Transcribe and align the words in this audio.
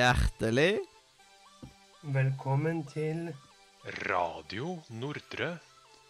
Hjertelig 0.00 0.78
Velkommen 2.14 2.78
til 2.88 3.26
Radio 4.08 4.78
Nordre. 4.96 5.58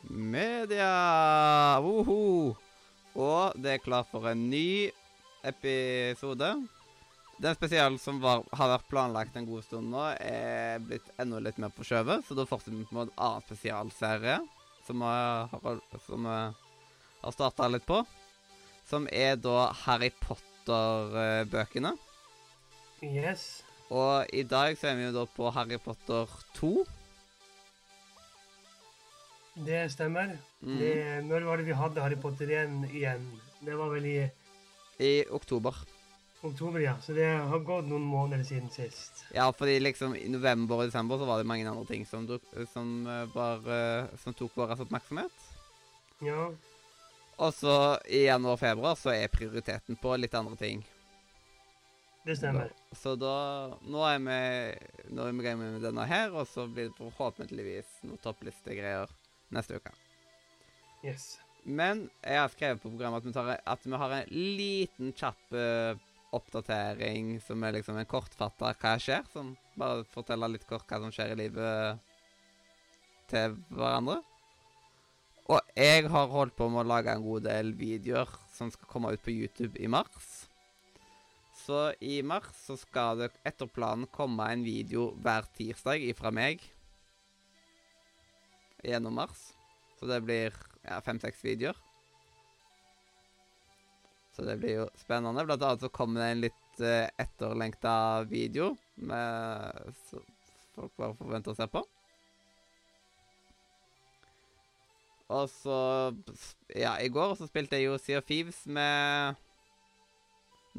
media! 0.06 1.80
Woho! 1.82 2.54
Og 3.18 3.56
det 3.58 3.72
er 3.72 3.82
klart 3.82 4.06
for 4.12 4.28
en 4.30 4.44
ny 4.50 4.92
episode. 5.42 6.50
Den 7.42 7.56
spesialen 7.58 7.98
som 7.98 8.20
var, 8.22 8.44
har 8.52 8.70
vært 8.76 8.86
planlagt 8.92 9.34
en 9.34 9.48
god 9.48 9.64
stund 9.66 9.90
nå, 9.90 10.04
er 10.22 10.78
blitt 10.84 11.08
enda 11.18 11.40
litt 11.42 11.58
mer 11.58 11.72
på 11.74 11.86
skjøvet, 11.88 12.22
så 12.28 12.36
da 12.38 12.46
fortsetter 12.46 12.78
vi 12.78 12.86
på 12.86 12.94
en 13.00 13.10
annen 13.16 13.46
spesialserie 13.48 14.36
som 14.86 15.02
har, 15.02 15.50
som 16.04 16.28
vi 16.28 16.36
har 17.24 17.34
starta 17.34 17.66
litt 17.72 17.88
på. 17.90 18.04
Som 18.86 19.10
er 19.10 19.34
da 19.40 19.72
Harry 19.82 20.12
Potter-bøkene. 20.22 21.96
Yes. 23.02 23.64
Og 23.90 24.26
i 24.32 24.42
dag 24.46 24.76
så 24.78 24.90
er 24.92 24.98
vi 24.98 25.08
jo 25.08 25.14
da 25.16 25.24
på 25.26 25.50
Harry 25.54 25.78
Potter 25.82 26.30
2. 26.58 26.72
Det 29.66 29.80
stemmer. 29.92 30.36
Mm. 30.62 30.76
Det, 30.78 30.92
når 31.26 31.46
var 31.48 31.58
det 31.58 31.66
vi 31.66 31.76
hadde 31.76 32.04
Harry 32.04 32.18
Potter 32.20 32.52
1 32.62 32.84
igjen? 32.94 33.24
Det 33.60 33.74
var 33.76 33.90
vel 33.92 34.06
i 34.06 34.18
I 35.00 35.24
oktober. 35.30 35.74
oktober, 36.42 36.80
ja. 36.80 36.94
Så 37.02 37.12
det 37.16 37.26
har 37.26 37.58
gått 37.66 37.88
noen 37.88 38.04
måneder 38.06 38.44
siden 38.44 38.70
sist. 38.72 39.24
Ja, 39.34 39.50
fordi 39.52 39.78
liksom 39.80 40.14
i 40.16 40.28
november 40.28 40.80
og 40.80 40.88
desember 40.88 41.18
så 41.18 41.26
var 41.28 41.38
det 41.42 41.48
mange 41.50 41.68
andre 41.68 41.84
ting 41.88 42.06
som, 42.06 42.26
duk, 42.26 42.42
som, 42.72 43.06
eh, 43.06 43.26
var, 43.34 43.58
eh, 43.66 44.06
som 44.22 44.34
tok 44.34 44.54
vår 44.56 44.76
oppmerksomhet. 44.80 45.32
Ja. 46.22 46.50
Og 47.40 47.52
så 47.54 47.98
i 48.08 48.24
januar 48.26 48.52
og 48.56 48.60
februar 48.60 48.96
så 48.96 49.12
er 49.12 49.28
prioriteten 49.32 49.96
på 49.96 50.16
litt 50.16 50.34
andre 50.34 50.56
ting. 50.56 50.84
Det 52.26 52.36
stemmer. 52.36 52.72
Så 52.92 53.14
da 53.16 53.34
Nå 53.88 54.02
er 54.04 54.18
vi 54.20 54.40
Nå 55.14 55.26
er 55.26 55.36
vi 55.36 55.54
med 55.56 55.80
denne 55.84 56.04
her, 56.08 56.34
og 56.36 56.48
så 56.48 56.66
blir 56.68 56.90
det 56.90 56.98
forhåpentligvis 56.98 58.00
noen 58.04 58.20
topplistegreier 58.24 59.10
neste 59.54 59.80
uke. 59.80 59.94
Yes. 61.04 61.38
Men 61.64 62.08
jeg 62.24 62.40
har 62.40 62.52
skrevet 62.52 62.82
på 62.82 62.92
programmet 62.92 63.20
at 63.20 63.28
vi, 63.28 63.32
tar, 63.36 63.50
at 63.58 63.84
vi 63.84 64.00
har 64.02 64.14
en 64.16 64.30
liten 64.60 65.12
kjapp 65.16 65.56
uh, 65.56 65.96
oppdatering 66.36 67.34
som 67.44 67.64
er 67.64 67.78
liksom 67.78 67.98
en 68.00 68.08
kortfatta 68.08 68.72
hva 68.80 68.94
skjer. 69.00 69.24
Som 69.32 69.54
bare 69.80 70.04
forteller 70.12 70.52
litt 70.52 70.68
kort 70.68 70.88
hva 70.88 71.00
som 71.02 71.12
skjer 71.14 71.34
i 71.34 71.40
livet 71.42 72.04
til 73.32 73.56
hverandre. 73.72 74.20
Og 75.50 75.72
jeg 75.74 76.06
har 76.12 76.30
holdt 76.30 76.54
på 76.54 76.68
med 76.70 76.84
å 76.84 76.90
lage 76.92 77.10
en 77.10 77.24
god 77.24 77.48
del 77.48 77.72
videoer 77.74 78.30
som 78.54 78.70
skal 78.70 78.90
komme 78.90 79.10
ut 79.10 79.24
på 79.24 79.34
YouTube 79.34 79.80
i 79.82 79.90
mars. 79.90 80.39
Så 81.70 81.92
i 82.00 82.16
mars 82.26 82.48
så 82.64 82.74
skal 82.74 83.20
det 83.20 83.28
etter 83.46 83.68
planen 83.70 84.08
komme 84.10 84.42
en 84.50 84.64
video 84.66 85.12
hver 85.22 85.44
tirsdag 85.54 86.02
ifra 86.02 86.32
meg. 86.34 86.64
Gjennom 88.82 89.14
mars. 89.14 89.44
Så 90.00 90.08
det 90.10 90.16
blir 90.24 90.56
ja, 90.82 90.96
fem-seks 91.06 91.44
videoer. 91.46 91.76
Så 94.34 94.42
det 94.48 94.56
blir 94.58 94.80
jo 94.80 94.86
spennende. 94.98 95.44
Blant 95.46 95.62
annet 95.62 95.84
så 95.84 95.90
kommer 95.94 96.24
det 96.24 96.30
en 96.32 96.42
litt 96.42 96.82
uh, 96.82 97.06
etterlengta 97.22 97.92
video 98.26 98.72
med 98.98 99.94
så 100.08 100.24
folk 100.74 100.96
bare 100.98 101.14
forventer 101.20 101.54
å 101.54 101.60
se 101.60 101.68
på. 101.70 101.84
Og 105.38 105.46
så 105.54 105.78
Ja, 106.74 106.96
i 106.98 107.14
går 107.14 107.36
så 107.38 107.46
spilte 107.46 107.78
jeg 107.78 107.92
jo 107.92 108.00
Sea 108.02 108.18
of 108.18 108.26
Thieves 108.26 108.64
med 108.66 109.38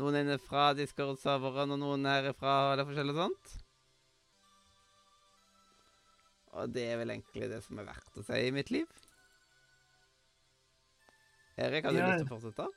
noen 0.01 0.17
inne 0.23 0.37
fra 0.41 0.71
Discord-serveren 0.77 1.75
og 1.75 1.79
noen 1.81 2.07
herifra 2.09 2.39
fra 2.41 2.79
det 2.79 2.87
forskjellige 2.89 3.21
sånt. 3.21 3.53
Og 6.51 6.73
det 6.75 6.83
er 6.91 6.99
vel 6.99 7.13
egentlig 7.13 7.47
det 7.51 7.61
som 7.63 7.79
er 7.79 7.87
verdt 7.87 8.19
å 8.19 8.25
si 8.27 8.39
i 8.49 8.51
mitt 8.55 8.71
liv. 8.73 8.89
Erik, 11.61 11.85
har 11.85 11.93
du 11.93 11.99
Ja. 11.99 12.07
lyst 12.11 12.25
til 12.25 12.31
å 12.31 12.39
fortsette? 12.39 12.67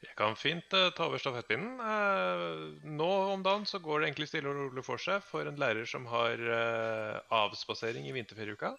Jeg 0.00 0.16
kan 0.16 0.36
fint 0.36 0.72
uh, 0.72 0.88
ta 0.96 1.06
over 1.10 1.20
stafettpinnen. 1.20 1.76
Uh, 1.76 2.80
nå 2.88 3.08
om 3.34 3.42
dagen 3.44 3.66
så 3.68 3.78
går 3.84 4.00
det 4.00 4.08
egentlig 4.08 4.28
stille 4.30 4.48
og 4.48 4.56
rolig 4.56 4.84
for 4.84 5.00
seg 5.00 5.20
for 5.24 5.44
en 5.48 5.60
lærer 5.60 5.84
som 5.88 6.06
har 6.08 6.40
uh, 6.40 7.20
avspasering 7.28 8.08
i 8.08 8.14
vinterferieuka. 8.16 8.72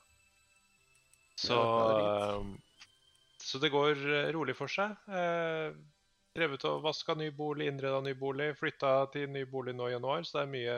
Så, 1.38 1.58
Ja, 1.58 1.86
det 1.90 2.06
er 2.06 2.58
så 3.42 3.58
det 3.62 3.72
går 3.74 3.98
rolig 4.36 4.54
for 4.58 4.70
seg. 4.70 4.98
Drevet 6.32 6.64
og 6.64 6.80
vaska 6.86 7.12
ny 7.20 7.28
bolig, 7.36 7.68
innreda 7.68 8.00
ny 8.06 8.14
bolig, 8.16 8.54
flytta 8.56 8.92
til 9.12 9.28
ny 9.34 9.44
bolig 9.52 9.74
nå 9.76 9.90
i 9.90 9.96
januar. 9.98 10.24
Så 10.24 10.38
det 10.38 10.44
er 10.46 10.52
mye, 10.54 10.76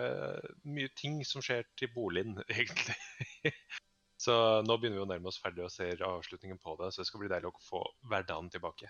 mye 0.66 0.92
ting 0.98 1.20
som 1.30 1.46
skjer 1.46 1.68
til 1.78 1.92
boligen, 1.94 2.40
egentlig. 2.50 3.54
så 4.18 4.36
nå 4.66 4.78
begynner 4.80 4.98
vi 4.98 5.06
å 5.06 5.10
nærme 5.12 5.30
oss 5.30 5.42
ferdig 5.44 5.66
og 5.68 5.74
ser 5.74 6.02
avslutningen 6.08 6.58
på 6.62 6.74
det. 6.82 6.90
Så 6.90 7.04
det 7.04 7.10
skal 7.12 7.22
bli 7.22 7.30
deilig 7.36 7.52
å 7.52 7.66
få 7.68 7.84
hverdagen 8.10 8.50
tilbake. 8.54 8.90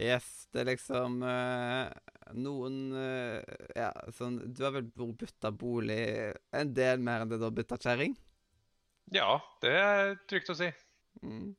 Yes, 0.00 0.28
det 0.52 0.62
er 0.62 0.70
liksom 0.70 1.18
eh, 1.28 1.90
noen 2.40 2.76
eh, 2.96 3.42
Ja, 3.76 3.90
sånn 4.16 4.38
Du 4.56 4.62
har 4.64 4.72
vel 4.72 4.86
bytta 4.88 5.50
bolig 5.52 6.32
en 6.48 6.70
del 6.72 7.02
mer 7.04 7.20
enn 7.20 7.28
det 7.28 7.36
du 7.36 7.44
har 7.44 7.52
bytta 7.52 7.76
kjerring? 7.76 8.14
Ja, 9.12 9.36
det 9.60 9.74
er 9.76 10.14
trygt 10.30 10.48
å 10.48 10.56
si. 10.56 10.70
Mm. 11.20 11.52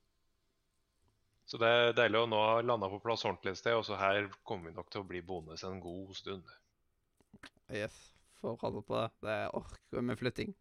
Så 1.45 1.57
det 1.59 1.67
er 1.67 1.93
deilig 1.97 2.19
å 2.23 2.27
nå 2.31 2.37
ha 2.39 2.61
landa 2.63 2.87
på 2.89 3.01
plass 3.03 3.25
ordentlig 3.27 3.51
et 3.53 3.57
sted. 3.59 3.75
Og 3.75 3.83
så 3.85 3.97
her 3.99 4.29
kommer 4.47 4.69
vi 4.71 4.75
nok 4.77 4.89
til 4.93 5.01
å 5.03 5.07
bli 5.09 5.19
boende 5.21 5.57
en 5.67 5.81
god 5.83 6.13
stund. 6.15 6.43
Yes, 7.73 7.95
får 8.39 8.57
holde 8.61 8.81
på 8.87 8.93
det. 8.99 9.09
Det 9.27 9.37
orker 9.59 10.01
med 10.07 10.17
flytting. 10.19 10.51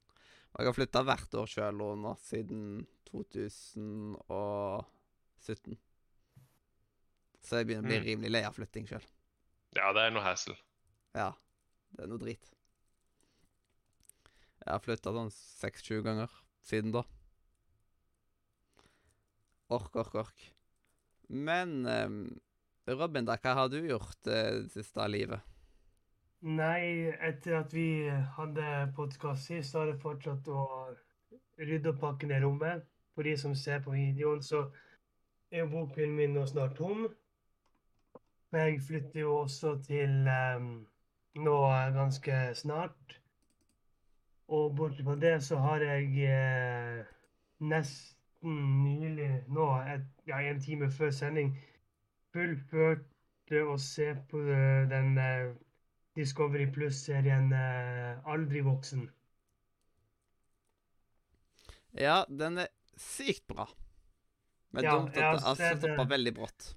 Og 0.52 0.58
jeg 0.60 0.66
har 0.68 0.76
flytta 0.76 1.04
hvert 1.06 1.32
år 1.40 1.46
sjøl 1.48 1.76
nå 2.02 2.12
siden 2.20 2.62
2017. 3.08 5.78
Så 7.42 7.56
jeg 7.58 7.66
begynner 7.66 7.86
å 7.86 7.90
bli 7.90 7.98
Mm. 8.00 8.04
rimelig 8.06 8.30
lei 8.30 8.42
av 8.46 8.54
flytting 8.54 8.86
sjøl. 8.88 9.04
Ja, 9.74 9.92
det 9.92 10.00
er 10.02 10.10
noe 10.10 10.22
hassle. 10.22 10.56
Ja, 11.14 11.32
det 11.96 12.02
er 12.04 12.08
noe 12.08 12.18
drit. 12.18 12.50
Jeg 14.62 14.70
har 14.70 14.78
flytta 14.80 15.12
sånn 15.12 15.30
seks-sju 15.32 16.02
ganger 16.04 16.28
siden 16.62 16.92
da. 16.92 17.02
Ork, 19.70 19.96
ork, 19.96 20.14
ork. 20.14 20.52
Men 21.32 21.86
ehm, 21.86 22.18
Robin, 22.86 23.24
da, 23.24 23.38
hva 23.40 23.54
har 23.56 23.72
du 23.72 23.78
gjort 23.80 24.28
eh, 24.28 24.60
det 24.60 24.70
siste 24.74 25.00
av 25.00 25.08
livet? 25.14 25.40
Nei, 26.42 27.08
etter 27.22 27.60
at 27.60 27.72
vi 27.72 28.10
hadde 28.36 28.68
podkast 28.96 29.48
sist, 29.48 29.76
har 29.78 29.88
jeg 29.88 30.00
fortsatt 30.02 30.48
å 30.50 30.64
rydde 31.62 31.92
og 31.94 32.00
pakke 32.02 32.28
ned 32.28 32.42
rommet. 32.44 32.84
For 33.14 33.28
de 33.28 33.36
som 33.38 33.54
ser 33.56 33.80
på 33.84 33.94
videoen, 33.94 34.42
så 34.42 34.66
er 35.52 35.62
jo 35.62 35.70
bokhyllen 35.72 36.16
min 36.18 36.34
nå 36.36 36.44
snart 36.48 36.74
tom. 36.76 37.06
Men 38.52 38.68
jeg 38.68 38.82
flytter 38.88 39.22
jo 39.22 39.36
også 39.44 39.76
til 39.86 40.28
um, 40.28 40.72
nå 41.40 41.58
ganske 41.96 42.40
snart. 42.58 43.20
Og 44.52 44.74
bortsett 44.76 45.06
fra 45.06 45.16
det 45.20 45.36
så 45.46 45.60
har 45.64 45.84
jeg 45.86 46.26
eh, 46.28 47.04
nesten 47.62 48.21
nylig, 48.48 49.44
nå 49.52 49.66
et, 49.86 50.06
ja, 50.26 50.40
en 50.42 50.60
time 50.62 50.90
før 50.90 51.12
sending, 51.14 51.54
fullførte 52.34 53.62
å 53.68 53.76
se 53.80 54.12
på 54.30 54.40
eh, 54.48 54.84
den 54.90 55.18
uh, 55.18 55.52
Discovery 56.16 56.66
Plus-serien 56.72 57.52
uh, 57.52 58.32
Aldri 58.32 58.62
voksen. 58.64 59.06
Ja, 61.98 62.22
den 62.28 62.62
er 62.64 62.70
sykt 62.96 63.46
bra. 63.50 63.68
Men 64.72 64.88
Ja, 64.88 64.96
dumt 64.96 65.16
at 65.16 65.36
den 65.36 65.48
altså 65.50 65.72
stoppa 65.76 66.06
veldig 66.08 66.32
brått. 66.36 66.70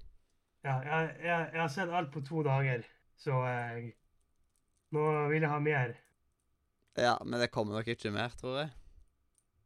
Ja, 0.66 0.80
jeg, 0.84 1.12
jeg, 1.22 1.50
jeg 1.54 1.60
har 1.62 1.70
sett 1.72 1.92
alt 1.94 2.10
på 2.12 2.20
to 2.26 2.42
dager, 2.44 2.84
så 3.16 3.38
jeg, 3.46 3.92
nå 4.92 5.06
vil 5.30 5.40
jeg 5.40 5.52
ha 5.52 5.60
mer. 5.62 5.94
Ja, 6.96 7.16
men 7.24 7.40
det 7.40 7.52
kommer 7.54 7.78
nok 7.78 7.88
ikke 7.92 8.12
mer, 8.12 8.34
tror 8.40 8.58
jeg. 8.60 8.72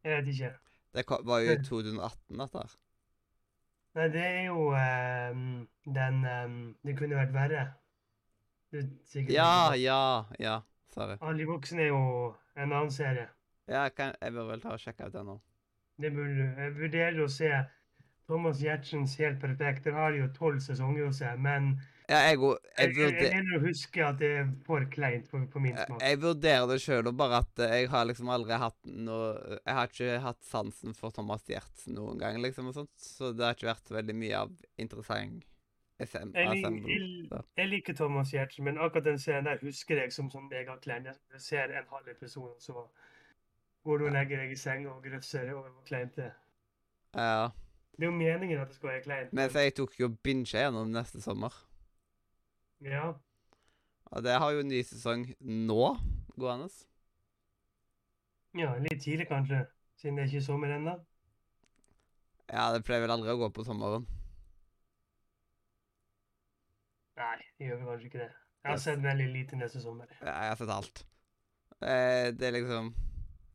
Jeg 0.03 0.17
vet 0.17 0.31
ikke. 0.33 0.51
Det 0.93 1.05
var 1.07 1.39
jo 1.39 1.51
i 1.51 1.59
2018, 1.63 2.39
dette 2.39 2.63
her. 2.63 2.73
Nei, 3.95 4.07
det 4.11 4.23
er 4.23 4.45
jo 4.47 4.69
um, 4.71 5.67
den 5.95 6.19
um, 6.23 6.57
Det 6.83 6.95
kunne 6.99 7.17
vært 7.19 7.33
verre. 7.35 7.63
Du, 8.71 8.79
sikkert 9.07 9.35
Ja, 9.35 9.73
ja, 9.75 10.23
ja. 10.39 10.59
Sorry. 10.95 11.17
Aldri 11.21 11.47
voksen 11.47 11.79
er 11.79 11.91
jo 11.91 12.01
en 12.55 12.71
annen 12.71 12.91
serie. 12.91 13.27
Ja, 13.67 13.83
jeg, 13.83 13.95
kan, 13.95 14.15
jeg 14.21 14.33
bør 14.35 14.49
vel 14.51 14.63
ta 14.63 14.75
og 14.75 14.83
sjekke 14.83 15.07
ut 15.07 15.15
den 15.15 15.27
nå. 15.31 15.37
Det 16.01 16.11
burde, 16.15 16.47
jeg 16.57 16.75
vurderer 16.75 17.19
å 17.23 17.27
se 17.31 17.51
Thomas 18.27 18.59
Giertsens 18.63 19.17
Helt 19.19 19.39
perfekt. 19.43 19.85
Den 19.87 19.99
har 19.99 20.15
jo 20.15 20.27
tolv 20.35 20.59
sesonger 20.63 21.07
å 21.07 21.15
se, 21.15 21.31
men 21.39 21.73
Ja, 22.11 22.17
jeg, 22.27 22.39
òg- 22.43 22.57
jeg, 22.75 22.89
jeg, 22.91 22.97
jeg, 22.97 23.21
jeg 23.23 23.35
mener 23.37 23.55
å 23.55 23.61
huske 23.63 24.01
at 24.03 24.17
det 24.19 24.29
er 24.41 24.49
for 24.67 24.83
kleint 24.91 25.29
på, 25.31 25.39
på 25.53 25.61
min 25.63 25.77
smak. 25.79 26.01
jeg 26.03 26.17
vurderer 26.19 26.65
det 26.67 26.79
sjøl, 26.83 27.07
bare 27.15 27.37
at 27.45 27.61
eh, 27.63 27.75
jeg 27.81 27.91
har 27.93 28.07
liksom 28.09 28.31
aldri 28.35 28.57
hatt 28.59 28.89
noe 28.91 29.29
Jeg 29.61 29.75
har 29.77 29.87
ikke 29.93 30.17
hatt 30.25 30.41
sansen 30.43 30.97
for 30.97 31.15
Thomas 31.15 31.45
Giertz 31.47 31.85
noen 31.87 32.19
gang, 32.19 32.41
liksom, 32.43 32.67
og 32.67 32.75
sånt, 32.81 32.91
så 32.99 33.31
det 33.31 33.45
har 33.47 33.55
ikke 33.55 33.69
vært 33.71 33.93
veldig 33.95 34.17
mye 34.25 34.41
av 34.43 34.51
interessant 34.81 35.47
SM, 36.01 36.31
Jeg, 36.33 36.47
Assemble. 36.49 36.89
jeg, 36.97 37.41
jeg 37.61 37.69
liker 37.69 37.93
Thomas 38.01 38.31
Giertz, 38.33 38.57
men 38.65 38.79
akkurat 38.81 39.05
den 39.05 39.19
serien 39.21 39.45
der 39.45 39.59
husker 39.61 39.99
jeg 40.01 40.11
som 40.15 40.31
sånn 40.33 40.47
megaklein. 40.49 41.05
Jeg 41.05 41.41
ser 41.45 41.69
en 41.77 41.85
halv 41.93 42.07
episode, 42.09 42.55
og 42.57 42.63
så 42.63 42.87
går 43.85 43.99
du 44.01 44.07
og 44.07 44.15
legger 44.15 44.41
deg 44.41 44.51
i 44.55 44.57
senga 44.57 44.89
og 44.95 45.03
grøsser 45.05 45.51
over 45.53 45.69
hvor 45.69 45.85
kleint 45.85 46.15
det 46.17 46.25
er. 46.31 46.39
Ja. 47.13 47.51
Det 47.93 48.07
er 48.07 48.09
jo 48.09 48.15
meningen 48.17 48.63
at 48.63 48.71
det 48.73 48.79
skal 48.79 48.95
være 48.95 49.03
kleint. 49.05 49.35
Mens 49.37 49.53
jeg 49.61 49.75
tok 49.77 49.93
jo 50.01 50.09
binge 50.25 50.49
gjennom 50.49 50.89
neste 50.91 51.21
sommer. 51.21 51.53
Ja, 52.81 53.13
Og 54.11 54.23
det 54.25 54.33
har 54.41 54.51
jo 54.51 54.63
ny 54.65 54.81
sesong 54.83 55.27
nå 55.39 55.97
gående. 56.39 56.67
ja, 58.57 58.73
litt 58.83 59.03
tidlig 59.03 59.27
kanskje, 59.29 59.61
siden 60.01 60.17
det 60.17 60.23
er 60.25 60.31
ikke 60.31 60.45
sommer 60.45 60.73
ennå. 60.75 60.95
Ja, 62.51 62.65
det 62.73 62.83
pleier 62.83 63.05
vel 63.05 63.13
aldri 63.13 63.31
å 63.31 63.37
gå 63.39 63.47
på 63.55 63.63
sommeren. 63.63 64.07
Nei, 67.21 67.37
det 67.59 67.67
gjør 67.69 67.77
vel 67.79 67.87
kanskje 67.91 68.09
ikke 68.09 68.21
det. 68.23 68.31
Jeg 68.61 68.71
har 68.71 68.81
sett 68.81 69.01
veldig 69.03 69.27
lite 69.33 69.57
neste 69.59 69.81
sommer. 69.81 70.09
Ja, 70.21 70.33
Jeg 70.33 70.49
har 70.51 70.59
sett 70.59 70.73
alt. 70.75 71.03
Eh, 71.81 72.27
det 72.37 72.47
er 72.49 72.57
liksom 72.59 72.93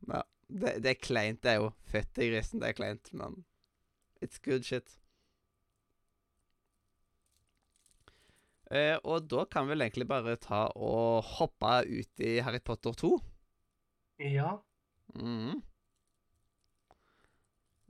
Ja. 0.09 0.23
Det, 0.49 0.77
det 0.83 0.89
er 0.93 1.01
kleint, 1.03 1.41
det 1.43 1.51
er 1.51 1.55
jo. 1.59 1.73
Fytti 1.91 2.29
grisen, 2.31 2.61
det 2.61 2.69
er 2.69 2.73
kleint, 2.77 3.09
men 3.13 3.43
it's 4.23 4.39
good 4.39 4.63
shit. 4.63 4.97
Eh, 8.71 8.97
og 9.03 9.29
da 9.31 9.45
kan 9.47 9.65
vi 9.65 9.73
vel 9.75 9.85
egentlig 9.85 10.07
bare 10.09 10.35
ta 10.43 10.65
og 10.75 11.23
hoppe 11.37 11.73
ut 11.87 12.23
i 12.23 12.37
Harry 12.43 12.59
Potter 12.59 12.95
2. 12.99 13.13
Ja, 14.19 14.57
Mm. 15.15 15.61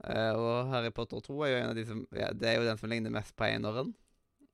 Eh, 0.04 0.32
og 0.32 0.68
Harry 0.70 0.90
Potter 0.94 1.20
2 1.20 1.40
er 1.42 1.48
jo 1.50 1.56
en 1.58 1.70
av 1.70 1.74
de 1.76 1.84
som 1.86 2.06
ja, 2.14 2.28
Det 2.32 2.48
er 2.48 2.54
jo 2.60 2.66
den 2.68 2.78
som 2.78 2.90
ligner 2.90 3.10
mest 3.10 3.34
på 3.36 3.44
eneren, 3.44 3.94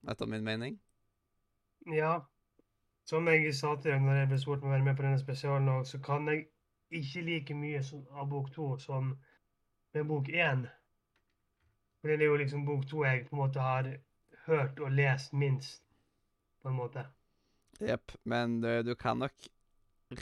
etter 0.08 0.26
min 0.26 0.44
mening. 0.44 0.80
ja. 1.86 2.20
Som 3.04 3.28
jeg 3.28 3.52
sa 3.54 3.74
til 3.76 3.92
deg 3.92 4.00
når 4.00 4.16
jeg 4.16 4.28
ble 4.28 4.38
spurt 4.40 4.62
om 4.62 4.70
å 4.70 4.72
være 4.72 4.84
med 4.86 4.96
på 4.96 5.04
denne 5.04 5.20
spesialen 5.20 5.68
òg, 5.68 5.82
så 5.84 5.98
kan 6.00 6.28
jeg 6.32 6.46
ikke 6.90 7.22
like 7.26 7.54
mye 7.54 7.82
som, 7.84 8.06
av 8.16 8.30
bok 8.30 8.48
to 8.54 8.68
som 8.80 9.10
med 9.94 10.08
bok 10.08 10.30
én. 10.32 10.64
For 12.00 12.08
det 12.08 12.24
er 12.24 12.32
jo 12.32 12.38
liksom 12.40 12.64
bok 12.64 12.86
to 12.88 13.04
jeg 13.04 13.26
på 13.28 13.36
en 13.36 13.42
måte 13.42 13.60
har 13.60 13.90
hørt 14.46 14.80
og 14.80 14.96
lest 14.96 15.36
minst, 15.36 15.83
på 16.64 16.72
en 16.72 16.78
måte. 16.80 17.04
Jepp. 17.84 18.14
Men 18.24 18.60
du, 18.64 18.70
du 18.86 18.94
kan 18.96 19.20
nok 19.20 19.48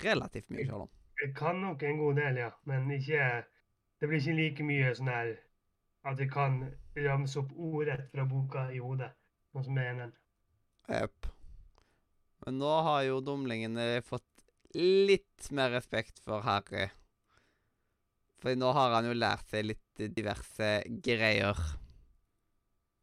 relativt 0.03 0.51
mye 0.51 0.69
om. 0.75 0.91
Jeg 1.23 1.35
kan 1.39 1.61
nok 1.63 1.83
en 1.87 2.01
god 2.01 2.19
del, 2.19 2.41
ja, 2.43 2.51
men 2.67 2.91
ikke 2.91 3.45
Det 4.01 4.09
blir 4.11 4.19
ikke 4.19 4.35
like 4.35 4.65
mye 4.67 4.95
sånn 4.99 5.11
her 5.13 5.29
at 6.11 6.19
jeg 6.19 6.33
kan 6.35 6.57
ramse 6.99 7.39
opp 7.39 7.53
ordrett 7.55 8.09
fra 8.11 8.25
boka 8.27 8.65
i 8.75 8.81
hodet, 8.83 9.13
sånn 9.53 9.69
som 9.69 9.77
det 9.79 9.85
er 9.85 9.93
eneren. 9.93 10.15
Jepp. 10.91 11.29
Men 12.43 12.59
nå 12.59 12.73
har 12.89 13.05
jo 13.07 13.21
dumlingene 13.23 14.01
fått 14.03 14.27
litt 14.75 15.47
mer 15.55 15.71
respekt 15.77 16.19
for 16.25 16.43
Harry. 16.43 16.89
For 18.43 18.59
nå 18.59 18.73
har 18.75 18.97
han 18.97 19.07
jo 19.07 19.15
lært 19.15 19.47
seg 19.55 19.69
litt 19.71 20.03
diverse 20.17 20.73
greier. 21.07 21.63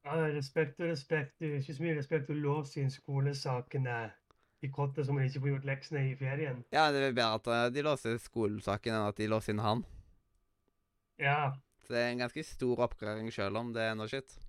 Ja, 0.06 0.16
respekt 0.34 0.80
og 0.80 0.90
respekt. 0.90 1.36
Det 1.40 1.50
er 1.50 1.60
ikke 1.62 1.76
så 1.78 1.84
mye 1.84 1.98
respekt 1.98 2.30
å 2.32 2.38
låse 2.38 2.80
inn 2.82 2.92
skolesakene 2.94 3.98
i 4.64 4.70
kottet 4.76 5.06
som 5.08 5.16
man 5.16 5.28
ikke 5.28 5.42
får 5.44 5.52
gjort 5.54 5.68
leksene 5.70 6.04
i 6.12 6.16
ferien. 6.20 6.64
Ja, 6.74 6.88
det 6.92 7.04
er 7.04 7.14
bedre 7.16 7.40
at 7.40 7.48
eh, 7.48 7.66
de 7.76 7.84
låser 7.86 8.18
skolesaken 8.20 8.96
enn 8.96 9.08
at 9.12 9.20
de 9.20 9.28
låser 9.32 9.56
inn 9.56 9.64
han. 9.64 9.86
Ja, 11.20 11.60
Så 11.84 11.94
det 11.94 12.00
er 12.02 12.12
en 12.12 12.22
ganske 12.24 12.44
stor 12.44 12.80
oppgradering 12.86 13.32
sjøl 13.34 13.56
om 13.60 13.74
det 13.76 13.82
er 13.90 13.96
noe 14.00 14.08
shit. 14.12 14.40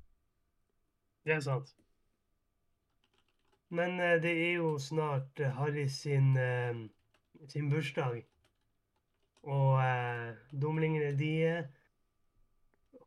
det 1.25 1.33
er 1.35 1.41
sant. 1.41 1.75
Men 3.71 4.01
eh, 4.01 4.17
det 4.23 4.33
er 4.49 4.53
jo 4.59 4.79
snart 4.79 5.41
eh, 5.41 5.53
Harry 5.59 5.87
sin, 5.89 6.37
eh, 6.37 6.81
sin 7.49 7.71
bursdag. 7.71 8.23
Og 9.43 9.79
eh, 9.83 10.35
dumlingene, 10.53 11.13
de 11.19 11.31
eh, 11.47 11.65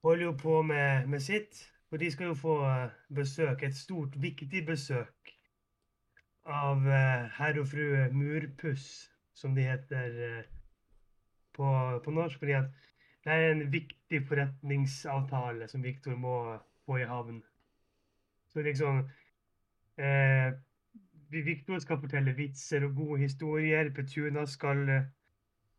holder 0.04 0.26
jo 0.26 0.32
på 0.32 0.62
med, 0.62 1.08
med 1.08 1.20
sitt. 1.20 1.73
For 1.94 2.02
de 2.02 2.08
skal 2.12 2.32
jo 2.32 2.34
få 2.34 2.54
eh, 2.66 2.94
besøk, 3.14 3.64
et 3.64 3.76
stort, 3.78 4.16
viktig 4.18 4.64
besøk, 4.66 5.30
av 6.50 6.88
eh, 6.90 7.28
herr 7.36 7.60
og 7.62 7.68
fru 7.70 7.84
Murpuss, 8.18 9.12
som 9.38 9.54
de 9.54 9.68
heter 9.68 10.16
eh, 10.28 10.48
på, 11.54 11.68
på 12.02 12.14
norsk. 12.16 12.40
Fordi 12.42 12.56
at 12.58 12.72
det 13.22 13.36
er 13.36 13.46
en 13.52 13.62
viktig 13.76 14.24
forretningsavtale 14.26 15.68
som 15.70 15.86
Viktor 15.86 16.18
må 16.18 16.40
få 16.88 16.98
i 17.04 17.06
havn. 17.12 17.44
Så 18.50 18.66
liksom 18.66 19.04
eh, 20.02 20.50
Viktor 21.30 21.78
skal 21.86 22.02
fortelle 22.02 22.34
vitser 22.42 22.88
og 22.90 22.98
gode 23.04 23.20
historier. 23.28 23.94
Petuna 23.94 24.48
skal 24.50 24.82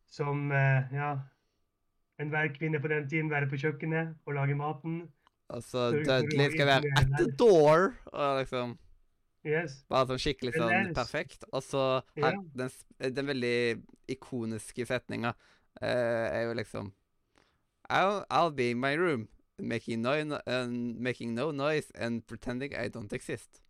som 0.06 0.46
eh, 0.54 0.94
ja, 0.94 1.10
enhver 2.22 2.54
kvinne 2.54 2.78
på 2.78 2.94
den 2.94 3.10
tiden 3.10 3.34
være 3.34 3.50
på 3.50 3.58
kjøkkenet 3.66 4.14
og 4.26 4.38
lage 4.38 4.62
maten. 4.62 5.02
Og 5.54 5.62
så 5.62 5.90
Så 5.90 5.90
du 5.96 6.04
får 6.04 6.26
Dudley 6.26 6.50
skal 6.54 6.66
være 6.66 6.96
at 6.98 7.14
the 7.18 7.28
door. 7.38 7.94
Og 8.12 8.40
liksom 8.42 8.78
Yes. 9.44 9.82
Bare 9.92 10.08
sånn 10.08 10.20
skikkelig 10.22 10.54
sånn 10.56 10.94
perfekt. 10.96 11.44
Og 11.52 11.60
så 11.62 11.80
her, 12.16 12.38
den, 12.56 12.70
den 13.12 13.28
veldig 13.28 13.56
ikoniske 14.14 14.86
setninga 14.88 15.34
uh, 15.34 15.84
er 15.84 16.46
jo 16.46 16.54
liksom 16.56 16.92
I'll, 17.92 18.24
I'll 18.32 18.50
be 18.50 18.70
in 18.70 18.80
my 18.80 18.94
room, 18.96 19.28
making 19.58 20.00
no, 20.00 20.14
and 20.46 20.96
making 20.96 21.34
no 21.34 21.50
noise 21.50 21.92
and 21.94 22.26
pretending 22.26 22.72
I 22.72 22.88
don't 22.88 23.12
exist. 23.12 23.60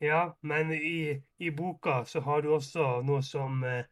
Ja, 0.00 0.32
men 0.40 0.72
i, 0.72 1.20
i 1.38 1.50
boka 1.50 2.04
så 2.08 2.24
har 2.24 2.40
du 2.40 2.54
også 2.56 3.02
noe 3.04 3.20
som 3.22 3.60
uh, 3.62 3.84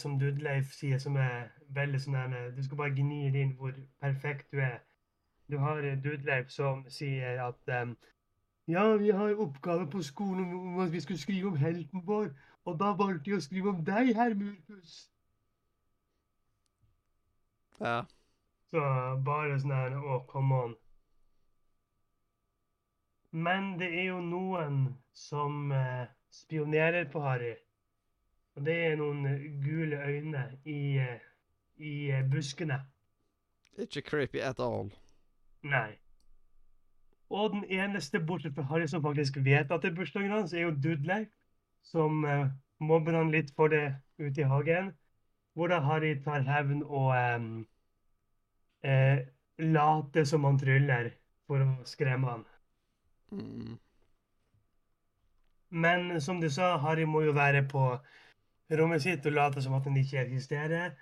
som 0.00 0.16
Dudleif 0.18 0.72
sier, 0.74 0.98
som 0.98 1.20
er 1.20 1.52
veldig 1.76 2.00
sånn 2.00 2.32
Du 2.56 2.64
skal 2.64 2.80
bare 2.80 2.96
gni 2.96 3.28
det 3.30 3.44
inn 3.44 3.52
hvor 3.60 3.76
perfekt 4.00 4.48
du 4.50 4.64
er. 4.64 4.80
Du 5.50 5.58
har 5.58 5.82
eh, 5.82 5.98
Dudleif 6.04 6.50
som 6.50 6.84
sier 6.92 7.42
at 7.42 7.74
um, 7.82 7.96
Ja, 8.68 8.96
vi 8.96 9.10
har 9.10 9.40
oppgave 9.40 9.90
på 9.90 10.02
skolen 10.02 10.52
om, 10.54 10.80
at 10.80 10.92
vi 10.92 11.00
skulle 11.00 11.18
skrive 11.18 11.48
om 11.48 11.56
helten 11.56 12.02
vår, 12.04 12.28
og 12.64 12.80
da 12.80 12.92
valgte 12.92 13.30
jeg 13.30 13.40
å 13.40 13.44
skrive 13.46 13.72
om 13.72 13.84
deg, 13.84 14.12
herr 14.16 14.34
Murpus. 14.36 14.98
Ja. 17.80 18.02
Så 18.68 18.82
bare 19.24 19.56
sånn 19.62 19.72
her 19.72 19.96
Å, 19.96 20.20
come 20.28 20.60
on. 20.66 20.76
Men 23.30 23.74
det 23.80 23.88
er 24.02 24.10
jo 24.10 24.20
noen 24.24 24.78
som 25.16 25.72
eh, 25.72 26.04
spionerer 26.32 27.08
på 27.12 27.24
Harry. 27.24 27.54
Og 28.56 28.64
det 28.66 28.76
er 28.90 28.96
noen 29.00 29.24
eh, 29.28 29.48
gule 29.64 30.00
øyne 30.04 30.44
i, 30.64 30.96
eh, 31.00 31.20
i 31.76 31.92
buskene. 32.32 32.80
Ikke 33.78 34.02
creepy 34.02 34.40
at 34.44 34.60
all. 34.60 34.90
Nei. 35.62 35.98
Og 37.30 37.50
den 37.52 37.64
eneste 37.64 38.20
bortsett 38.20 38.54
fra 38.54 38.62
Harry 38.70 38.86
som 38.88 39.02
faktisk 39.04 39.36
vet 39.44 39.70
at 39.72 39.82
det 39.82 39.90
er 39.90 39.96
bursdagen 39.96 40.30
hans, 40.32 40.52
er 40.52 40.60
jo 40.66 40.70
Dudley, 40.70 41.26
som 41.82 42.24
uh, 42.24 42.46
mobber 42.80 43.12
han 43.18 43.30
litt 43.34 43.50
for 43.56 43.68
det 43.68 43.82
ute 44.18 44.40
i 44.40 44.48
hagen. 44.48 44.92
Hvor 45.54 45.68
da 45.68 45.80
Harry 45.84 46.14
tar 46.24 46.40
hevn 46.46 46.82
og 46.86 47.10
um, 47.36 47.66
uh, 48.86 49.18
later 49.58 50.24
som 50.24 50.44
han 50.44 50.58
tryller 50.60 51.10
for 51.46 51.64
å 51.64 51.68
skremme 51.88 52.30
han. 52.30 52.46
Mm. 53.34 53.76
Men 55.70 56.20
som 56.20 56.40
du 56.40 56.48
sa, 56.50 56.76
Harry 56.80 57.04
må 57.04 57.22
jo 57.26 57.32
være 57.36 57.62
på 57.68 57.82
rommet 58.78 59.02
sitt 59.04 59.26
og 59.28 59.34
late 59.36 59.62
som 59.64 59.74
at 59.76 59.84
han 59.88 59.96
ikke 60.00 60.22
eksisterer. 60.22 60.94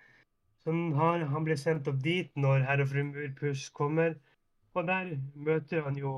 Så 0.65 0.73
han, 0.73 0.93
har- 0.99 1.27
han 1.31 1.45
blir 1.47 1.57
sendt 1.61 1.87
opp 1.89 2.01
dit 2.03 2.33
når 2.37 2.65
herr 2.67 2.83
og 2.83 2.89
fru 2.91 3.05
Murpuss 3.07 3.69
kommer. 3.71 4.17
Og 4.77 4.85
der 4.89 5.15
møter 5.35 5.87
han 5.87 5.97
jo 5.97 6.13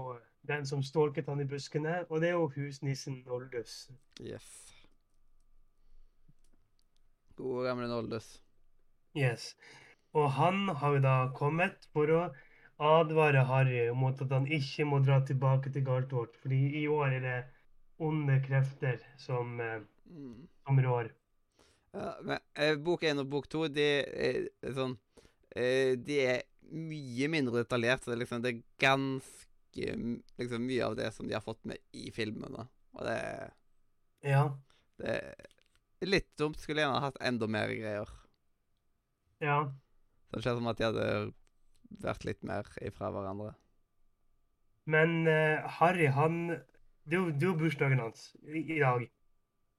den 0.48 0.64
som 0.66 0.82
stalket 0.82 1.28
han 1.30 1.40
i 1.40 1.46
buskene, 1.46 2.00
og 2.10 2.20
det 2.22 2.32
er 2.32 2.38
jo 2.38 2.48
husnissen 2.56 3.20
Noldus. 3.26 3.90
Yes. 4.20 4.48
Gode, 7.38 7.68
gamle 7.68 7.86
Noldus. 7.90 8.40
Yes. 9.16 9.52
Og 10.16 10.30
han 10.34 10.68
har 10.80 10.96
jo 10.96 11.02
da 11.04 11.16
kommet 11.36 11.86
for 11.94 12.10
å 12.10 12.22
advare 12.78 13.44
Harry 13.46 13.84
mot 13.94 14.18
at 14.22 14.32
han 14.34 14.48
ikke 14.50 14.86
må 14.88 14.98
dra 15.06 15.20
tilbake 15.26 15.70
til 15.74 15.84
Galtvort, 15.86 16.34
fordi 16.42 16.82
i 16.82 16.86
år 16.90 17.18
er 17.18 17.24
det 17.26 17.38
onde 18.02 18.40
krefter 18.46 18.98
som, 19.18 19.60
eh, 19.60 19.80
Mm. 20.08 20.48
som 20.64 20.78
rår. 20.80 21.10
Ja, 21.92 22.14
men 22.22 22.38
eh, 22.56 22.76
bok 22.76 23.02
én 23.02 23.18
og 23.18 23.28
bok 23.28 23.48
to, 23.48 23.68
de 23.68 23.82
er 23.82 24.48
er 24.62 24.72
sånn 24.72 24.98
eh, 25.56 25.96
De 25.96 26.20
er 26.20 26.42
mye 26.70 27.28
mindre 27.32 27.62
detaljert. 27.62 28.04
Så 28.04 28.12
det 28.12 28.20
liksom 28.22 28.42
det 28.44 28.54
er 28.54 28.62
ganske 28.82 29.94
liksom 30.40 30.66
mye 30.66 30.86
av 30.86 30.96
det 30.98 31.10
som 31.14 31.28
de 31.28 31.36
har 31.36 31.44
fått 31.44 31.64
med 31.68 31.78
i 31.92 32.10
filmene. 32.14 32.68
Og 32.96 33.04
det, 33.06 33.20
Ja. 34.24 34.48
det 34.98 35.16
er 36.02 36.06
litt 36.06 36.30
dumt. 36.38 36.60
Skulle 36.60 36.82
gjerne 36.82 37.04
hatt 37.04 37.20
enda 37.20 37.46
mer 37.46 37.68
greier. 37.68 38.10
Ja. 39.40 39.72
Så 40.28 40.36
det 40.36 40.42
ser 40.44 40.56
ut 40.56 40.62
som 40.62 40.72
at 40.72 40.78
de 40.78 40.88
hadde 40.88 41.32
vært 42.02 42.24
litt 42.24 42.42
mer 42.44 42.66
ifra 42.82 43.10
hverandre. 43.14 43.54
Men 44.88 45.26
uh, 45.28 45.68
Harry, 45.78 46.06
han 46.06 46.58
det 47.08 47.16
er 47.16 47.46
jo 47.46 47.54
bursdagen 47.56 48.00
hans 48.02 48.34
i, 48.44 48.60
i 48.76 48.80
dag. 48.80 49.06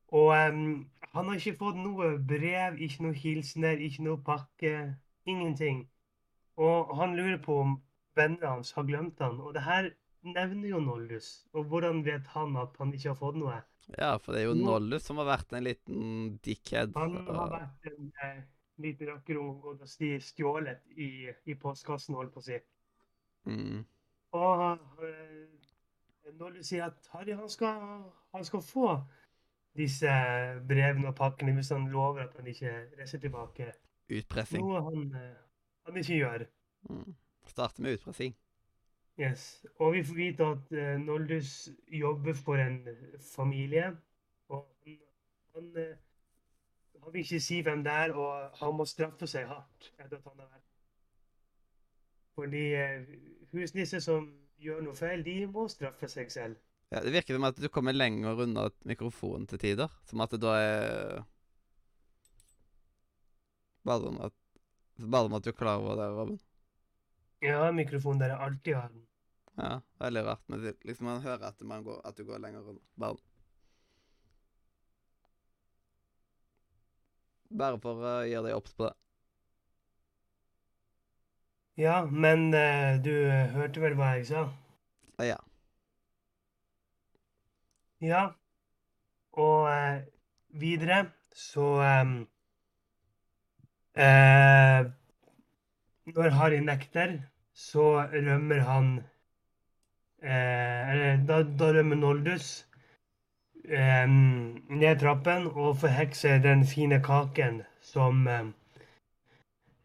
Og 0.10 0.32
um, 0.34 0.90
han 1.14 1.28
har 1.30 1.38
ikke 1.38 1.60
fått 1.60 1.78
noe 1.78 2.16
brev, 2.18 2.80
ikke 2.82 3.06
noe 3.06 3.18
hilsener, 3.18 3.78
ikke 3.78 4.06
noe 4.08 4.22
pakke. 4.26 4.74
Ingenting. 5.30 5.84
Og 6.60 6.94
han 7.00 7.16
lurer 7.16 7.40
på 7.44 7.56
om 7.64 7.78
vennene 8.20 8.54
hans 8.58 8.74
har 8.76 8.88
glemt 8.88 9.22
han. 9.24 9.40
Og 9.40 9.54
det 9.56 9.64
her 9.64 9.92
nevner 10.28 10.74
jo 10.74 10.80
Nollus. 10.84 11.30
Og 11.56 11.70
hvordan 11.72 12.04
vet 12.06 12.28
han 12.36 12.58
at 12.60 12.76
han 12.80 12.94
ikke 12.94 13.14
har 13.14 13.20
fått 13.20 13.40
noe? 13.40 13.60
Ja, 13.98 14.18
for 14.22 14.36
det 14.36 14.44
er 14.44 14.50
jo 14.50 14.58
Nollus 14.60 15.08
som 15.08 15.22
har 15.22 15.30
vært 15.32 15.56
en 15.56 15.66
liten 15.66 16.02
dickhead. 16.46 16.92
Han 17.00 17.16
har 17.30 17.54
vært 17.56 17.88
en 17.90 18.12
eh, 18.26 18.42
liten 18.84 19.10
rakker 19.10 19.40
og 19.42 19.64
gått 19.64 19.86
og 19.88 20.22
stjålet 20.26 20.84
i, 20.96 21.30
i 21.50 21.56
postkassen, 21.60 22.18
holdt 22.20 22.36
på 22.36 22.44
å 22.44 22.48
si. 22.50 22.60
Mm. 23.50 23.82
Og 24.38 24.66
eh, 25.08 25.48
Nollus 26.38 26.70
sier 26.70 26.90
at 26.92 27.10
Harry 27.16 27.34
han 27.34 27.50
skal, 27.50 28.04
han 28.36 28.46
skal 28.46 28.62
få 28.62 28.92
disse 29.80 30.12
brevene 30.68 31.10
og 31.10 31.18
pakkene 31.18 31.54
hvis 31.56 31.72
han 31.74 31.88
lover 31.94 32.28
at 32.28 32.36
han 32.38 32.50
ikke 32.52 32.74
reiser 33.00 33.22
tilbake. 33.24 33.72
Utpressing. 34.10 34.66
Noe 34.66 34.84
han, 34.86 35.08
eh, 35.18 35.38
han 35.90 36.04
ikke 36.04 36.20
gjør. 36.22 36.46
Mm. 36.90 37.16
Starte 37.50 37.84
med 37.84 37.98
utpressing. 37.98 38.36
Yes. 39.20 39.66
Og 39.80 39.94
vi 39.94 40.04
får 40.04 40.16
vite 40.16 40.46
at 40.48 40.72
uh, 40.72 41.02
Noldus 41.02 41.70
jobber 41.92 42.34
for 42.34 42.62
en 42.62 42.88
familie. 43.34 43.90
Og 44.48 44.64
han, 44.86 45.00
han, 45.56 45.68
uh, 45.76 47.04
han 47.04 47.14
vil 47.14 47.26
ikke 47.26 47.40
si 47.44 47.60
hvem 47.66 47.84
det 47.84 47.92
er, 47.92 48.14
og 48.16 48.62
han 48.62 48.78
må 48.78 48.86
straffe 48.88 49.28
seg 49.28 49.50
hardt 49.50 49.92
etter 50.00 50.18
at 50.22 50.24
han 50.24 50.40
har 50.40 50.48
vært 50.48 50.68
Fordi 52.40 52.64
uh, 52.80 53.12
husnisser 53.52 54.00
som 54.00 54.32
gjør 54.60 54.86
noe 54.86 54.96
feil, 54.96 55.24
de 55.26 55.44
må 55.52 55.68
straffe 55.72 56.08
seg 56.12 56.32
selv. 56.32 56.60
Ja, 56.90 57.04
det 57.04 57.14
virker 57.14 57.36
som 57.38 57.46
at 57.46 57.60
du 57.60 57.68
kommer 57.70 57.94
lenger 57.94 58.40
unna 58.46 58.70
mikrofonen 58.88 59.46
til 59.48 59.60
tider. 59.62 59.92
Som 60.10 60.24
at 60.24 60.32
det 60.34 60.42
da 60.42 60.56
er 60.58 61.20
Bare 63.88 64.04
sånn 64.04 64.18
at 64.22 64.34
Bare 65.00 65.30
om 65.30 65.34
at 65.38 65.44
du 65.44 65.50
er 65.54 65.56
klar 65.56 65.80
over 65.80 65.96
det, 65.96 66.10
Robin. 66.12 66.40
Ja, 67.42 67.72
mikrofonen 67.72 68.20
der 68.20 68.34
jeg 68.34 68.44
alltid 68.44 68.76
har 68.76 68.88
den. 68.92 69.06
Ja, 69.56 69.80
veldig 70.00 70.24
rart. 70.26 70.44
Men 70.48 70.74
liksom 70.84 71.06
man 71.06 71.22
hører 71.22 71.48
at, 71.48 71.62
man 71.62 71.84
går, 71.84 72.02
at 72.08 72.18
du 72.18 72.26
går 72.28 72.38
lenger 72.44 72.68
unna. 72.68 72.80
Bare 73.00 73.18
Bare 77.50 77.80
for 77.82 78.04
å 78.06 78.18
gjøre 78.30 78.46
deg 78.46 78.58
obs 78.60 78.76
på 78.78 78.86
det. 78.86 78.96
Ja, 81.80 82.04
men 82.06 82.52
uh, 82.54 83.00
du 83.02 83.14
hørte 83.56 83.82
vel 83.82 83.96
hva 83.98 84.12
jeg 84.18 84.28
sa? 84.30 84.44
Ja. 85.24 85.40
Ja. 88.04 88.26
Og 89.40 89.66
uh, 89.72 90.04
videre 90.60 91.06
så 91.36 91.66
ehm, 91.86 92.20
eh, 94.00 94.86
Når 96.16 96.30
Harry 96.40 96.60
nekter, 96.66 97.20
så 97.54 97.86
rømmer 98.14 98.64
han 98.66 98.88
eh, 100.24 101.20
da, 101.28 101.42
da 101.44 101.72
rømmer 101.76 102.00
Noldus 102.00 102.48
eh, 103.68 104.08
ned 104.08 105.00
trappen 105.04 105.48
og 105.52 105.78
forhekser 105.84 106.40
den 106.42 106.66
fine 106.66 107.02
kaken 107.06 107.62
som 107.82 108.28
eh, 108.28 108.48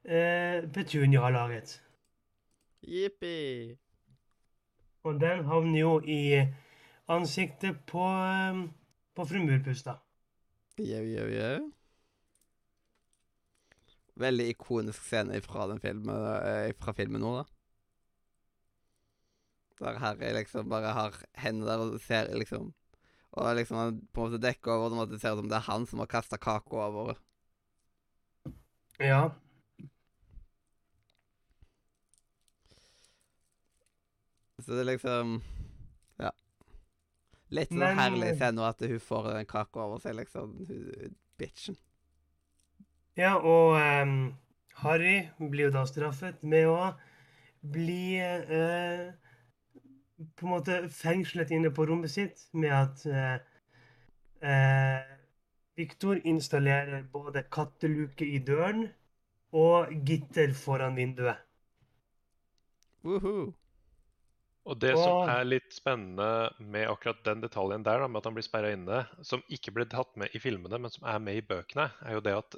eh, 0.05 0.65
Petunia 0.73 1.21
har 1.27 1.37
laget. 1.37 1.81
Jippi. 2.83 3.77
Og 5.05 5.21
den 5.21 5.45
havner 5.45 5.81
jo 5.81 6.01
i 6.01 6.47
ansiktet 7.09 7.85
på, 7.87 8.09
eh, 8.09 8.65
på 9.17 9.25
fru 9.25 9.45
Murpuss, 9.45 9.83
da. 9.83 9.99
Jau, 10.79 11.05
jau, 11.05 11.29
jau. 11.29 11.74
Veldig 14.21 14.47
ikonisk 14.53 15.03
scene 15.09 15.41
fra, 15.43 15.67
den 15.67 15.81
filmen, 15.83 16.15
eh, 16.47 16.73
fra 16.79 16.93
filmen 16.95 17.21
nå, 17.25 17.33
da. 17.41 17.45
Der 19.81 19.99
Harry 19.99 20.29
liksom 20.37 20.69
bare 20.71 20.93
har 20.95 21.17
hendene 21.43 21.67
der 21.67 21.81
og 21.83 22.01
ser 22.01 22.29
liksom 22.39 22.73
Og 23.35 23.57
liksom 23.59 23.77
han 23.77 23.97
på 24.15 24.23
en 24.23 24.31
måte 24.31 24.39
dekker 24.45 24.71
over 24.71 24.93
det, 24.95 25.03
at 25.03 25.11
det 25.11 25.21
ser 25.21 25.33
ut 25.35 25.41
som 25.41 25.49
det 25.51 25.57
er 25.57 25.65
han 25.67 25.87
som 25.91 25.99
har 25.99 26.07
kasta 26.07 26.37
kaka 26.39 26.77
over. 26.87 27.17
Ja. 29.03 29.33
Så 34.63 34.71
det 34.71 34.85
er 34.85 34.91
liksom 34.93 35.41
Ja. 36.23 36.31
Litt 37.51 37.69
sånn 37.71 37.79
Men- 37.83 37.99
herlig 37.99 38.37
scene 38.39 38.63
at 38.69 38.81
hun 38.81 39.01
får 39.01 39.33
den 39.35 39.47
kaka 39.47 39.81
over 39.81 39.99
seg, 39.99 40.15
liksom. 40.15 40.55
Hun, 40.69 41.17
bitchen. 41.39 41.77
Ja, 43.19 43.35
og 43.39 43.77
um, 43.79 44.35
Harry 44.83 45.29
blir 45.39 45.69
jo 45.69 45.75
da 45.75 45.85
straffet 45.89 46.43
med 46.43 46.69
å 46.71 46.93
bli 47.75 48.19
uh, 48.21 49.11
på 50.35 50.47
en 50.47 50.53
måte 50.53 50.81
fengslet 50.93 51.53
inne 51.55 51.73
på 51.75 51.87
rommet 51.89 52.13
sitt 52.13 52.47
med 52.53 52.75
at 52.75 53.05
uh, 53.09 53.37
uh, 54.45 55.15
Victor 55.79 56.21
installerer 56.23 57.07
både 57.13 57.47
katteluke 57.51 58.27
i 58.27 58.39
døren 58.39 58.87
og 59.55 59.91
gitter 60.07 60.55
foran 60.59 60.97
vinduet. 60.99 61.39
Woohoo. 63.05 63.53
Og 64.65 64.79
det 64.81 64.95
som 64.97 65.29
er 65.29 65.45
litt 65.45 65.75
spennende 65.77 66.49
med 66.73 66.89
akkurat 66.89 67.21
den 67.27 67.43
detaljen 67.45 67.83
der, 67.85 68.01
da, 68.01 68.09
med 68.09 68.23
at 68.23 68.29
han 68.31 68.37
blir 68.39 68.47
sperra 68.47 68.71
inne, 68.73 69.03
som 69.21 69.43
ikke 69.53 69.75
ble 69.77 69.85
tatt 69.93 70.15
med 70.21 70.33
i 70.33 70.41
filmene, 70.41 70.81
men 70.81 70.93
som 70.93 71.05
er 71.11 71.21
med 71.21 71.37
i 71.37 71.45
bøkene, 71.45 71.91
er 72.07 72.17
jo 72.17 72.23
det 72.25 72.33
at 72.39 72.57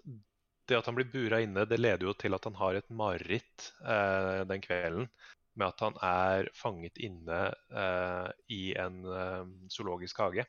det 0.67 0.79
at 0.79 0.89
han 0.89 0.97
blir 0.99 1.09
bura 1.11 1.41
inne, 1.45 1.67
det 1.69 1.79
leder 1.79 2.09
jo 2.09 2.15
til 2.19 2.35
at 2.37 2.47
han 2.49 2.57
har 2.59 2.79
et 2.79 2.89
mareritt 2.91 3.71
eh, 3.87 4.43
den 4.51 4.63
kvelden 4.65 5.09
med 5.57 5.71
at 5.71 5.83
han 5.85 5.97
er 6.05 6.51
fanget 6.57 6.99
inne 7.01 7.41
eh, 7.73 8.31
i 8.53 8.63
en 8.79 8.99
eh, 9.09 9.45
zoologisk 9.73 10.21
hage. 10.21 10.45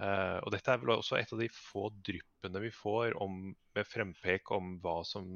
Eh, 0.00 0.38
og 0.40 0.50
dette 0.54 0.72
er 0.72 0.80
vel 0.82 0.96
også 0.96 1.18
et 1.20 1.32
av 1.34 1.42
de 1.42 1.50
få 1.52 1.90
dryppene 2.04 2.64
vi 2.64 2.72
får 2.74 3.14
om, 3.22 3.52
med 3.76 3.88
frempek 3.88 4.50
om 4.56 4.78
hva 4.82 5.02
som 5.06 5.28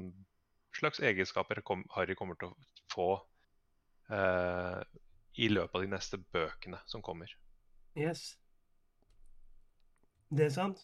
slags 0.77 0.99
egenskaper 0.99 1.61
kom, 1.65 1.85
Harry 1.95 2.17
kommer 2.17 2.37
til 2.39 2.51
å 2.51 2.57
få 2.91 3.07
eh, 4.13 4.81
i 5.37 5.49
løpet 5.53 5.77
av 5.77 5.85
de 5.85 5.93
neste 5.93 6.19
bøkene 6.33 6.81
som 6.89 7.05
kommer. 7.05 7.31
Yes. 7.97 8.33
Det 10.29 10.49
er 10.49 10.53
sant. 10.53 10.83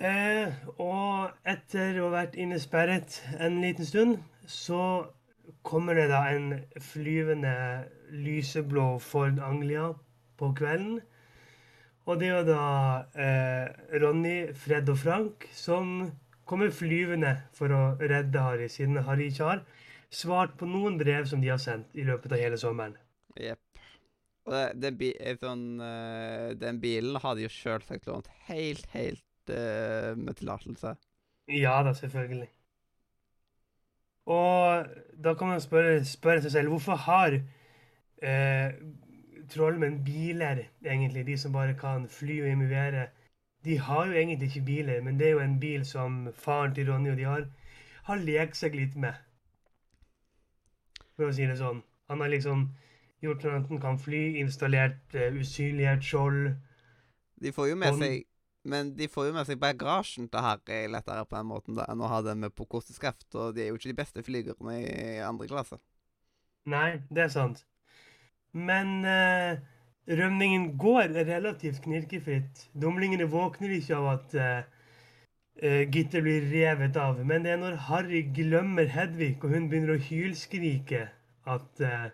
Eh, 0.00 0.52
og 0.80 1.32
etter 1.44 1.98
å 2.00 2.08
ha 2.08 2.22
vært 2.22 2.38
innesperret 2.40 3.18
en 3.38 3.60
liten 3.60 3.86
stund, 3.86 4.22
så 4.48 5.12
kommer 5.66 5.98
det 5.98 6.08
da 6.10 6.24
en 6.32 6.54
flyvende 6.80 7.54
lyseblå 8.12 8.96
Ford 9.04 9.40
Anglia 9.44 9.90
på 10.40 10.52
kvelden. 10.58 11.00
Og 12.08 12.18
det 12.18 12.32
er 12.34 12.46
da 12.48 12.64
eh, 13.14 13.98
Ronny, 14.02 14.36
Fred 14.58 14.88
og 14.90 14.98
Frank 14.98 15.46
som 15.54 16.10
kommer 16.48 16.72
flyvende 16.74 17.36
for 17.54 17.72
å 17.72 17.82
redde 18.00 18.42
Harry, 18.42 18.66
siden 18.72 19.04
Harry 19.06 19.28
ikke 19.30 19.50
har 19.52 19.66
svart 20.12 20.56
på 20.58 20.66
noen 20.68 20.98
brev 21.00 21.28
som 21.30 21.40
de 21.40 21.52
har 21.52 21.60
sendt 21.62 21.94
i 21.96 22.04
løpet 22.04 22.34
av 22.34 22.42
hele 22.42 22.58
sommeren. 22.60 22.96
Jepp. 23.38 23.60
Og 24.42 24.56
den, 24.82 24.96
den, 24.98 25.36
sånn, 25.38 25.66
eh, 25.86 26.48
den 26.58 26.80
bilen 26.82 27.20
hadde 27.22 27.44
jo 27.44 27.52
sjølsagt 27.52 28.08
lånt 28.10 28.26
helt, 28.48 28.88
helt 28.96 29.22
eh, 29.50 30.16
med 30.18 30.34
tillatelse. 30.34 30.94
Ja 31.48 31.82
da, 31.82 31.92
selvfølgelig. 31.94 32.48
Og 34.26 34.86
da 35.24 35.34
kan 35.34 35.48
man 35.48 35.60
spørre, 35.60 36.04
spørre 36.04 36.42
seg 36.42 36.52
selv 36.52 36.68
hvorfor 36.68 36.94
har 36.94 37.40
eh, 38.22 38.74
trollmenn 39.50 40.04
biler, 40.04 40.64
egentlig, 40.84 41.26
de 41.26 41.38
som 41.38 41.52
bare 41.52 41.74
kan 41.74 42.08
fly 42.08 42.42
og 42.42 42.48
imivere. 42.48 43.06
De 43.64 43.78
har 43.78 44.06
jo 44.06 44.12
egentlig 44.12 44.48
ikke 44.48 44.66
biler, 44.66 45.02
men 45.02 45.18
det 45.18 45.26
er 45.26 45.30
jo 45.30 45.40
en 45.40 45.60
bil 45.60 45.84
som 45.86 46.28
faren 46.34 46.74
til 46.74 46.90
Ronny 46.90 47.10
og 47.10 47.16
de 47.16 47.24
har, 47.24 47.46
har 48.02 48.16
lekt 48.16 48.56
seg 48.56 48.74
litt 48.74 48.96
med. 48.96 49.14
For 51.16 51.28
å 51.28 51.34
si 51.34 51.46
det 51.46 51.58
sånn. 51.58 51.82
Han 52.10 52.20
har 52.20 52.32
liksom 52.32 52.68
gjort 53.22 53.42
sånn 53.42 53.58
at 53.58 53.68
han 53.70 53.80
kan 53.82 53.98
fly, 53.98 54.22
installert 54.42 55.14
uh, 55.14 55.30
usynlighetsskjold. 55.38 56.54
De 57.42 57.52
får 57.54 57.68
jo 57.70 57.78
med 57.78 57.98
seg 57.98 58.24
Men 58.62 58.92
de 58.94 59.08
får 59.10 59.28
jo 59.28 59.34
med 59.34 59.46
seg 59.48 59.58
bagasjen 59.62 60.28
til 60.30 60.44
Harry 60.44 60.84
lettere 60.90 61.24
på 61.26 61.34
den 61.34 61.48
måten 61.50 61.78
da, 61.78 61.86
enn 61.90 62.02
å 62.02 62.10
ha 62.10 62.20
den 62.22 62.44
med 62.44 62.54
på 62.54 62.66
kosteskaft, 62.70 63.26
og 63.34 63.56
de 63.56 63.64
er 63.64 63.72
jo 63.72 63.78
ikke 63.80 63.90
de 63.90 63.98
beste 63.98 64.22
flygerne 64.22 64.76
i 64.78 65.18
andre 65.26 65.48
klasse. 65.50 65.80
Nei, 66.70 67.02
det 67.10 67.24
er 67.24 67.32
sant. 67.34 67.64
Men 68.54 69.02
eh, 69.08 69.58
rømningen 70.06 70.76
går 70.78 71.10
relativt 71.26 71.82
knirkefritt. 71.82 72.68
Dumlingene 72.78 73.26
våkner 73.32 73.74
ikke 73.74 73.98
av 73.98 74.08
at 74.12 74.36
eh, 74.38 74.70
eh, 75.58 75.82
Gitter 75.90 76.22
blir 76.22 76.46
revet 76.52 76.98
av. 77.00 77.18
Men 77.26 77.42
det 77.42 77.56
er 77.56 77.62
når 77.64 77.80
Harry 77.88 78.22
glemmer 78.36 78.86
Hedvig, 78.94 79.40
og 79.42 79.56
hun 79.56 79.66
begynner 79.72 79.96
å 79.96 80.04
hylskrike, 80.06 81.08
at 81.50 81.82
eh, 81.82 82.08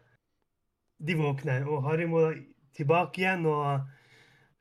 de 1.05 1.19
våkner. 1.19 1.69
Og 1.69 1.85
Harry 1.85 2.09
må 2.09 2.31
tilbake 2.79 3.21
igjen 3.21 3.45
og 3.51 3.85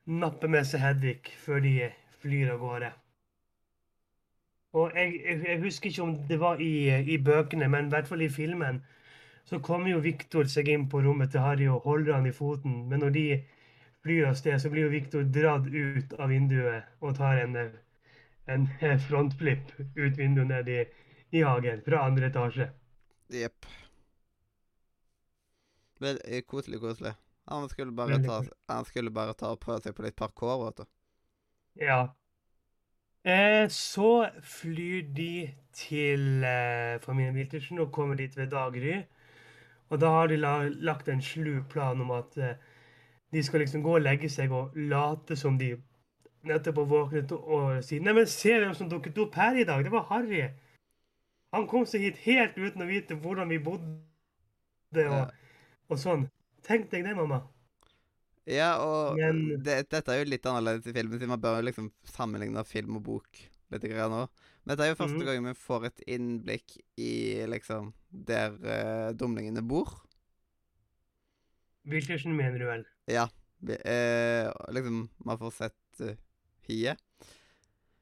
napper 0.08 0.48
med 0.48 0.64
seg 0.66 0.80
Hedvig 0.80 1.34
før 1.44 1.60
de 1.64 1.74
flyr 2.22 2.54
av 2.54 2.62
gårde. 2.62 2.92
Og 4.78 4.92
jeg, 4.96 5.20
jeg 5.48 5.60
husker 5.62 5.90
ikke 5.90 6.04
om 6.04 6.14
det 6.28 6.38
var 6.40 6.60
i, 6.60 6.72
i 7.12 7.18
bøkene, 7.24 7.68
men 7.68 7.88
i 7.88 7.94
hvert 7.94 8.08
fall 8.08 8.22
i 8.24 8.32
filmen 8.32 8.82
så 9.48 9.60
kommer 9.64 9.90
jo 9.90 10.00
Viktor 10.04 10.48
seg 10.48 10.68
inn 10.68 10.88
på 10.92 11.00
rommet 11.04 11.32
til 11.32 11.40
Harry 11.40 11.68
og 11.72 11.86
holder 11.88 12.18
han 12.18 12.28
i 12.28 12.34
foten. 12.36 12.82
Men 12.88 13.00
når 13.04 13.14
de 13.14 13.26
flyr 14.04 14.28
av 14.28 14.36
sted, 14.36 14.58
så 14.60 14.70
blir 14.72 14.86
jo 14.86 14.92
Viktor 14.92 15.24
dratt 15.32 15.68
ut 15.72 16.12
av 16.18 16.28
vinduet 16.32 16.88
og 17.00 17.16
tar 17.16 17.40
en, 17.44 17.56
en 18.48 18.68
frontflip 19.08 19.72
ut 19.78 20.18
vinduet 20.20 20.52
ned 20.52 20.72
i, 20.72 20.82
i 21.32 21.44
hagen 21.44 21.80
fra 21.86 22.04
andre 22.10 22.28
etasje. 22.28 22.68
Jepp. 23.32 23.68
Vel, 26.00 26.20
eh, 26.24 26.44
Koselig, 26.46 26.80
koselig. 26.80 27.16
Han 27.48 27.68
skulle 27.68 27.92
bare 27.96 28.18
ta, 28.24 28.42
han 28.68 28.84
skulle 28.84 29.10
bare 29.10 29.34
ta 29.38 29.52
og 29.54 29.60
prøve 29.62 29.80
seg 29.84 29.96
på 29.96 30.04
litt 30.04 30.16
parkour, 30.18 30.66
vet 30.66 30.82
du. 30.82 30.90
Ja. 31.80 32.00
Eh, 33.24 33.68
så 33.72 34.28
flyr 34.42 35.08
de 35.16 35.32
til 35.72 36.44
eh, 36.44 37.00
familien 37.02 37.36
Wiltersen 37.36 37.80
og 37.82 37.92
kommer 37.92 38.18
dit 38.18 38.36
ved 38.36 38.50
daggry. 38.52 39.02
Og 39.88 40.00
da 40.00 40.12
har 40.12 40.28
de 40.28 40.36
la, 40.36 40.54
lagt 40.68 41.08
en 41.08 41.22
slu 41.22 41.62
plan 41.70 42.00
om 42.00 42.10
at 42.16 42.36
eh, 42.36 42.56
de 43.32 43.42
skal 43.42 43.60
liksom 43.64 43.82
gå 43.82 43.96
og 43.96 44.04
legge 44.04 44.30
seg 44.32 44.52
og 44.52 44.76
late 44.76 45.36
som 45.36 45.58
de 45.58 45.74
nettopp 46.48 46.80
har 46.82 46.88
våknet 46.92 47.32
og, 47.32 47.82
si 47.84 47.98
Neimen, 48.00 48.26
se 48.26 48.54
hvem 48.60 48.74
som 48.76 48.88
dukket 48.88 49.18
opp 49.20 49.36
her 49.36 49.58
i 49.58 49.66
dag! 49.68 49.84
Det 49.84 49.92
var 49.92 50.06
Harry! 50.12 50.46
Han 51.52 51.66
kom 51.68 51.86
seg 51.88 52.04
hit 52.04 52.20
helt 52.24 52.56
uten 52.58 52.84
å 52.84 52.88
vite 52.88 53.16
hvordan 53.16 53.48
vi 53.48 53.58
bodde 53.64 55.04
og, 55.08 55.32
og 55.88 56.00
sånn. 56.00 56.26
Tenk 56.68 56.90
deg 56.92 57.04
det, 57.08 57.14
mamma. 57.16 57.42
Ja, 58.48 58.78
og 58.80 59.16
Men- 59.18 59.62
det, 59.62 59.88
dette 59.90 60.08
er 60.12 60.22
jo 60.22 60.30
litt 60.30 60.46
annerledes 60.48 60.86
i 60.88 60.92
filmen, 60.96 61.18
siden 61.18 61.28
man 61.34 61.40
bør 61.40 61.58
jo 61.60 61.66
liksom 61.68 61.90
sammenligne 62.04 62.64
film 62.64 62.96
og 62.96 63.02
bok 63.04 63.40
litt 63.72 63.82
grann 63.88 64.10
nå. 64.14 64.22
Men 64.64 64.76
dette 64.76 64.84
er 64.86 64.94
jo 64.94 65.00
første 65.02 65.18
Mhm. 65.18 65.24
gang 65.26 65.44
vi 65.44 65.54
får 65.54 65.84
et 65.86 66.00
innblikk 66.06 66.78
i 66.96 67.44
liksom 67.48 67.92
der 68.12 68.52
uh, 68.64 69.12
dumlingene 69.12 69.62
bor. 69.66 69.88
Wiltersen 71.88 72.34
mener 72.36 72.58
du 72.58 72.66
vel? 72.68 72.84
Vi, 73.08 73.74
uh, 73.74 74.52
liksom, 74.74 75.08
man 75.24 75.38
får 75.40 75.52
sett 75.56 76.02
uh, 76.04 76.14
hiet. 76.68 76.98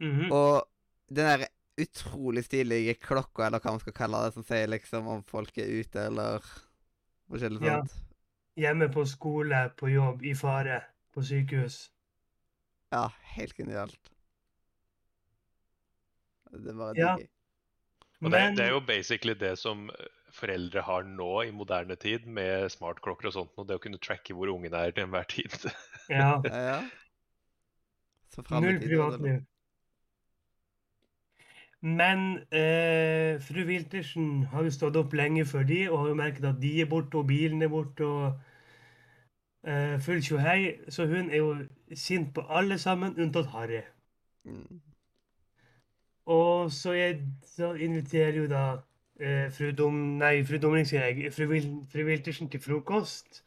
Mhm. 0.03 0.31
Og 0.33 0.67
den 1.09 1.25
der 1.41 1.47
utrolig 1.79 2.45
stilige 2.45 2.95
klokka, 3.01 3.47
eller 3.47 3.61
hva 3.61 3.71
man 3.77 3.81
skal 3.81 3.93
kalle 3.97 4.25
det, 4.27 4.35
som 4.35 4.45
sier 4.45 4.67
liksom 4.69 5.07
om 5.13 5.23
folk 5.29 5.57
er 5.59 5.71
ute, 5.81 6.07
eller 6.11 6.41
forskjellig 7.31 7.63
Ja. 7.65 7.83
Hjemme 8.57 8.89
på 8.93 9.05
skole, 9.05 9.71
på 9.77 9.91
jobb, 9.93 10.25
i 10.25 10.35
fare, 10.35 10.81
på 11.15 11.23
sykehus. 11.23 11.91
Ja, 12.95 13.11
helt 13.37 13.57
genialt. 13.57 14.13
Det 16.51 16.77
var 16.77 16.95
Ja. 16.97 17.17
Og 18.21 18.31
det, 18.31 18.41
Men 18.41 18.57
det 18.57 18.65
er 18.65 18.71
jo 18.71 18.81
basically 18.81 19.35
det 19.35 19.59
som 19.59 19.91
eh, 19.91 20.07
foreldre 20.33 20.81
har 20.81 21.03
nå 21.03 21.43
i 21.43 21.51
moderne 21.53 21.97
tid, 22.01 22.25
med 22.27 22.71
smartklokker 22.73 23.29
og 23.29 23.35
sånt, 23.35 23.53
og 23.61 23.69
det 23.69 23.77
å 23.77 23.83
kunne 23.83 24.01
tracke 24.01 24.35
hvor 24.35 24.49
ungen 24.49 24.73
er 24.73 24.95
til 24.97 25.05
enhver 25.05 25.29
tid. 25.29 25.53
ja, 26.09 26.41
Ja, 26.45 26.63
ja. 26.71 26.81
Null 28.37 28.81
privatliv. 28.81 29.45
Men 31.81 32.39
eh, 32.51 33.39
fru 33.41 33.63
Wiltersen 33.69 34.47
har 34.51 34.65
jo 34.67 34.73
stått 34.75 34.97
opp 34.99 35.15
lenge 35.17 35.45
før 35.47 35.65
de, 35.69 35.81
og 35.91 36.01
har 36.01 36.09
jo 36.11 36.19
merket 36.19 36.49
at 36.49 36.61
de 36.61 36.73
er 36.83 36.89
borte, 36.91 37.21
og 37.21 37.29
bilen 37.29 37.63
er 37.63 37.71
borte, 37.73 38.05
og 38.05 38.41
eh, 39.67 40.01
full 40.01 40.23
tjohei. 40.23 40.77
Så 40.89 41.07
hun 41.07 41.31
er 41.31 41.37
jo 41.37 41.55
sint 41.95 42.35
på 42.35 42.45
alle 42.49 42.79
sammen, 42.79 43.17
unntatt 43.21 43.51
Harry. 43.53 43.83
Mm. 44.45 44.81
Og 46.27 46.73
så, 46.73 46.93
jeg, 46.93 47.21
så 47.57 47.73
inviterer 47.75 48.35
jo 48.41 48.47
da 48.51 48.65
uh, 48.75 49.53
fru 49.55 49.71
Dom... 49.79 49.99
Nei, 50.19 50.41
fru 50.47 50.59
Domring, 50.63 50.87
sier 50.89 51.05
jeg. 51.07 51.31
Fru, 51.35 51.47
Wil, 51.53 51.69
fru 51.93 52.03
Wiltersen 52.09 52.51
til 52.51 52.63
frokost. 52.63 53.45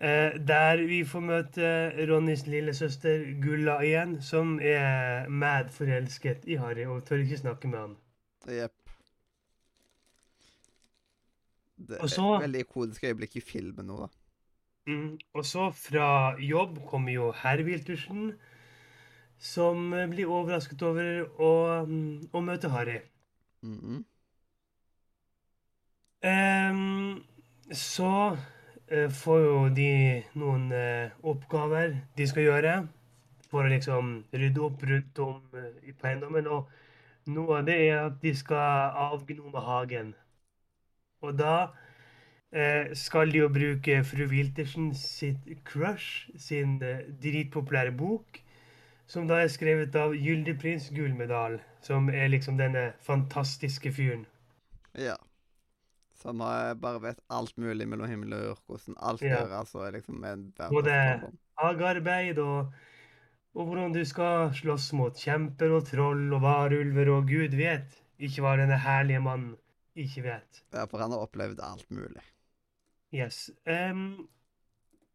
Uh, 0.00 0.32
der 0.48 0.80
vi 0.88 1.02
får 1.06 1.20
møte 1.20 1.74
Ronnys 2.08 2.46
lillesøster 2.48 3.26
Gulla 3.42 3.76
igjen, 3.84 4.16
som 4.24 4.56
er 4.62 5.28
mad 5.28 5.68
forelsket 5.76 6.48
i 6.48 6.56
Harry 6.58 6.88
og 6.88 7.04
tør 7.04 7.22
ikke 7.22 7.42
snakke 7.44 7.68
med 7.68 7.78
han. 7.78 7.94
Jepp. 8.48 8.80
Det 11.76 12.00
er 12.00 12.04
et 12.08 12.42
veldig 12.42 12.60
ikonisk 12.64 13.04
øyeblikk 13.04 13.36
i 13.36 13.44
filmen 13.44 13.86
nå, 13.90 14.06
da. 14.06 14.23
Mm. 14.86 15.18
Og 15.34 15.46
så 15.48 15.70
fra 15.72 16.08
jobb 16.40 16.78
kommer 16.88 17.12
jo 17.12 17.30
herr 17.40 17.62
Wiltersen, 17.64 18.34
som 19.38 19.92
eh, 19.94 20.08
blir 20.08 20.30
overrasket 20.30 20.82
over 20.84 21.24
å, 21.40 21.52
mm, 21.88 22.32
å 22.32 22.42
møte 22.44 22.68
Harry. 22.72 23.00
Mm 23.64 23.78
-hmm. 23.80 24.04
um, 26.30 27.24
så 27.72 28.36
uh, 28.92 29.10
får 29.10 29.40
jo 29.40 29.68
de 29.68 30.22
noen 30.34 30.72
uh, 30.72 31.10
oppgaver 31.22 31.96
de 32.16 32.26
skal 32.26 32.42
gjøre 32.42 32.88
for 33.50 33.64
å 33.64 33.72
liksom 33.72 34.24
rydde 34.32 34.60
opp 34.60 34.82
rundt 34.82 35.18
om 35.18 35.40
uh, 35.54 35.88
i 35.88 35.94
eiendommen. 36.02 36.46
Og 36.46 36.68
noe 37.26 37.58
av 37.58 37.64
det 37.64 37.88
er 37.88 38.04
at 38.06 38.20
de 38.22 38.34
skal 38.36 38.92
avgnome 39.06 39.60
hagen. 39.60 40.14
Og 41.22 41.38
da 41.38 41.72
skal 42.94 43.32
de 43.32 43.40
jo 43.42 43.48
bruke 43.50 43.96
fru 44.06 44.26
Wiltersen 44.30 44.92
sitt 44.94 45.42
crush, 45.66 46.28
sin 46.38 46.76
eh, 46.82 47.00
dritpopulære 47.22 47.94
bok, 47.98 48.40
som 49.10 49.26
da 49.28 49.40
er 49.42 49.50
skrevet 49.52 49.94
av 49.98 50.14
Gyldig 50.16 50.54
prins 50.62 50.86
Gullmedal, 50.94 51.58
som 51.84 52.06
er 52.08 52.28
liksom 52.32 52.56
denne 52.60 52.92
fantastiske 53.04 53.90
fyren. 53.92 54.22
Ja. 54.94 55.16
Som 56.22 56.40
eh, 56.40 56.72
bare 56.80 57.02
vet 57.02 57.20
alt 57.34 57.56
mulig 57.60 57.88
mellom 57.90 58.08
himmel 58.08 58.36
og 58.38 58.44
jord, 58.48 58.62
hvordan 58.70 59.00
alt 59.10 59.22
Ja. 59.26 59.40
gjøres, 59.42 59.74
og 59.74 59.86
er 59.88 59.96
liksom 59.98 60.24
en 60.24 60.44
Både- 60.70 61.32
hagearbeid 61.58 62.38
og, 62.38 62.72
og 63.54 63.66
hvordan 63.66 63.92
du 63.94 64.04
skal 64.04 64.50
slåss 64.54 64.92
mot 64.98 65.14
kjemper 65.14 65.74
og 65.76 65.84
troll 65.86 66.32
og 66.34 66.40
varulver 66.42 67.10
og 67.14 67.28
gud 67.28 67.54
vet 67.58 68.00
ikke 68.18 68.42
hva 68.42 68.56
denne 68.58 68.78
herlige 68.78 69.20
mannen 69.22 69.56
ikke 69.94 70.22
vet. 70.24 70.62
Ja, 70.74 70.86
for 70.90 70.98
han 71.02 71.10
har 71.14 71.22
opplevd 71.26 71.60
alt 71.62 71.86
mulig. 71.90 72.22
Yes. 73.14 73.50
Um, 73.64 74.26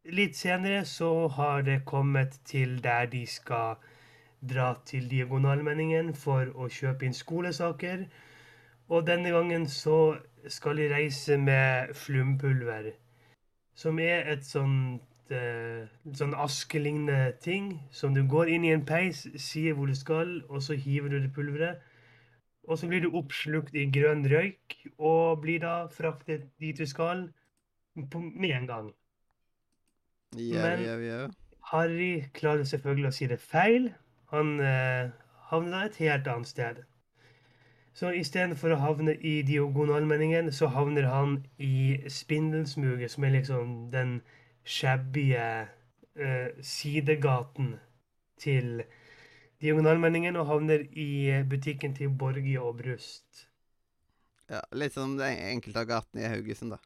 litt 0.08 0.36
senere 0.38 0.86
så 0.88 1.28
har 1.36 1.66
det 1.66 1.82
kommet 1.84 2.38
til 2.48 2.78
der 2.80 3.10
de 3.12 3.26
skal 3.28 3.74
dra 4.52 4.70
til 4.88 5.10
Diagonalmenningen 5.10 6.14
for 6.16 6.48
å 6.56 6.70
kjøpe 6.72 7.04
inn 7.04 7.16
skolesaker. 7.16 8.06
Og 8.88 9.04
denne 9.06 9.34
gangen 9.34 9.66
så 9.68 10.16
skal 10.48 10.80
de 10.80 10.86
reise 10.94 11.36
med 11.36 11.92
flumpulver, 11.94 12.88
som 13.76 14.00
er 14.00 14.30
et 14.32 14.48
sånt 14.48 15.34
uh, 15.36 15.84
sånn 16.16 16.32
askelignende 16.32 17.34
ting 17.44 17.68
som 17.92 18.16
du 18.16 18.22
går 18.24 18.54
inn 18.54 18.64
i 18.64 18.72
en 18.72 18.86
peis, 18.88 19.26
sier 19.36 19.76
hvor 19.76 19.92
du 19.92 19.98
skal, 19.98 20.38
og 20.48 20.64
så 20.64 20.78
hiver 20.86 21.12
du 21.12 21.18
det 21.20 21.34
pulveret. 21.36 21.84
Og 22.64 22.80
så 22.80 22.88
blir 22.88 23.04
du 23.04 23.12
oppslukt 23.20 23.76
i 23.76 23.84
grønn 23.92 24.24
røyk 24.32 24.78
og 24.96 25.44
blir 25.44 25.60
da 25.60 25.74
fraktet 25.92 26.48
dit 26.64 26.80
du 26.80 26.88
skal 26.88 27.28
på, 28.10 28.20
med 28.20 28.50
en 28.56 28.66
gang. 28.66 28.92
Yeah, 30.36 30.62
Men- 30.62 30.84
yeah, 30.84 31.00
yeah. 31.02 31.30
Harry 31.70 32.24
klarer 32.34 32.64
selvfølgelig 32.64 33.08
å 33.08 33.14
si 33.14 33.26
det 33.30 33.40
feil. 33.40 33.90
Han 34.32 34.60
eh, 34.60 35.10
havner 35.50 35.86
et 35.86 35.96
helt 36.02 36.26
annet 36.30 36.48
sted. 36.48 36.80
Så 37.94 38.10
istedenfor 38.14 38.72
å 38.74 38.80
havne 38.80 39.14
i 39.26 39.40
diagonalmenningen, 39.46 40.52
så 40.54 40.70
havner 40.70 41.08
han 41.10 41.36
i 41.58 41.98
Spindelsmuget, 42.08 43.10
som 43.10 43.26
er 43.26 43.34
liksom 43.34 43.72
den 43.92 44.20
shabby 44.64 45.32
eh, 45.34 45.66
sidegaten 46.62 47.74
til 48.40 48.82
diagonalmenningen, 49.60 50.36
og 50.36 50.46
havner 50.46 50.86
i 50.92 51.42
butikken 51.50 51.94
til 51.94 52.08
Borge 52.08 52.60
og 52.60 52.78
Brust. 52.78 53.46
Ja, 54.50 54.62
litt 54.74 54.94
som 54.96 55.18
den 55.18 55.36
enkelte 55.50 55.84
av 55.84 55.90
gatene 55.90 56.24
i 56.24 56.30
Haugesund, 56.32 56.74
da. 56.74 56.80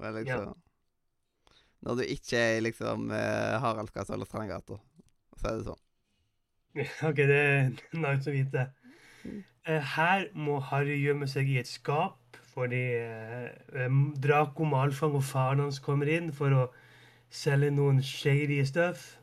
Liksom, 0.00 0.54
Når 1.84 1.94
du 2.00 2.02
ikke 2.02 2.38
er 2.38 2.56
i 2.56 2.64
liksom 2.64 3.10
eh, 3.12 3.60
Haraldsgata 3.60 4.14
eller 4.16 4.28
Strandgata, 4.28 4.78
så 5.36 5.48
er 5.50 5.58
det 5.58 5.68
sånn. 5.68 5.82
OK, 7.08 7.22
det 7.30 7.40
er 7.40 7.70
nice 8.04 8.30
å 8.30 8.34
vite. 8.34 8.66
Eh, 9.68 9.92
Her 9.96 10.28
må 10.34 10.58
Harry 10.70 11.00
gjemme 11.02 11.28
seg 11.28 11.50
i 11.52 11.60
et 11.60 11.68
skap 11.68 12.16
fordi 12.50 12.82
eh, 12.98 13.86
Draco 14.18 14.66
Malfang 14.66 15.14
og 15.14 15.24
faren 15.24 15.62
hans 15.64 15.78
kommer 15.84 16.08
inn 16.10 16.32
for 16.34 16.56
å 16.56 16.64
selge 17.30 17.70
noen 17.76 18.00
shady 18.02 18.58
stuff. 18.66 19.20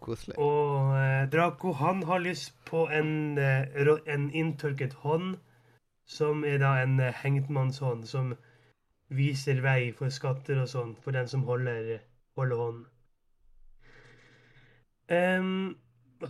Koselig. 0.00 0.38
Og 0.38 0.94
eh, 0.96 1.26
Draco 1.32 1.72
han 1.80 2.02
har 2.08 2.22
lyst 2.24 2.54
på 2.68 2.86
en, 2.92 3.38
eh, 3.38 3.92
en 4.06 4.30
inntørket 4.30 4.96
hånd, 5.04 5.36
som 6.06 6.44
er 6.44 6.58
da 6.62 6.76
en 6.82 6.98
eh, 7.00 7.14
hengtmannshånd 7.22 8.06
som 8.08 8.34
viser 9.08 9.62
vei 9.62 9.92
for 9.96 10.10
skatter 10.10 10.60
og 10.62 10.70
sånn, 10.70 10.94
for 11.02 11.14
den 11.16 11.28
som 11.30 11.44
holder 11.46 11.98
holder 12.36 12.62
hånd. 12.62 12.84
Um, 15.06 15.76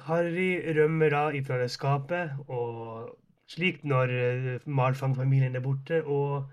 Harry 0.07 0.51
rømmer 0.77 1.11
da 1.15 1.23
ifra 1.35 1.59
det 1.63 1.71
skapet, 1.73 2.37
og 2.53 3.15
slik 3.51 3.85
når 3.87 4.13
eh, 4.13 4.67
Malfang-familien 4.67 5.57
er 5.57 5.65
borte. 5.65 6.03
Og 6.05 6.51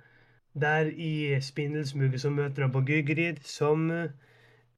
der 0.54 0.92
i 0.94 1.42
spindelsmuget 1.42 2.22
så 2.22 2.30
møter 2.30 2.68
han 2.68 2.74
på 2.74 2.86
Gygrid, 2.88 3.42
som 3.44 3.90
brakter 3.90 4.14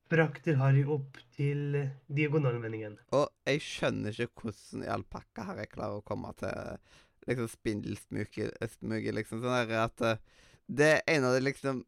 frakter 0.10 0.60
Harry 0.62 0.84
opp 0.86 1.18
til 1.36 1.76
eh, 1.76 1.94
diagonalvendingen. 2.08 2.98
Og 3.18 3.28
jeg 3.46 3.62
skjønner 3.66 4.16
ikke 4.16 4.48
hvordan 4.48 4.86
i 4.86 4.92
all 4.96 5.04
pakka 5.04 5.50
her 5.52 5.66
klarer 5.72 6.00
å 6.00 6.06
komme 6.06 6.32
til 6.40 6.78
liksom 7.26 7.50
spindelsmuget, 7.50 9.14
liksom. 9.18 9.42
Sånn 9.44 9.76
at 9.82 10.06
eh, 10.06 10.22
det 10.68 10.92
er 10.96 11.04
en 11.16 11.28
av 11.28 11.36
de 11.36 11.44
liksom 11.46 11.86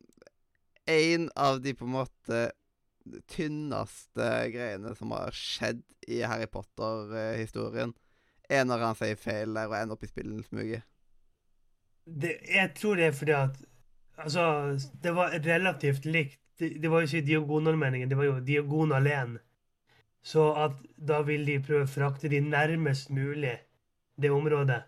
En 0.87 1.29
av 1.35 1.57
de 1.61 1.73
på 1.75 1.83
en 1.83 1.91
måte 1.91 2.37
tynneste 3.27 4.27
greiene 4.53 4.93
som 4.95 5.11
har 5.11 5.35
skjedd 5.35 5.81
i 6.07 6.21
Harry 6.23 6.47
Potter-historien, 6.47 7.91
er 8.47 8.63
når 8.63 8.85
han 8.85 8.95
sier 8.95 9.19
feil 9.19 9.51
der 9.55 9.67
og 9.67 9.75
ender 9.75 9.97
opp 9.97 10.05
i 10.07 10.09
spillensmuget. 10.11 10.85
Jeg 12.07 12.71
tror 12.79 12.95
det 12.95 13.09
er 13.09 13.17
fordi 13.19 13.35
at 13.35 13.59
Altså, 14.17 14.43
det 15.03 15.11
var 15.13 15.35
relativt 15.45 16.05
likt. 16.05 16.39
Det, 16.59 16.81
det 16.81 16.89
var 16.89 17.03
jo 17.03 17.05
ikke 17.05 17.27
diagonalmeningen, 17.27 18.09
det 18.09 18.17
var 18.17 18.25
jo 18.25 18.39
diagonalen. 18.39 19.37
Så 20.25 20.53
at 20.57 20.79
da 20.97 21.19
vil 21.21 21.45
de 21.45 21.59
prøve 21.61 21.85
å 21.85 21.91
frakte 21.91 22.31
de 22.31 22.39
nærmest 22.41 23.11
mulig 23.13 23.53
det 24.17 24.31
området, 24.33 24.81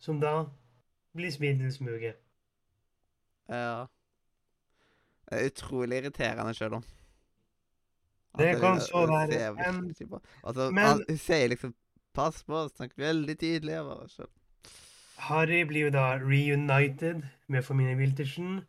som 0.00 0.22
da 0.22 0.46
blir 1.12 1.34
spindelsmuget. 1.34 2.21
Ja. 3.52 3.86
Det 5.28 5.38
er 5.40 5.48
utrolig 5.50 6.02
irriterende 6.02 6.54
sjøl 6.56 6.78
om. 6.80 6.84
Det 8.38 8.52
kan 8.60 8.80
så 8.80 9.06
være. 9.06 9.56
Altså, 10.44 10.70
men- 10.70 10.84
han, 10.86 11.04
hun 11.08 11.18
sier 11.18 11.48
liksom 11.48 11.74
'pass 12.14 12.44
på', 12.44 12.68
snakker 12.76 12.96
veldig 12.96 13.38
tydelig. 13.38 13.76
Bare, 13.84 14.26
Harry 15.16 15.62
blir 15.62 15.84
jo 15.84 15.90
da 15.90 16.18
reunited 16.18 17.22
med 17.48 17.62
familien 17.62 17.98
Wiltersen. 17.98 18.60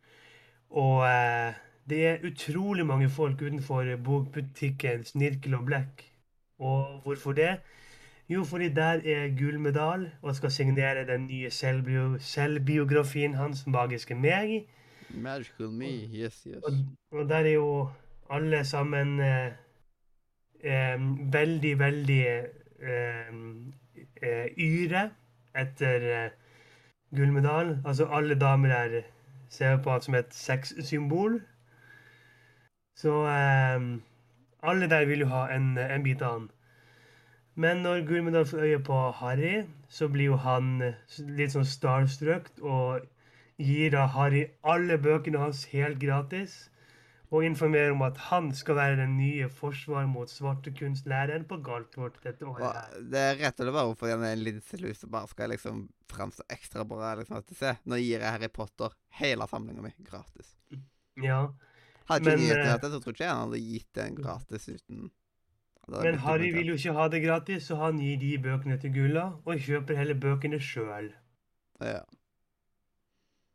Og 0.70 1.04
eh, 1.06 1.54
det 1.88 2.06
er 2.06 2.24
utrolig 2.26 2.86
mange 2.86 3.10
folk 3.10 3.42
utenfor 3.42 3.96
bokbutikken 4.04 5.04
Snirkel 5.04 5.54
og 5.54 5.64
Black. 5.64 6.04
Og 6.58 7.00
hvorfor 7.02 7.32
det? 7.32 7.60
Jo, 8.28 8.44
fordi 8.44 8.68
der 8.68 9.00
er 9.04 9.36
gullmedal 9.38 10.10
og 10.22 10.36
skal 10.36 10.50
signere 10.50 11.06
den 11.06 11.26
nye 11.26 11.50
selvbio 11.50 12.18
selvbiografien 12.18 13.34
hans, 13.34 13.66
'Magiske 13.66 14.14
meg'. 14.14 14.64
Magical 15.10 15.70
me, 15.70 15.90
yes, 16.14 16.46
yes. 16.48 16.56
Og, 16.64 16.72
og 17.12 17.28
der 17.28 17.36
er 17.36 17.50
jo 17.50 17.88
alle 18.30 18.64
sammen 18.64 19.20
eh, 19.20 19.52
eh, 20.64 21.00
veldig, 21.32 21.78
veldig 21.78 22.26
eh, 22.26 23.34
eh, 24.22 24.46
yre 24.58 25.10
etter 25.54 26.24
eh, 26.24 26.30
gullmedaljen. 27.16 27.82
Altså 27.84 28.06
alle 28.06 28.34
damer 28.40 28.68
der 28.68 29.02
ser 29.48 29.82
på 29.82 29.94
det 29.94 30.04
som 30.04 30.14
et 30.14 30.34
sexsymbol. 30.34 31.42
Så 32.96 33.26
eh, 33.26 34.00
alle 34.62 34.90
der 34.90 35.04
vil 35.04 35.18
jo 35.18 35.26
ha 35.26 35.46
en, 35.54 35.78
en 35.78 36.02
bit 36.02 36.22
av 36.22 36.38
han. 36.38 36.50
Men 37.54 37.82
når 37.86 38.04
Gulmedal 38.08 38.46
får 38.50 38.66
øye 38.66 38.82
på 38.82 39.00
Harry, 39.20 39.64
så 39.88 40.08
blir 40.10 40.32
jo 40.32 40.38
han 40.42 40.70
eh, 40.82 41.18
litt 41.38 41.54
sånn 41.54 41.66
starstruck 41.68 42.50
og 42.60 43.04
gir 43.62 43.92
da 43.94 44.08
Harry 44.10 44.48
alle 44.66 44.98
bøkene 44.98 45.42
hans 45.42 45.64
helt 45.70 46.00
gratis. 46.02 46.64
Og 47.34 47.42
informerer 47.46 47.90
om 47.94 48.02
at 48.06 48.18
han 48.28 48.52
skal 48.54 48.76
være 48.78 48.98
den 49.00 49.16
nye 49.18 49.48
forsvar 49.50 50.04
mot 50.06 50.30
svartekunstlæreren 50.30 51.46
på 51.50 51.58
Galtvort 51.66 52.20
dette 52.22 52.46
året. 52.46 52.62
Og 52.68 53.08
det 53.10 53.22
er 53.22 53.40
rett 53.40 53.58
og 53.58 53.64
slett 53.64 53.74
bare 53.74 53.96
fordi 53.98 54.12
han 54.14 54.26
er 54.28 54.36
en 54.36 54.44
linselus 54.46 55.02
og 55.06 55.14
bare 55.16 55.30
skal 55.32 55.50
liksom 55.50 55.80
framstå 56.12 56.46
ekstra 56.54 56.84
bra. 56.86 57.14
liksom 57.18 57.40
at 57.40 57.54
Se, 57.58 57.74
nå 57.90 57.98
gir 57.98 58.20
jeg 58.20 58.28
Harry 58.28 58.50
Potter 58.54 58.94
hele 59.18 59.48
samlinga 59.50 59.82
mi 59.82 59.90
gratis. 60.06 60.54
Ja, 61.22 61.48
Hadde 62.08 62.34
ikke 62.34 62.36
Men, 62.36 62.42
gitt 62.44 62.82
det, 62.82 62.88
så 62.92 63.00
tror 63.00 63.14
ikke 63.14 63.24
jeg 63.24 63.32
han 63.32 63.46
hadde 63.46 63.60
gitt 63.64 63.90
den 63.96 64.16
gratis 64.18 64.66
uten 64.68 65.10
Men 65.88 66.18
Harry 66.24 66.50
vil 66.54 66.72
jo 66.72 66.74
ikke 66.78 66.92
ha 66.96 67.08
det 67.12 67.22
gratis, 67.22 67.66
så 67.68 67.76
han 67.76 67.98
gir 68.00 68.16
de 68.20 68.38
bøkene 68.40 68.78
til 68.80 68.92
Gulla, 68.94 69.24
og 69.44 69.60
kjøper 69.60 69.98
heller 69.98 70.16
bøkene 70.20 70.60
sjøl. 70.60 71.10
Ja. 71.80 72.00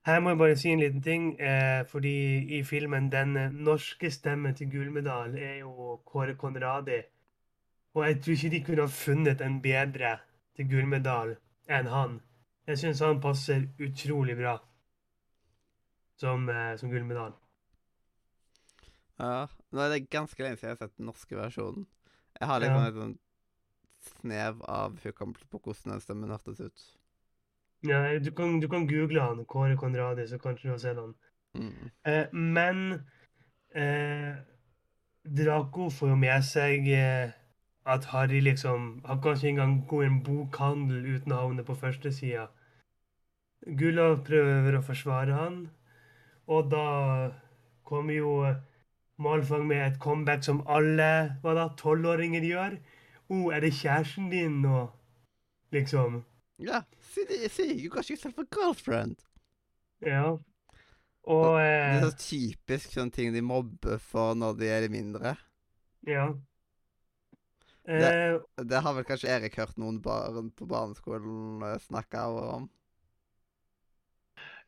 Her 0.05 0.19
må 0.19 0.33
jeg 0.33 0.39
bare 0.39 0.55
si 0.57 0.69
en 0.71 0.79
liten 0.79 1.01
ting, 1.01 1.25
eh, 1.41 1.85
fordi 1.89 2.13
i 2.57 2.63
filmen 2.63 3.11
den 3.11 3.35
eh, 3.37 3.51
norske 3.51 4.11
stemmen 4.11 4.55
til 4.55 4.71
Gullmedal 4.71 5.35
er 5.37 5.57
jo 5.59 5.99
Kåre 6.05 6.35
Conradi. 6.35 7.01
Og 7.93 8.05
jeg 8.07 8.21
tror 8.21 8.33
ikke 8.33 8.49
de 8.49 8.63
kunne 8.63 8.85
ha 8.85 8.93
funnet 8.93 9.41
en 9.41 9.61
bedre 9.61 10.15
til 10.55 10.69
Gullmedal 10.69 11.35
enn 11.69 11.91
han. 11.91 12.19
Jeg 12.67 12.77
syns 12.77 13.03
han 13.05 13.21
passer 13.21 13.67
utrolig 13.81 14.37
bra 14.37 14.57
som, 16.17 16.49
eh, 16.49 16.77
som 16.77 16.89
Gullmedal. 16.89 17.33
ja. 19.19 19.47
Nå 19.71 19.81
er 19.81 19.89
det 19.89 20.09
ganske 20.09 20.43
lenge 20.43 20.57
siden 20.57 20.69
jeg 20.69 20.77
har 20.77 20.87
sett 20.87 20.97
den 20.97 21.05
norske 21.05 21.35
versjonen. 21.37 21.85
Jeg 22.39 22.47
har 22.47 22.59
liksom 22.59 22.81
Ja. 22.81 22.87
et 22.87 22.95
sånn 22.95 23.17
snev 24.19 24.61
av 24.67 24.99
hukommelse 25.03 25.47
på 25.51 25.59
hvordan 25.59 25.93
den 25.93 26.01
stemmen 26.01 26.31
hørtes 26.31 26.59
ut. 26.59 26.85
Ja, 27.83 28.19
du 28.19 28.31
kan, 28.31 28.59
du 28.59 28.67
kan 28.67 28.87
google 28.87 29.21
han, 29.21 29.45
Kåre 29.45 29.77
Konradi, 29.77 30.27
så 30.27 30.37
kanskje 30.37 30.67
du 30.67 30.71
har 30.73 30.77
sett 30.77 30.97
han. 30.97 31.13
Mm. 31.53 31.91
Eh, 32.05 32.27
men 32.33 32.93
eh, 33.75 34.35
Draco 35.23 35.89
får 35.89 36.09
jo 36.09 36.15
med 36.15 36.43
seg 36.45 36.87
eh, 36.93 37.31
at 37.89 38.05
Harry 38.11 38.39
liksom 38.41 39.01
Han 39.05 39.21
kan 39.21 39.35
ikke 39.35 39.47
engang 39.49 39.87
gå 39.87 40.01
i 40.03 40.05
en 40.05 40.19
bokhandel 40.23 41.05
uten 41.15 41.31
å 41.33 41.39
havne 41.43 41.63
på 41.65 41.75
førstesida. 41.79 42.47
Gullav 43.79 44.23
prøver 44.27 44.77
å 44.77 44.83
forsvare 44.85 45.35
han, 45.35 45.59
og 46.47 46.69
da 46.71 46.85
kommer 47.87 48.13
jo 48.19 48.33
eh, 48.49 48.59
Malfang 49.19 49.65
med 49.67 49.83
et 49.85 49.99
comeback 49.99 50.43
som 50.47 50.61
alle 50.67 51.09
hva 51.43 51.53
da, 51.57 51.67
tolvåringer 51.79 52.45
gjør. 52.47 52.77
'Å, 53.29 53.35
oh, 53.35 53.49
er 53.53 53.61
det 53.61 53.73
kjæresten 53.77 54.29
din 54.31 54.61
nå?' 54.63 54.89
Liksom. 55.71 56.23
Ja, 56.59 56.81
see, 56.99 57.25
det, 57.29 57.51
si 57.53 57.67
you 57.83 57.89
got 57.93 58.09
yourself 58.09 58.39
a 58.41 58.45
girlfriend. 58.49 59.19
Ja. 60.01 60.37
Og 61.29 61.59
Det 61.59 61.65
eh, 61.67 61.95
er 61.99 62.05
så 62.09 62.15
typisk 62.17 62.95
sånne 62.95 63.13
ting 63.13 63.33
de 63.35 63.43
mobber 63.45 63.99
for 64.01 64.33
når 64.33 64.57
de 64.57 64.71
er 64.73 64.89
mindre. 64.89 65.35
Ja. 66.07 66.33
Det- 67.85 67.99
Eh, 67.99 68.39
Det 68.65 68.81
har 68.81 68.93
vel 68.93 69.03
kanskje 69.03 69.29
Erik 69.29 69.55
hørt 69.55 69.77
noen 69.77 70.01
barn 70.01 70.51
på 70.51 70.65
barneskolen 70.67 71.61
eh, 71.63 71.77
snakke 71.79 72.17
om? 72.19 72.69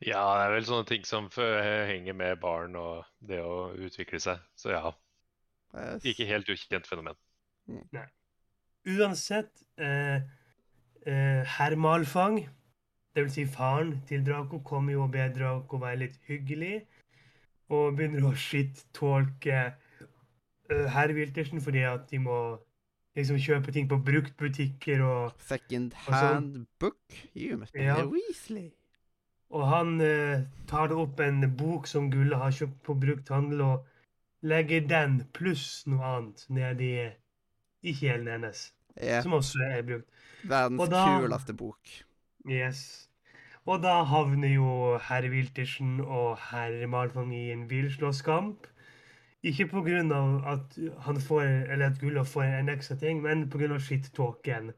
Ja, 0.02 0.22
det 0.38 0.46
er 0.48 0.54
vel 0.56 0.66
sånne 0.66 0.88
ting 0.88 1.04
som 1.06 1.28
henger 1.32 2.16
med 2.18 2.40
barn 2.42 2.74
og 2.76 3.04
det 3.22 3.38
å 3.44 3.70
utvikle 3.78 4.18
seg. 4.22 4.42
Så 4.58 4.74
ja, 4.74 4.90
Eh, 5.72 5.96
ikke 6.12 6.26
helt 6.28 6.50
ukjent 6.52 6.88
fenomen. 6.88 7.16
Uansett 8.84 9.62
eh, 9.80 10.24
eh, 11.06 11.52
Herr 11.56 11.76
Malfang, 11.80 12.42
vil 13.16 13.30
si 13.32 13.44
faren 13.48 13.94
til 14.08 14.24
Draco, 14.26 14.60
kommer 14.64 14.96
jo 14.96 15.06
og 15.06 15.14
ber 15.14 15.32
Draco 15.32 15.80
være 15.80 16.02
litt 16.06 16.18
hyggelig. 16.28 16.82
Og 17.72 17.96
begynner 17.96 18.26
å 18.28 18.34
skitt-tolke 18.36 19.62
eh, 19.62 20.86
herr 20.92 21.14
Wiltersen 21.16 21.62
fordi 21.64 21.86
at 21.88 22.04
de 22.10 22.20
må 22.20 22.36
liksom 23.16 23.40
kjøpe 23.40 23.72
ting 23.72 23.88
på 23.88 24.00
bruktbutikker. 24.04 25.04
Og, 25.06 25.40
Second 25.40 25.96
Og 26.04 26.16
hand 26.18 26.66
book? 26.82 27.00
You 27.32 27.56
must 27.60 27.72
be 27.72 27.86
Ja. 27.86 28.02
a 28.02 28.08
Weasley. 28.10 28.72
Og 29.52 29.66
han 29.68 29.96
eh, 30.00 30.44
tar 30.70 30.94
opp 30.96 31.20
en 31.20 31.44
bok 31.56 31.88
som 31.90 32.08
Gulle 32.12 32.38
har 32.40 32.54
kjøpt 32.56 32.78
på 32.86 32.96
brukthandel, 33.02 33.60
og 33.60 34.48
legger 34.48 34.86
den 34.88 35.20
pluss 35.36 35.84
noe 35.86 36.14
annet 36.16 36.46
ned 36.48 36.80
i, 36.82 36.94
kjelen 37.94 38.30
hennes. 38.32 38.70
Yeah. 38.96 39.22
Som 39.24 39.36
også 39.38 39.60
er 39.68 39.84
brukt. 39.86 40.08
verdens 40.48 40.88
da- 40.90 41.06
kuleste 41.20 41.54
bok. 41.56 41.96
Yes. 42.48 43.08
Og 43.64 43.82
da 43.84 44.02
havner 44.02 44.50
jo 44.56 44.98
herr 44.98 45.28
Wiltersen 45.30 46.00
og 46.00 46.38
herr 46.50 46.86
Malfang 46.90 47.30
i 47.34 47.52
en 47.52 47.68
villslåsskamp. 47.70 48.66
Ikke 49.42 49.68
av 50.14 50.44
at 50.46 50.78
han 51.06 51.20
får, 51.20 51.46
eller 51.70 51.86
at 51.90 52.00
Gullav 52.00 52.26
får 52.30 52.42
en 52.60 52.68
ekstra 52.72 52.96
ting, 52.98 53.22
men 53.22 53.48
av 53.74 53.82
skitt-tåken. 53.82 54.72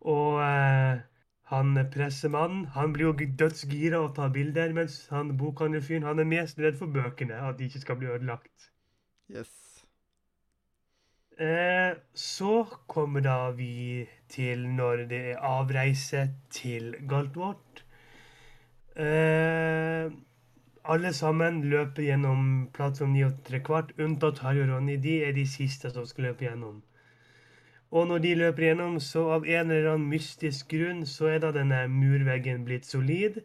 Og 0.00 0.40
eh, 0.42 1.00
han 1.50 1.74
pressemannen, 1.90 2.66
han 2.76 2.92
blir 2.94 3.08
jo 3.08 3.30
dødsgira 3.42 3.98
og 3.98 4.14
tar 4.14 4.30
bilder, 4.34 4.72
mens 4.72 5.00
han 5.10 5.32
bokhandlerfyren, 5.38 6.06
han 6.06 6.22
er 6.22 6.28
mest 6.30 6.60
redd 6.62 6.78
for 6.78 6.92
bøkene, 6.94 7.34
at 7.34 7.58
de 7.58 7.66
ikke 7.66 7.82
skal 7.82 7.98
bli 7.98 8.10
ødelagt. 8.14 8.70
Yes. 9.30 9.50
Eh, 11.40 11.96
så 12.14 12.64
kommer 12.86 13.24
da 13.24 13.50
vi 13.56 14.06
til 14.28 14.66
når 14.68 15.06
det 15.10 15.20
er 15.32 15.44
avreise 15.50 16.26
til 16.54 16.94
Galtvort. 17.08 17.84
Eh, 18.94 20.12
alle 20.84 21.12
sammen 21.12 21.62
løper 21.72 22.02
gjennom 22.02 22.68
plattform 22.76 23.16
9 23.16 23.24
og 23.26 23.40
3 23.48 23.62
kvart, 23.66 23.94
unntatt 23.98 24.44
Harry 24.44 24.62
og 24.62 24.74
Ronny. 24.74 25.00
De 25.02 25.18
er 25.24 25.32
de 25.32 25.46
siste 25.48 25.90
som 25.90 26.06
skal 26.06 26.30
løpe 26.30 26.44
gjennom. 26.44 26.82
Og 27.90 28.06
når 28.08 28.18
de 28.24 28.34
løper 28.38 28.64
gjennom, 28.68 28.98
så 29.02 29.24
av 29.36 29.46
en 29.46 29.70
eller 29.70 29.88
annen 29.92 30.08
mystisk 30.12 30.68
grunn, 30.74 31.02
så 31.06 31.30
er 31.34 31.40
da 31.42 31.50
denne 31.54 31.80
murveggen 31.90 32.64
blitt 32.66 32.86
solid. 32.86 33.40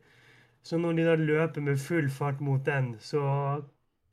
Så 0.66 0.78
når 0.82 1.00
de 1.00 1.06
da 1.10 1.16
løper 1.22 1.62
med 1.66 1.82
full 1.82 2.10
fart 2.10 2.42
mot 2.42 2.64
den, 2.66 2.94
så 3.02 3.22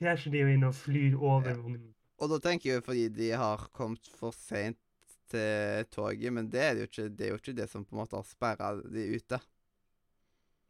krasjer 0.00 0.32
de 0.34 0.44
jo 0.44 0.52
inn 0.54 0.64
og 0.68 0.74
flyr 0.76 1.16
over 1.20 1.52
Ja. 1.56 1.80
Og 2.22 2.30
da 2.30 2.38
tenker 2.38 2.70
jeg 2.70 2.80
jo 2.80 2.86
fordi 2.86 3.08
de 3.16 3.30
har 3.34 3.68
kommet 3.74 4.06
for 4.18 4.34
seint 4.36 4.78
til 5.32 5.86
toget, 5.90 6.32
men 6.32 6.50
det 6.52 6.60
er, 6.60 6.74
det 6.74 6.84
jo 6.84 6.90
ikke, 6.90 7.08
det 7.16 7.26
er 7.26 7.30
jo 7.32 7.40
ikke 7.40 7.56
det 7.56 7.68
som 7.70 7.84
på 7.84 7.96
en 7.96 8.02
måte 8.02 8.16
har 8.16 8.26
sperra 8.28 8.74
de 8.76 9.06
ute. 9.16 9.40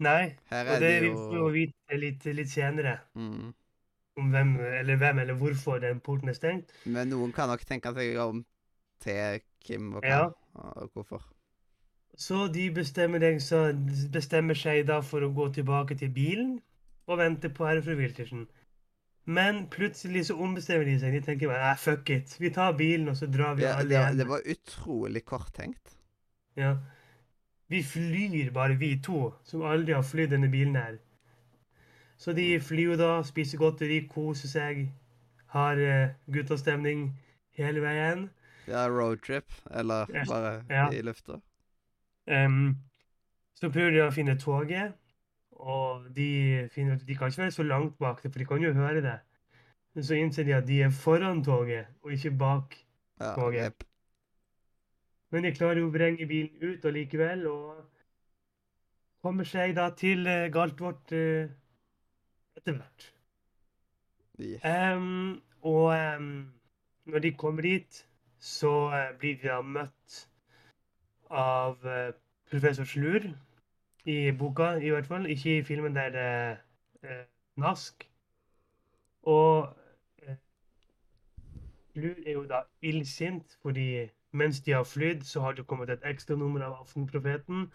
Nei, 0.03 0.35
Her 0.51 0.71
og 0.75 0.81
det 0.83 0.89
det 0.91 1.03
vi 1.05 1.11
jo 1.13 1.49
vite 1.55 1.99
litt, 1.99 2.25
litt 2.35 2.51
senere. 2.51 2.97
mm. 3.15 3.53
Om 4.19 4.29
hvem 4.33 4.57
eller 4.61 4.97
hvem 5.01 5.19
eller 5.23 5.35
hvorfor 5.41 5.79
den 5.81 6.01
porten 6.01 6.29
er 6.29 6.37
stengt. 6.37 6.73
Men 6.85 7.09
noen 7.09 7.33
kan 7.33 7.49
nok 7.49 7.63
tenke 7.65 7.95
seg 7.97 8.19
om 8.21 8.43
til 9.01 9.41
Kim 9.65 9.95
og 9.95 10.03
hva, 10.03 10.09
Ja. 10.09 10.25
og 10.55 10.91
hvorfor. 10.95 11.23
Så 12.17 12.47
de 12.53 12.71
bestemmer, 12.71 13.23
bestemmer 14.13 14.55
seg 14.59 14.87
da 14.87 15.01
for 15.01 15.25
å 15.25 15.33
gå 15.33 15.49
tilbake 15.55 15.97
til 15.97 16.11
bilen 16.13 16.59
og 17.07 17.19
vente 17.19 17.49
på 17.49 17.65
herre 17.67 17.83
fru 17.83 17.97
Wiltersen. 17.97 18.47
Men 19.25 19.67
plutselig 19.71 20.27
så 20.27 20.37
ombestemmer 20.43 20.85
de 20.85 20.99
seg. 20.99 21.13
De 21.15 21.21
tenker 21.21 21.49
bare 21.49 21.77
fuck 21.79 22.11
it. 22.11 22.35
Vi 22.41 22.51
tar 22.51 22.75
bilen, 22.77 23.09
og 23.09 23.17
så 23.17 23.27
drar 23.31 23.55
vi 23.55 23.63
Ja, 23.63 23.77
alle 23.79 23.89
det, 24.11 24.19
det 24.19 24.29
var 24.29 24.43
utrolig 24.51 25.25
korttenkt. 25.25 25.97
Ja. 26.57 26.77
Vi 27.69 27.83
flyr 27.83 28.51
bare, 28.53 28.77
vi 28.77 28.99
to, 29.03 29.33
som 29.45 29.63
aldri 29.63 29.95
har 29.95 30.03
flydd 30.03 30.35
denne 30.35 30.51
bilen 30.51 30.77
her. 30.77 30.99
Så 32.19 32.35
de 32.37 32.61
flyr 32.61 32.93
jo 32.93 32.97
da, 32.97 33.23
spiser 33.23 33.59
godteri, 33.59 34.03
koser 34.11 34.49
seg, 34.51 34.83
har 35.55 35.79
uh, 35.81 36.13
guttastemning 36.31 37.09
hele 37.57 37.81
veien. 37.81 38.29
Ja, 38.69 38.87
roadtrip, 38.89 39.53
eller 39.71 40.07
bare 40.29 40.53
ja. 40.71 40.91
i 40.93 41.03
lufta. 41.03 41.41
Um, 42.27 42.77
så 43.59 43.71
prøver 43.71 43.91
de 43.91 44.03
å 44.05 44.13
finne 44.15 44.39
toget, 44.39 44.95
og 45.63 46.07
de 46.15 46.69
finner 46.75 46.99
at 46.99 47.07
de 47.07 47.17
kan 47.19 47.31
ikke 47.31 47.45
være 47.45 47.55
så 47.55 47.67
langt 47.67 47.99
bak 47.99 48.23
det, 48.23 48.33
for 48.33 48.43
de 48.43 48.47
kan 48.47 48.63
jo 48.63 48.73
høre 48.75 49.03
det. 49.03 49.19
Men 49.95 50.07
så 50.07 50.19
innser 50.19 50.47
de 50.49 50.55
at 50.57 50.67
de 50.67 50.81
er 50.83 50.95
foran 50.95 51.45
toget, 51.45 51.91
og 52.03 52.13
ikke 52.13 52.31
bak. 52.39 52.77
Ja, 53.21 53.35
Toget. 53.35 53.65
Yep. 53.65 53.85
Men 55.31 55.45
de 55.45 55.53
klarer 55.55 55.79
jo 55.81 55.89
å 55.89 55.95
vrenge 55.95 56.27
bilen 56.27 56.63
ut 56.63 56.85
og 56.85 56.95
likevel, 56.97 57.47
og 57.47 57.83
kommer 59.23 59.47
seg 59.47 59.77
da 59.79 59.91
til 59.97 60.27
uh, 60.27 60.49
Galtvort 60.53 61.15
uh, 61.15 61.53
etter 62.59 62.79
hvert. 62.79 63.07
Yes. 64.43 64.65
Um, 64.65 65.39
og 65.63 65.93
um, 65.95 66.33
når 67.05 67.25
de 67.29 67.33
kommer 67.39 67.63
dit, 67.69 68.03
så 68.43 68.73
eh, 68.97 69.13
blir 69.19 69.37
de 69.39 69.49
da 69.49 69.61
møtt 69.63 70.17
av 71.31 71.87
eh, 71.87 72.11
professor 72.51 72.89
Slur. 72.89 73.29
I 74.05 74.33
boka, 74.35 74.73
i 74.83 74.91
hvert 74.91 75.07
fall. 75.07 75.29
Ikke 75.31 75.59
i 75.59 75.63
filmen 75.63 75.95
der 75.95 76.11
det 76.11 76.25
er 77.13 77.23
Nask. 77.63 78.09
Og 79.23 79.69
eh, 80.27 80.37
Slur 81.93 82.19
er 82.27 82.33
jo 82.33 82.45
da 82.51 82.65
illsint, 82.83 83.59
fordi 83.63 84.09
mens 84.33 84.61
de 84.61 84.73
har 84.73 84.85
flydd, 84.85 85.23
så 85.23 85.41
har 85.41 85.53
det 85.53 85.67
kommet 85.67 85.91
et 85.91 86.07
ekstranummer 86.11 86.67
av 86.67 86.81
Aftenprofeten 86.81 87.69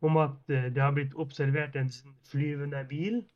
om 0.00 0.16
at 0.16 0.38
eh, 0.48 0.70
det 0.74 0.82
har 0.82 0.94
blitt 0.96 1.14
observert 1.14 1.76
en 1.76 1.92
sånn 1.92 2.16
flyvende 2.32 2.84
bil 2.88 3.26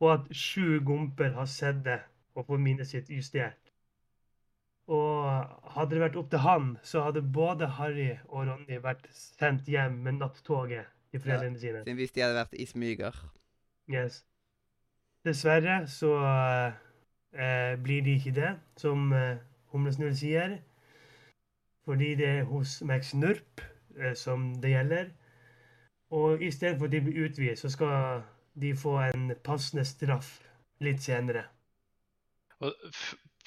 og 0.00 0.12
at 0.12 0.28
sju 0.34 0.80
gomper 0.84 1.34
har 1.38 1.46
sett 1.50 1.84
det 1.84 2.00
og 2.34 2.46
får 2.46 2.62
minnet 2.62 2.90
sitt 2.90 3.10
justert. 3.10 3.67
Og 4.88 5.74
hadde 5.74 5.90
det 5.90 6.00
vært 6.00 6.16
opp 6.16 6.30
til 6.32 6.40
han, 6.40 6.68
så 6.82 7.02
hadde 7.04 7.22
både 7.22 7.66
Harry 7.76 8.14
og 8.28 8.46
Ronny 8.48 8.78
vært 8.80 9.04
sendt 9.12 9.68
hjem 9.68 9.98
med 10.06 10.22
nattoget 10.22 10.88
til 11.12 11.20
foreldrene 11.20 11.60
sine. 11.60 11.82
Siden 11.84 11.98
hvis 12.00 12.14
de 12.16 12.24
hadde 12.24 12.38
vært 12.38 12.56
i 12.56 12.66
smyger. 12.66 13.18
Yes. 13.92 14.22
Dessverre 15.28 15.82
så 15.92 16.14
eh, 16.24 17.76
blir 17.84 18.00
de 18.06 18.16
ikke 18.16 18.32
det, 18.40 18.54
som 18.80 19.12
eh, 19.12 19.36
Humlesnurr 19.74 20.16
sier. 20.16 20.56
Fordi 21.84 22.14
det 22.16 22.28
er 22.28 22.48
hos 22.48 22.80
Max 22.84 23.14
Nurp 23.14 23.60
eh, 24.00 24.14
som 24.16 24.54
det 24.62 24.72
gjelder. 24.72 25.12
Og 26.10 26.42
istedenfor 26.42 26.88
at 26.88 26.92
de 26.92 27.04
blir 27.04 27.24
utvist, 27.28 27.62
så 27.62 27.70
skal 27.70 28.22
de 28.60 28.76
få 28.76 28.96
en 29.10 29.32
passende 29.44 29.84
straff 29.84 30.38
litt 30.80 31.02
senere. 31.04 31.44
Og 32.60 32.72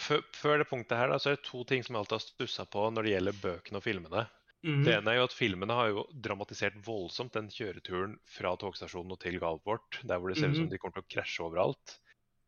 før 0.01 0.61
det 0.61 0.67
punktet 0.69 0.97
her 0.97 1.11
da, 1.11 1.17
så 1.21 1.31
er 1.31 1.37
det 1.37 1.45
to 1.47 1.63
ting 1.67 1.83
som 1.85 1.95
jeg 1.95 2.03
alltid 2.03 2.17
har 2.17 2.23
stussa 2.25 2.65
på 2.65 2.85
når 2.93 3.07
det 3.07 3.13
gjelder 3.15 3.41
bøkene 3.41 3.79
og 3.81 3.85
filmene. 3.85 4.23
Mm. 4.61 4.83
Det 4.85 4.93
ene 4.93 5.09
er 5.09 5.17
jo 5.17 5.25
at 5.25 5.33
filmene 5.33 5.73
har 5.73 5.87
jo 5.89 6.03
dramatisert 6.21 6.75
voldsomt 6.85 7.33
den 7.33 7.47
kjøreturen 7.49 8.17
fra 8.29 8.51
togstasjonen 8.61 9.15
og 9.15 9.19
til 9.23 9.39
Galtvort, 9.41 10.01
der 10.05 10.21
hvor 10.21 10.29
det 10.29 10.37
ser 10.37 10.51
ut 10.51 10.59
som 10.59 10.65
Mhm. 10.67 10.71
de 10.73 10.77
kommer 10.77 10.99
til 10.99 11.05
å 11.07 11.11
krasje 11.15 11.45
overalt. 11.47 11.95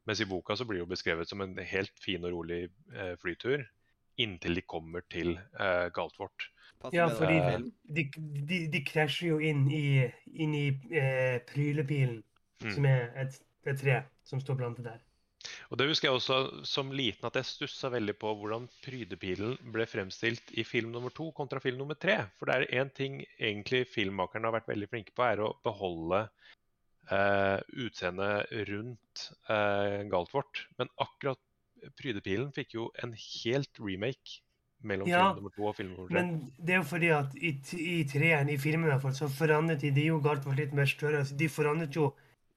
Mens 0.05 0.19
i 0.21 0.25
boka 0.29 0.53
så 0.55 0.65
blir 0.67 0.77
det 0.81 0.85
jo 0.85 0.91
beskrevet 0.93 1.29
som 1.29 1.41
en 1.41 1.55
helt 1.57 1.97
fin 1.97 2.23
og 2.25 2.31
rolig 2.35 2.69
eh, 2.93 3.15
flytur 3.17 3.63
inntil 4.19 4.53
de 4.55 4.61
kommer 4.61 5.01
til 5.09 5.39
eh, 5.59 5.89
Galtvort. 5.89 6.49
Ja, 6.91 7.07
for 7.07 7.23
fordi 7.25 7.71
de, 7.87 8.03
de, 8.45 8.67
de 8.69 8.81
krasjer 8.85 9.29
jo 9.29 9.39
inn 9.39 9.63
i, 9.71 10.03
inn 10.35 10.53
i 10.53 10.67
eh, 10.91 11.39
prylebilen, 11.47 12.23
Mm. 12.63 12.71
som 12.75 12.85
er 12.85 13.09
et, 13.19 13.39
et 13.67 13.79
tre 13.79 13.95
som 14.23 14.39
står 14.39 14.55
blant 14.55 14.77
det 14.77 14.85
der. 14.85 14.99
Og 15.73 15.79
det 15.81 15.87
husker 15.89 16.05
jeg 16.05 16.19
også 16.19 16.65
som 16.69 16.91
liten 16.93 17.25
at 17.25 17.37
jeg 17.39 17.49
stussa 17.49 17.89
veldig 17.89 18.13
på 18.21 18.29
hvordan 18.37 18.67
prydepilen 18.85 19.55
ble 19.73 19.87
fremstilt 19.89 20.51
i 20.53 20.61
film 20.69 20.91
nummer 20.93 21.09
to 21.09 21.31
kontra 21.33 21.57
film 21.63 21.79
nummer 21.81 21.97
tre. 21.97 22.19
For 22.37 22.45
det 22.45 22.57
er 22.59 22.81
én 22.83 22.91
ting 22.93 23.15
egentlig 23.39 23.87
filmmakerne 23.89 24.45
har 24.45 24.53
vært 24.59 24.69
veldig 24.69 24.89
flinke 24.91 25.15
på, 25.17 25.23
er 25.25 25.41
å 25.41 25.47
beholde 25.65 26.19
eh, 27.09 27.57
utseendet 27.87 28.53
rundt 28.69 29.23
eh, 29.49 30.03
Galtvort. 30.11 30.61
Men 30.77 30.91
akkurat 31.01 31.41
prydepilen 31.97 32.51
fikk 32.53 32.75
jo 32.77 32.85
en 33.01 33.15
helt 33.17 33.81
remake 33.81 34.43
mellom 34.85 35.09
Ja, 35.09 35.31
film 35.31 35.39
nummer 35.41 35.55
to 35.55 35.65
og 35.71 35.73
film 35.79 35.95
nummer 35.95 36.11
tre. 36.11 36.21
Men 36.21 36.51
det 36.59 36.75
er 36.75 36.79
jo 36.83 36.85
fordi 36.91 37.09
at 37.15 37.33
i, 37.33 37.55
i 37.81 37.95
treeren, 38.11 38.51
i 38.53 38.59
filmen 38.61 38.91
i 38.91 38.91
hvert 38.91 39.07
fall, 39.07 39.15
så 39.17 39.31
forandret 39.31 39.81
de 39.81 39.89
De 39.97 40.05
jo 40.11 40.19
galt 40.21 40.45
var 40.45 40.59
litt 40.59 40.77
mer 40.77 40.85
større. 40.91 41.23
Altså, 41.23 41.33
de 41.39 41.49
forandret 41.49 41.97
jo 41.97 42.11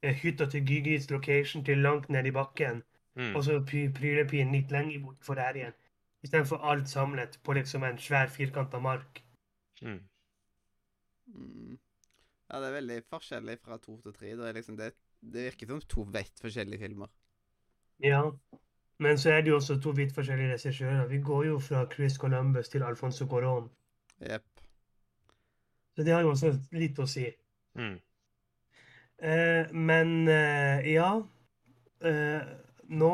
eh, 0.05 0.13
hytta 0.21 0.51
til 0.53 0.69
Gygis 0.69 1.09
location 1.09 1.65
til 1.65 1.81
langt 1.81 2.13
ned 2.13 2.29
i 2.29 2.35
bakken. 2.37 2.85
Mm. 3.17 3.33
Og 3.37 3.45
så 3.45 3.61
pryler 3.65 3.95
prylepilen 3.97 4.53
litt 4.53 4.73
lenger 4.75 5.01
bort 5.05 5.25
for 5.25 5.41
der 5.41 5.57
igjen. 5.57 5.77
Istedenfor 6.25 6.65
alt 6.71 6.89
samlet 6.89 7.39
på 7.45 7.55
liksom 7.57 7.85
en 7.85 7.99
svær 7.99 8.29
firkanta 8.33 8.79
mark. 8.83 9.23
Mm. 9.83 10.03
Mm. 11.27 11.79
Ja, 12.51 12.61
det 12.61 12.69
er 12.69 12.77
veldig 12.77 13.01
forskjellig 13.11 13.59
fra 13.63 13.79
to 13.79 13.97
til 14.03 14.13
tre. 14.13 14.35
Det, 14.37 14.49
er 14.49 14.53
liksom 14.53 14.77
det, 14.77 14.93
det 15.21 15.49
virker 15.51 15.73
som 15.73 15.81
to 15.81 16.07
vidt 16.13 16.41
forskjellige 16.41 16.83
filmer. 16.85 17.09
Ja. 18.05 18.23
Men 18.99 19.19
så 19.19 19.31
er 19.31 19.41
det 19.41 19.51
jo 19.51 19.57
også 19.57 19.81
to 19.81 19.91
vidt 19.97 20.15
forskjellige 20.15 20.53
regissører. 20.53 21.07
Vi 21.07 21.19
går 21.21 21.45
jo 21.47 21.59
fra 21.59 21.87
Chris 21.95 22.17
Columbus 22.17 22.69
til 22.69 22.83
Alfonso 22.83 23.25
Cuarón. 23.25 23.69
Yep. 24.21 24.45
Så 25.97 26.03
det 26.03 26.13
har 26.13 26.21
jo 26.21 26.31
også 26.31 26.53
litt 26.73 26.99
å 26.99 27.07
si. 27.09 27.27
Mm. 27.75 27.97
Eh, 29.19 29.73
men 29.73 30.29
eh, 30.29 30.93
ja 30.93 31.09
eh, 32.05 32.41
Nå 32.89 33.11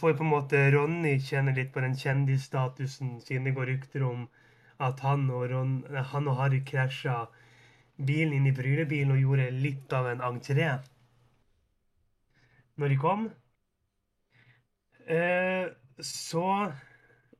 får 0.00 0.14
på 0.14 0.24
en 0.24 0.28
måte 0.28 0.58
Ronny 0.74 1.14
kjenne 1.24 1.54
litt 1.56 1.72
på 1.72 1.80
den 1.80 1.94
kjendisstatusen, 1.96 3.20
siden 3.24 3.48
det 3.48 3.54
går 3.56 3.70
rykter 3.70 4.04
om 4.04 4.26
at 4.78 5.00
han 5.00 5.30
og, 5.30 5.46
Ron, 5.50 5.78
han 5.88 6.28
og 6.28 6.36
Harry 6.36 6.60
krasja 6.68 7.22
bilen 7.96 8.34
inn 8.36 8.50
i 8.50 8.52
brylebilen 8.52 9.14
og 9.14 9.22
gjorde 9.22 9.48
litt 9.56 9.92
av 9.96 10.10
en 10.10 10.20
entré 10.20 10.68
når 12.76 12.92
de 12.92 13.00
kom. 13.00 13.24
Eh, 15.08 15.64
så 15.96 16.46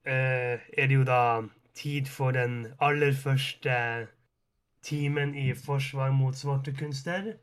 eh, 0.09 0.57
er 0.57 0.89
det 0.89 0.97
jo 0.97 1.05
da 1.05 1.45
tid 1.77 2.09
for 2.09 2.33
den 2.33 2.73
aller 2.81 3.13
første 3.13 4.07
timen 4.81 5.35
i 5.37 5.51
Forsvar 5.53 6.15
mot 6.17 6.37
svarte 6.39 6.73
kunster 6.73 7.35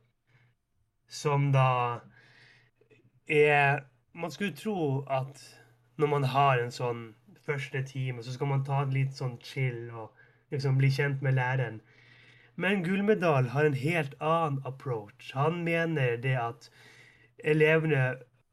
som 1.06 1.52
da 1.54 2.02
er 3.30 3.84
Man 4.16 4.32
skulle 4.32 4.54
tro 4.54 5.06
at 5.10 5.42
når 5.98 6.08
man 6.08 6.24
har 6.24 6.60
en 6.62 6.72
sånn 6.72 7.04
første 7.46 7.82
time, 7.84 8.24
så 8.24 8.34
skal 8.36 8.50
man 8.52 8.66
ta 8.66 8.84
litt 8.90 9.16
sånn 9.18 9.40
chill 9.42 9.90
og 9.90 10.12
liksom 10.54 10.78
bli 10.78 10.92
kjent 10.94 11.24
med 11.26 11.34
læreren. 11.40 11.80
Men 12.56 12.84
Gullmedal 12.86 13.50
har 13.56 13.66
en 13.66 13.80
helt 13.80 14.14
annen 14.22 14.62
approach. 14.70 15.32
Han 15.34 15.64
mener 15.64 16.18
det 16.22 16.36
at 16.38 16.70
elevene 17.44 18.04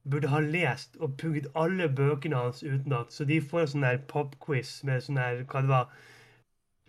burde 0.08 0.32
ha 0.32 0.40
lest 0.40 0.96
og 0.96 1.18
pugget 1.20 1.50
alle 1.54 1.88
bøkene 1.88 2.40
hans 2.40 2.62
utenat, 2.62 3.12
så 3.12 3.28
de 3.28 3.40
får 3.40 3.60
en 3.60 3.72
sånn 3.74 3.88
her 3.90 4.00
popquiz 4.08 4.72
med 4.88 5.04
sånn 5.04 5.20
her, 5.20 5.42
hva 5.44 5.60
det 5.66 5.72
var, 5.74 5.92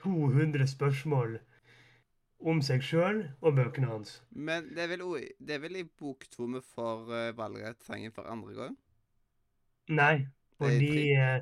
200 0.05 0.67
spørsmål. 0.71 1.39
Om 2.43 2.62
seg 2.62 2.82
sjøl 2.84 3.21
og 3.41 3.56
bøkene 3.56 3.88
hans. 3.88 4.21
Men 4.32 4.69
det 4.75 4.84
er 4.86 4.88
vel, 4.95 5.04
det 5.39 5.56
er 5.56 5.60
vel 5.63 5.75
i 5.82 5.84
bok 5.84 6.25
to 6.32 6.45
vi 6.45 6.62
får 6.75 7.10
uh, 7.12 7.38
valgrettssangen 7.38 8.12
for 8.15 8.23
andre 8.30 8.54
gang? 8.58 8.77
Nei, 9.89 10.27
Det 10.60 10.67
er 10.67 10.71
i 10.71 10.80
fordi 10.80 11.12
eh, 11.17 11.41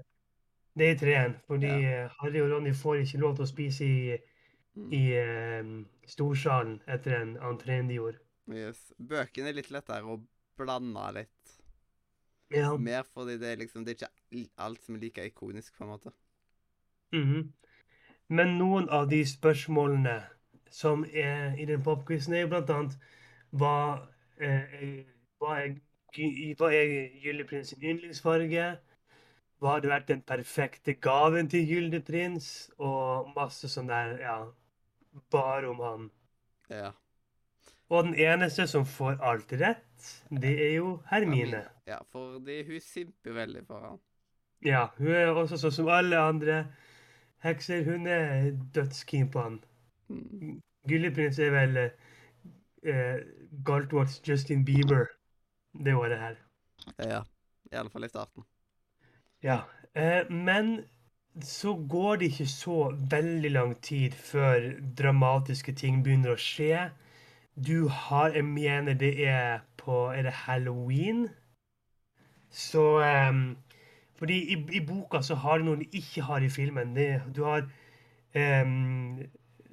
Det 0.80 0.86
er 0.88 0.92
i 0.96 0.98
treen. 1.00 1.36
Fordi 1.48 1.68
Ja. 1.68 2.04
eh, 2.06 2.10
Harry 2.22 2.40
og 2.42 2.52
Ronny 2.52 2.74
får 2.74 3.02
ikke 3.04 3.20
lov 3.20 3.36
til 3.36 3.44
å 3.44 3.48
spise 3.54 3.86
i, 3.86 4.18
Mm. 4.76 4.92
i 4.94 5.04
uh, 5.18 5.86
storsalen 6.08 6.76
etter 6.88 7.16
en 7.22 7.32
entreen 7.44 7.88
de 7.90 7.96
gjorde. 7.98 8.20
Yes. 8.54 8.94
Bøkene 9.02 9.50
er 9.50 9.54
litt 9.58 9.72
lettere 9.74 10.06
å 10.06 10.20
blande 10.58 11.08
litt. 11.18 11.56
Ja. 12.54 12.78
Mer 12.78 13.04
fordi 13.04 13.38
det 13.42 13.50
er 13.52 13.58
liksom 13.58 13.84
Det 13.86 13.96
er 14.02 14.08
ikke 14.08 14.48
alt 14.58 14.82
som 14.86 14.96
er 14.96 15.00
like 15.00 15.26
ikonisk, 15.26 15.74
på 15.78 15.84
en 15.84 15.90
måte. 15.90 16.12
Mhm. 17.12 17.52
Men 18.30 18.58
noen 18.60 18.88
av 18.90 19.10
de 19.10 19.24
spørsmålene 19.26 20.24
som 20.72 21.06
er 21.14 21.56
i 21.60 21.66
den 21.70 21.84
popquizen, 21.84 22.34
er 22.34 22.46
jo 22.46 22.52
blant 22.54 22.70
annet 22.74 22.98
hva, 23.58 24.08
eh, 24.42 25.02
hva 25.42 25.58
er, 25.64 25.76
hva 26.60 26.70
er 26.76 26.94
Gylleprins 27.24 27.74
sin 27.74 27.84
yndlingsfarge? 27.84 28.70
Hva 29.60 29.76
hadde 29.76 29.92
vært 29.92 30.08
den 30.08 30.22
perfekte 30.24 30.96
gaven 31.04 31.50
til 31.52 31.68
Gylleprins? 31.68 32.70
Og 32.78 33.32
masse 33.36 33.70
sånn 33.72 33.92
der, 33.92 34.16
ja 34.24 34.40
Bare 35.34 35.68
om 35.68 35.80
han. 35.82 36.04
Ja. 36.70 36.92
Og 37.90 38.06
den 38.06 38.14
eneste 38.22 38.68
som 38.70 38.86
får 38.86 39.18
alt 39.26 39.52
rett, 39.58 40.10
det 40.30 40.52
er 40.62 40.76
jo 40.78 40.92
Hermine. 41.10 41.64
Ja, 41.90 41.98
fordi 42.14 42.62
hun 42.68 42.80
simper 42.86 43.34
veldig 43.34 43.64
for 43.68 43.88
han. 43.88 43.98
Ja, 44.66 44.86
hun 45.00 45.10
er 45.16 45.32
også 45.34 45.58
sånn 45.58 45.74
som 45.74 45.90
alle 45.92 46.20
andre 46.22 46.60
hekser. 47.44 47.82
Hun 47.88 48.06
er 48.08 48.52
dødskeen 48.76 49.32
på 49.34 49.42
han. 49.42 49.58
Gylleprins 50.90 51.40
er 51.40 51.52
vel 51.54 51.82
eh, 51.84 53.18
Galtwarts 53.66 54.22
Justin 54.28 54.66
Bieber 54.66 55.06
det 55.86 55.96
året 55.96 56.20
her. 56.20 56.40
Ja. 56.98 57.24
I 57.72 57.76
alle 57.76 57.90
fall 57.90 58.04
i 58.04 58.10
starten. 58.10 58.44
Ja. 59.44 59.60
Eh, 59.96 60.32
men 60.32 60.80
så 61.42 61.76
går 61.90 62.16
det 62.16 62.26
ikke 62.26 62.48
så 62.48 62.96
veldig 63.12 63.52
lang 63.52 63.82
tid 63.82 64.12
før 64.12 64.72
dramatiske 64.98 65.74
ting 65.78 66.04
begynner 66.04 66.34
å 66.34 66.42
skje. 66.42 66.90
Du 67.56 67.88
har 67.88 68.30
Jeg 68.34 68.46
mener 68.46 68.94
det 68.94 69.28
er 69.28 69.60
på 69.78 70.10
Er 70.12 70.24
det 70.24 70.32
halloween? 70.32 71.28
Så 72.50 73.00
eh, 73.00 73.34
Fordi 74.18 74.40
i, 74.54 74.58
i 74.78 74.86
boka 74.86 75.22
så 75.22 75.36
har 75.36 75.58
du 75.58 75.66
noe 75.66 75.84
du 75.84 75.86
ikke 75.92 76.22
har 76.22 76.42
i 76.42 76.50
filmen. 76.50 76.96
Det, 76.96 77.22
du 77.36 77.44
har 77.44 77.70
eh, 78.34 78.66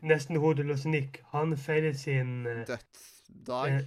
nesten 0.03 0.37
hodeløse 0.37 0.89
Nick. 0.89 1.23
Han 1.33 1.57
feirer 1.57 1.93
sin 1.93 2.47
eh, 2.47 2.67
Dødsdag. 2.67 3.69
Eh, 3.75 3.83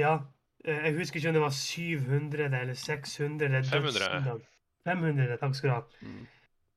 ja. 0.00 0.18
Eh, 0.64 0.84
Jeg 0.84 0.94
husker 0.98 1.16
ikke 1.16 1.28
om 1.28 1.34
det 1.34 1.42
var 1.42 1.50
700 1.50 2.60
eller 2.60 2.74
600 2.74 3.64
500. 3.64 3.82
dødsdag. 3.82 4.40
500, 4.84 5.36
takk 5.40 5.54
skal 5.54 5.70
du 5.70 5.74
ha. 5.74 5.80
Mm. 6.02 6.26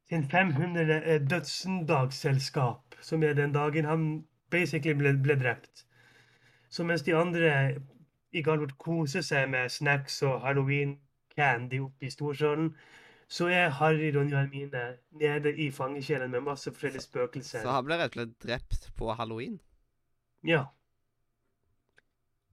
Sin 0.09 0.23
500 0.29 1.19
dødsendagsselskap, 1.29 2.95
som 3.01 3.23
er 3.23 3.33
den 3.33 3.53
dagen 3.53 3.85
han 3.85 4.25
basically 4.51 4.93
ble, 4.93 5.13
ble 5.23 5.35
drept. 5.39 5.85
Så 6.69 6.83
mens 6.83 7.01
de 7.01 7.15
andre 7.15 7.75
i 8.31 8.41
Galvort 8.43 8.77
koser 8.77 9.21
seg 9.21 9.49
med 9.49 9.69
snacks 9.69 10.21
og 10.23 10.41
halloween 10.41 10.97
candy 11.35 11.79
oppe 11.79 12.05
i 12.05 12.09
storsalen, 12.09 12.75
så 13.31 13.47
er 13.47 13.69
Harry, 13.79 14.09
Ronny 14.11 14.33
og 14.33 14.41
Hermine 14.41 14.83
nede 15.15 15.53
i 15.55 15.69
fangekjelen 15.71 16.31
med 16.33 16.43
masse 16.43 16.71
forskjellige 16.71 17.05
spøkelser. 17.05 17.63
Så 17.63 17.71
han 17.71 17.85
ble 17.87 17.95
rett 18.01 18.11
og 18.11 18.19
slett 18.19 18.33
drept 18.43 18.89
på 18.99 19.13
halloween. 19.15 19.53
Ja. 20.43 20.65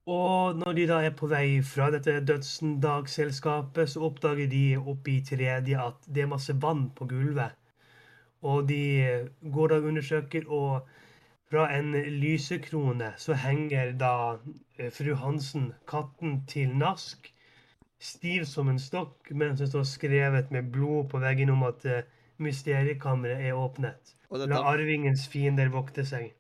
Og 0.07 0.55
når 0.57 0.77
de 0.77 0.85
da 0.89 1.01
er 1.05 1.17
på 1.19 1.27
vei 1.29 1.59
fra 1.67 1.89
dette 1.91 2.15
dødsendagsselskapet, 2.29 3.91
så 3.91 4.05
oppdager 4.07 4.47
de 4.53 4.63
oppe 4.79 5.17
i 5.17 5.25
tredje 5.27 5.81
at 5.83 6.07
det 6.07 6.23
er 6.23 6.31
masse 6.31 6.55
vann 6.63 6.87
på 6.95 7.09
gulvet. 7.11 7.59
Og 8.47 8.69
de 8.69 9.27
går 9.43 9.69
da 9.69 9.81
og 9.83 9.91
undersøker, 9.91 10.47
og 10.47 10.87
fra 11.51 11.67
en 11.75 11.91
lysekrone 12.23 13.11
så 13.19 13.35
henger 13.35 13.93
da 13.99 14.15
eh, 14.79 14.93
fru 14.95 15.15
Hansen, 15.19 15.73
katten 15.91 16.45
til 16.47 16.71
Nask, 16.79 17.33
stiv 17.99 18.45
som 18.47 18.69
en 18.71 18.79
stokk, 18.79 19.31
mens 19.35 19.59
det 19.61 19.69
står 19.73 19.87
skrevet 19.89 20.53
med 20.55 20.71
blod 20.73 21.09
på 21.11 21.21
veggen 21.23 21.51
om 21.51 21.65
at 21.67 21.85
eh, 21.89 22.07
mysteriekammeret 22.39 23.49
er 23.49 23.57
åpnet. 23.59 24.15
Og 24.31 24.45
La 24.47 24.61
arvingens 24.71 25.27
fiender 25.29 25.71
vokte 25.73 26.05
seg. 26.07 26.35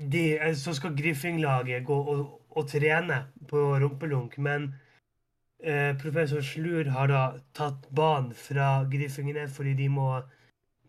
de, 0.08 0.24
eh, 0.38 0.56
Så 0.56 0.74
skal 0.74 0.96
Griffing-laget 0.96 1.86
gå 1.86 1.98
og, 2.16 2.42
og 2.50 2.68
trene 2.72 3.26
på 3.50 3.68
rumpelunk, 3.84 4.38
men 4.38 4.72
eh, 5.60 5.92
professor 6.00 6.42
Slur 6.42 6.88
har 6.96 7.12
da 7.12 7.24
tatt 7.54 7.90
ban 7.92 8.32
fra 8.34 8.86
Griffingene 8.92 9.48
fordi 9.52 9.76
de 9.84 9.90
må 9.92 10.10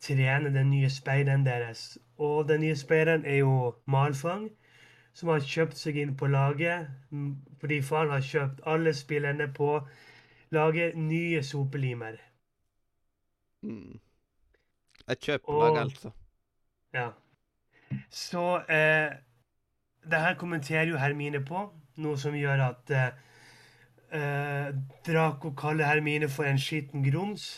trene 0.00 0.54
den 0.54 0.70
nye 0.70 0.90
speideren 0.90 1.46
deres. 1.46 1.98
Og 2.18 2.48
den 2.48 2.60
nye 2.60 2.76
speideren 2.76 3.24
er 3.24 3.42
jo 3.42 3.74
Malfang 3.86 4.48
som 5.18 5.32
har 5.32 5.42
kjøpt 5.42 5.78
seg 5.78 5.96
inn 5.98 6.14
på 6.18 6.28
laget 6.30 6.86
fordi 7.58 7.80
faren 7.82 8.12
har 8.14 8.22
kjøpt 8.22 8.60
alle 8.70 8.92
spillerne 8.94 9.48
på 9.54 9.80
laget 10.54 10.96
nye 10.96 11.42
sopelimer. 11.42 12.20
Mm. 13.62 13.98
Et 15.10 15.20
kjøpelag, 15.20 15.78
altså. 15.80 16.10
Ja. 16.94 17.08
Så 18.10 18.44
eh, 18.68 19.16
det 20.10 20.20
her 20.20 20.34
kommenterer 20.34 20.84
jo 20.92 21.00
Hermine 21.00 21.40
på, 21.44 21.64
noe 21.96 22.18
som 22.20 22.36
gjør 22.36 22.62
at 22.68 22.92
eh, 22.94 23.08
eh, 24.20 24.68
Draco 25.06 25.50
kaller 25.58 25.88
Hermine 25.88 26.28
for 26.28 26.46
en 26.46 26.60
skitten 26.60 27.02
grums. 27.04 27.48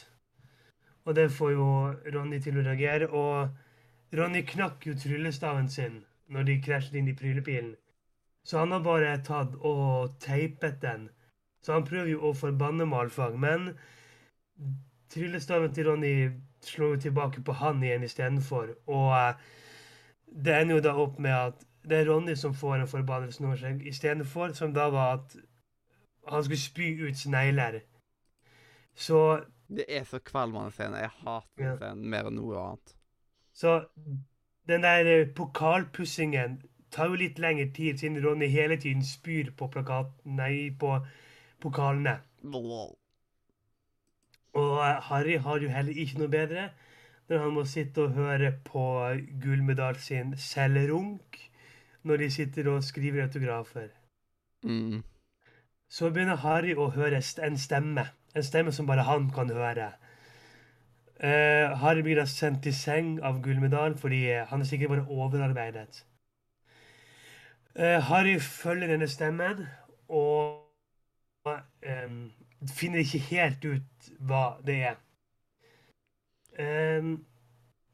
Og 1.05 1.17
det 1.17 1.31
får 1.33 1.53
jo 1.53 1.67
Ronny 2.15 2.41
til 2.43 2.59
å 2.61 2.65
reagere. 2.65 3.09
Og 3.09 4.17
Ronny 4.19 4.43
knakk 4.47 4.87
jo 4.87 4.97
tryllestaven 4.99 5.69
sin 5.69 6.03
når 6.31 6.47
de 6.47 6.61
krasjet 6.63 6.99
inn 6.99 7.09
i 7.11 7.17
prylepilen. 7.17 7.75
Så 8.45 8.59
han 8.59 8.73
har 8.73 8.85
bare 8.85 9.17
tatt 9.25 9.57
og 9.61 10.15
teipet 10.21 10.81
den. 10.83 11.09
Så 11.63 11.73
han 11.73 11.85
prøver 11.85 12.15
jo 12.15 12.31
å 12.31 12.37
forbanne 12.37 12.87
Malfang, 12.89 13.37
men 13.41 13.73
tryllestaven 15.13 15.75
til 15.75 15.91
Ronny 15.91 16.15
slår 16.65 16.95
jo 16.95 17.01
tilbake 17.07 17.43
på 17.45 17.53
han 17.61 17.83
igjen 17.85 18.07
istedenfor. 18.07 18.73
Og 18.87 19.13
eh, 19.17 19.35
det 20.47 20.57
ender 20.57 20.79
jo 20.79 20.87
da 20.87 20.95
opp 21.05 21.19
med 21.19 21.37
at 21.37 21.67
det 21.89 22.01
er 22.01 22.11
Ronny 22.11 22.35
som 22.37 22.55
får 22.55 22.79
en 22.79 22.89
forbannelse 22.89 23.45
over 23.45 23.61
seg 23.61 23.87
istedenfor, 23.89 24.53
som 24.57 24.75
da 24.77 24.89
var 24.93 25.21
at 25.21 25.37
han 26.29 26.45
skulle 26.45 26.61
spy 26.61 26.91
ut 27.07 27.19
snegler. 27.19 27.81
Så 28.95 29.41
Det 29.71 29.87
er 29.89 30.05
så 30.05 30.19
kvalmende 30.19 30.73
scene. 30.75 30.99
Jeg 30.99 31.13
hater 31.23 31.47
den 31.59 31.77
scenen 31.79 32.11
mer 32.11 32.29
enn 32.31 32.39
noe 32.41 32.59
annet. 32.59 32.95
Så 33.55 33.77
den 34.71 34.83
der 34.87 35.07
eh, 35.07 35.29
pokalpussingen 35.37 36.61
tar 36.91 37.11
jo 37.11 37.19
litt 37.21 37.39
lengre 37.39 37.69
tid, 37.75 37.99
siden 37.99 38.19
Ronny 38.25 38.49
hele 38.51 38.77
tiden 38.81 39.05
spyr 39.07 39.53
på 39.57 39.71
plakaten 39.71 40.37
Nei, 40.39 40.71
på 40.79 40.97
pokalene. 41.63 42.19
Og 44.59 44.75
eh, 44.83 45.03
Harry 45.11 45.39
har 45.39 45.63
jo 45.63 45.71
heller 45.71 46.03
ikke 46.05 46.23
noe 46.23 46.33
bedre 46.33 46.71
når 47.31 47.45
han 47.45 47.55
må 47.55 47.63
sitte 47.69 48.09
og 48.09 48.17
høre 48.19 48.51
på 48.67 48.85
Gullmedal 49.43 50.01
sin 50.03 50.35
selvrunk 50.35 51.39
når 52.03 52.25
de 52.25 52.31
sitter 52.31 52.71
og 52.73 52.83
skriver 52.85 53.23
autografer. 53.23 53.93
Mm. 54.67 55.03
Så 55.91 56.11
begynner 56.11 56.41
Harry 56.43 56.75
å 56.75 56.89
høre 56.95 57.21
en 57.47 57.59
stemme. 57.59 58.09
En 58.37 58.47
stemme 58.47 58.73
som 58.73 58.87
bare 58.87 59.07
han 59.09 59.31
kan 59.35 59.51
høre. 59.51 59.91
Uh, 61.21 61.77
Harry 61.83 62.03
blir 62.03 62.17
da 62.17 62.25
sendt 62.25 62.63
til 62.65 62.75
seng 62.75 63.19
av 63.27 63.43
Gullmedal 63.45 63.99
fordi 64.01 64.23
eh, 64.33 64.47
han 64.49 64.63
er 64.63 64.69
sikkert 64.69 64.95
bare 64.95 65.05
overarbeidet. 65.09 66.05
Uh, 67.77 68.01
Harry 68.09 68.39
følger 68.41 68.89
denne 68.89 69.09
stemmen 69.09 69.67
og 70.09 71.51
eh, 71.83 72.09
finner 72.73 73.05
ikke 73.05 73.23
helt 73.31 73.65
ut 73.65 74.11
hva 74.19 74.45
det 74.67 74.79
er. 74.91 74.99
Eh, 76.59 77.13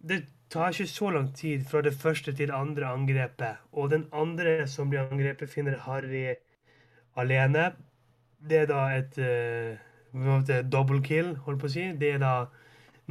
det 0.09 0.23
tar 0.51 0.73
ikke 0.73 0.87
så 0.91 1.11
lang 1.11 1.33
tid 1.37 1.65
fra 1.69 1.83
det 1.83 1.95
første 1.95 2.33
til 2.33 2.49
det 2.49 2.55
andre 2.55 2.87
angrepet, 2.87 3.63
og 3.73 3.91
den 3.91 4.07
andre 4.13 4.67
som 4.71 4.91
blir 4.91 5.07
angrepet, 5.07 5.51
finner 5.51 5.79
Harry 5.79 6.35
alene. 7.17 7.73
Det 8.49 8.59
er 8.63 8.67
da 8.71 8.83
et 8.95 9.19
uh, 9.19 9.86
double 10.71 11.03
kill, 11.05 11.35
holdt 11.47 11.61
på 11.61 11.69
å 11.69 11.73
si. 11.73 11.89
Det 11.99 12.15
er 12.17 12.23
da 12.23 12.35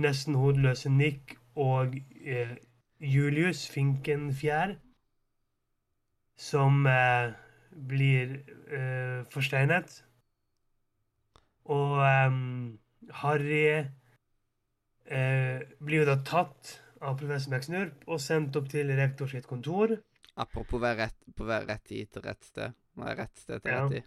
nesten 0.01 0.35
hodeløse 0.35 0.89
Nick 0.91 1.37
og 1.55 1.95
eh, 2.25 2.57
Julius 2.99 3.67
Finkenfjær 3.71 4.75
som 6.35 6.85
eh, 6.87 7.31
blir 7.71 8.39
eh, 8.71 9.23
forsteinet. 9.31 10.03
Og 11.71 12.01
ehm, 12.05 12.77
Harry 13.21 13.61
eh, 15.05 15.61
blir 15.79 16.03
jo 16.03 16.09
da 16.09 16.17
tatt 16.27 16.75
av 17.05 17.17
professor 17.19 17.53
McSnurp 17.53 18.05
og 18.09 18.21
sendt 18.21 18.55
opp 18.59 18.69
til 18.71 18.91
rektor 18.97 19.29
sitt 19.31 19.47
kontor. 19.49 19.95
Apropos 20.35 20.81
være 20.81 21.05
rett, 21.05 21.19
på 21.35 21.47
være 21.47 21.69
rett 21.71 21.85
tid 21.87 22.11
til 22.11 22.25
rett 22.25 22.43
sted. 22.43 22.75
Nei, 22.99 23.15
rett 23.15 23.39
sted 23.39 23.63
til 23.63 23.71
rett 23.71 23.95
tid. 23.95 24.03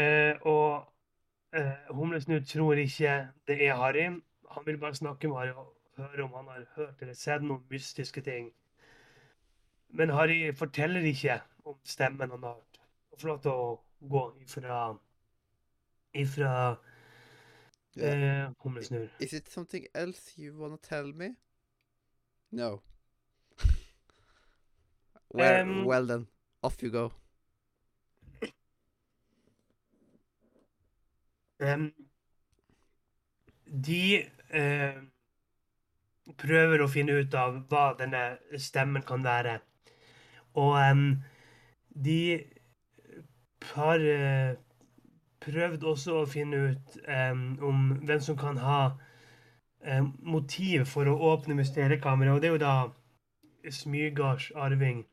Eh, 0.00 0.34
og 0.46 0.86
eh, 1.52 1.94
Humlesnurr 1.94 2.44
tror 2.46 2.72
ikke 2.78 3.28
det 3.46 3.66
er 3.66 3.76
Harry. 3.76 4.06
Han 4.50 4.66
vil 4.66 4.78
bare 4.78 4.94
snakke 4.94 5.28
med 5.28 5.36
Harry 5.36 5.50
og 5.56 5.76
høre 5.96 6.22
om 6.24 6.32
han 6.34 6.46
har 6.48 6.66
hørt 6.76 7.02
eller 7.02 7.14
sett 7.14 7.42
noen 7.42 7.64
mystiske 7.70 8.20
ting. 8.20 8.52
Men 9.88 10.10
Harry 10.14 10.52
forteller 10.54 11.00
ikke 11.00 11.40
om 11.64 11.76
stemmen 11.84 12.30
han 12.30 12.42
har 12.42 12.54
hørt. 12.54 12.80
Og 13.12 13.20
får 13.20 13.28
lov 13.28 13.40
til 13.42 13.50
å 13.50 13.80
gå 14.08 14.24
ifra 14.42 14.80
ifra 16.14 16.76
Ja. 17.96 18.06
eh, 18.06 18.50
Humlesnurr. 18.62 19.08
Is 19.20 19.32
it 19.32 19.48
something 19.50 19.86
else 19.94 20.38
you 20.38 20.54
wanna 20.58 20.76
tell 20.82 21.12
me? 21.12 21.34
No. 22.52 22.80
Where, 25.34 25.62
Um, 25.62 25.84
well 25.84 26.06
then, 26.06 26.26
off 26.62 26.82
you 26.82 26.90
go. 26.90 27.12
De 33.86 34.04
eh, 34.50 35.00
prøver 36.40 36.82
å 36.82 36.88
finne 36.90 37.18
ut 37.20 37.34
av 37.36 37.60
hva 37.70 37.84
denne 37.98 38.22
stemmen 38.58 39.04
kan 39.06 39.24
være. 39.24 39.58
Og 40.58 40.74
de 42.06 42.22
har 43.74 44.06
eh, 44.14 44.54
prøvd 45.44 45.84
også 45.92 46.22
å 46.22 46.28
finne 46.28 46.56
ut 46.70 46.98
om 47.64 47.92
hvem 48.02 48.20
som 48.20 48.36
kan 48.36 48.58
ha 48.60 48.82
motiv 50.20 50.84
for 50.90 51.08
å 51.08 51.16
åpne 51.30 51.54
mysteriekammeret. 51.56 52.34
Og 52.34 52.42
det 52.42 52.50
er 52.50 52.52
jo 52.52 52.60
da 52.60 52.74
Smygards 53.68 54.50
arving, 54.56 55.06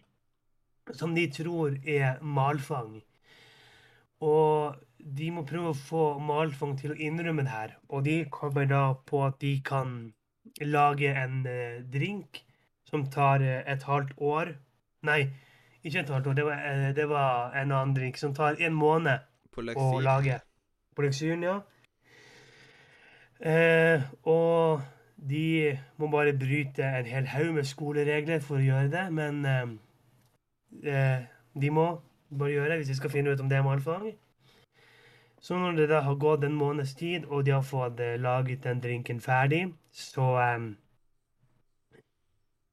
som 0.91 1.15
de 1.15 1.27
tror 1.31 1.77
er 1.87 2.19
Malfang. 2.21 3.01
Og 4.19 4.75
de 5.07 5.29
må 5.31 5.43
prøve 5.47 5.71
å 5.71 5.77
få 5.77 6.03
Malfang 6.23 6.75
til 6.79 6.93
å 6.93 6.99
innrømme 6.99 7.45
det 7.47 7.53
her. 7.53 7.75
Og 7.93 8.03
de 8.07 8.17
kommer 8.33 8.67
da 8.67 8.81
på 9.07 9.23
at 9.27 9.39
de 9.43 9.53
kan 9.65 9.97
lage 10.63 11.13
en 11.13 11.45
eh, 11.47 11.79
drink 11.93 12.41
som 12.89 13.05
tar 13.13 13.43
eh, 13.45 13.61
et 13.69 13.85
halvt 13.87 14.17
år. 14.17 14.51
Nei, 15.07 15.21
ikke 15.83 16.01
et 16.01 16.11
halvt 16.11 16.27
år. 16.31 16.37
Det 16.39 16.45
var, 16.49 16.67
eh, 16.71 16.91
det 16.97 17.07
var 17.09 17.55
en 17.55 17.71
annen 17.71 17.95
drink 17.95 18.19
som 18.19 18.35
tar 18.35 18.59
en 18.59 18.75
måned 18.75 19.23
å 19.75 19.87
lage. 20.03 20.41
På 20.97 21.05
leksjon, 21.05 21.45
ja. 21.45 21.59
Eh, 23.37 24.01
og 24.25 24.81
de 25.17 25.77
må 26.01 26.09
bare 26.13 26.33
bryte 26.37 26.85
en 26.85 27.05
hel 27.05 27.27
haug 27.29 27.53
med 27.53 27.69
skoleregler 27.69 28.41
for 28.41 28.57
å 28.57 28.65
gjøre 28.65 28.89
det, 28.93 29.03
men 29.13 29.45
eh, 29.45 31.27
de 31.53 31.69
må 31.73 31.89
bare 32.33 32.55
gjøre 32.55 32.71
det 32.73 32.79
hvis 32.81 32.91
de 32.91 32.97
skal 32.97 33.13
finne 33.13 33.33
ut 33.33 33.43
om 33.43 33.49
det 33.49 33.59
er 33.59 33.65
malfang. 33.65 34.09
Så 35.47 35.55
når 35.55 35.71
det 35.77 35.85
da 35.89 36.01
har 36.03 36.15
gått 36.19 36.43
en 36.43 36.55
måneds 36.59 36.91
tid, 36.99 37.25
og 37.31 37.45
de 37.47 37.53
har 37.55 37.61
fått 37.63 38.01
eh, 38.03 38.17
laget 38.19 38.65
den 38.65 38.81
drinken 38.83 39.21
ferdig, 39.23 39.61
så 39.95 40.25
um, 40.55 40.65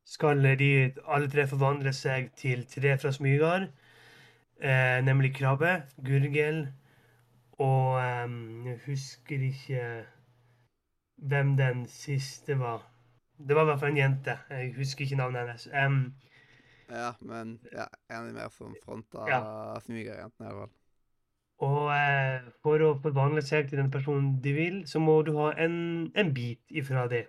skal 0.05 0.43
de 0.59 0.71
alle 1.07 1.31
tre 1.31 1.45
forvandle 1.47 1.93
seg 1.95 2.33
til 2.41 2.65
tre 2.67 2.97
fra 2.99 3.13
Smygard, 3.15 3.69
eh, 4.59 4.99
nemlig 5.07 5.37
Krabbe, 5.37 5.77
Gurgel 6.03 6.65
og 7.63 8.03
um, 8.27 8.67
Jeg 8.67 8.81
husker 8.89 9.49
ikke 9.53 9.87
hvem 11.31 11.57
den 11.57 11.87
siste 11.87 12.59
var. 12.59 12.91
Det 13.39 13.55
var 13.55 13.63
i 13.63 13.71
hvert 13.71 13.81
fall 13.81 13.95
en 13.95 14.03
jente. 14.03 14.41
Jeg 14.51 14.75
husker 14.77 15.07
ikke 15.07 15.23
navnet 15.23 15.47
hennes. 15.47 15.69
Um, 15.71 16.15
Ja, 16.91 17.13
men 17.21 17.61
ja, 17.73 17.87
en 18.11 18.35
mer 18.35 18.51
som 18.51 18.75
fronta 18.85 19.29
Ja. 19.31 19.45
smygerjentene, 19.87 20.51
i 20.51 20.55
hvert 20.55 20.69
fall. 20.69 20.84
Og 21.65 21.91
eh, 21.95 22.49
for 22.65 22.83
å 22.83 22.95
forvandle 23.03 23.43
seg 23.45 23.69
til 23.71 23.81
den 23.81 23.93
personen 23.95 24.35
de 24.45 24.55
vil, 24.57 24.81
så 24.91 25.01
må 25.03 25.21
du 25.27 25.35
ha 25.39 25.53
en, 25.65 25.77
en 26.15 26.33
bit 26.35 26.63
ifra 26.83 27.07
det. 27.11 27.27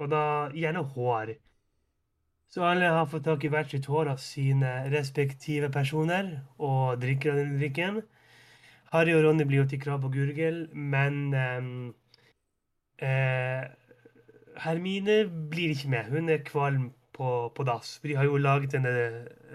Og 0.00 0.10
da 0.12 0.24
gjerne 0.56 0.84
hår. 0.94 1.34
Så 2.52 2.64
alle 2.68 2.90
har 2.92 3.08
fått 3.08 3.24
tak 3.24 3.44
i 3.46 3.50
hvert 3.52 3.70
sitt 3.72 3.88
hår 3.88 4.10
av 4.12 4.18
sine 4.20 4.72
respektive 4.92 5.70
personer 5.72 6.34
og 6.60 7.00
drikker 7.00 7.32
av 7.32 7.40
denne 7.40 7.60
drikken. 7.60 8.02
Harry 8.92 9.14
og 9.16 9.22
Ronny 9.24 9.46
blir 9.48 9.62
jo 9.62 9.68
til 9.70 9.80
Krabb 9.80 10.04
og 10.04 10.12
Gurgel, 10.12 10.66
men 10.76 11.22
eh, 11.32 11.70
eh, 13.08 13.62
Hermine 14.60 15.22
blir 15.50 15.72
ikke 15.72 15.94
med. 15.94 16.10
Hun 16.12 16.28
er 16.28 16.44
kvalm 16.44 16.90
på, 17.16 17.30
på 17.56 17.64
dass. 17.64 17.96
For 17.98 18.12
de 18.12 18.18
har 18.20 18.28
jo 18.28 18.36
laget 18.36 18.76
denne 18.76 18.92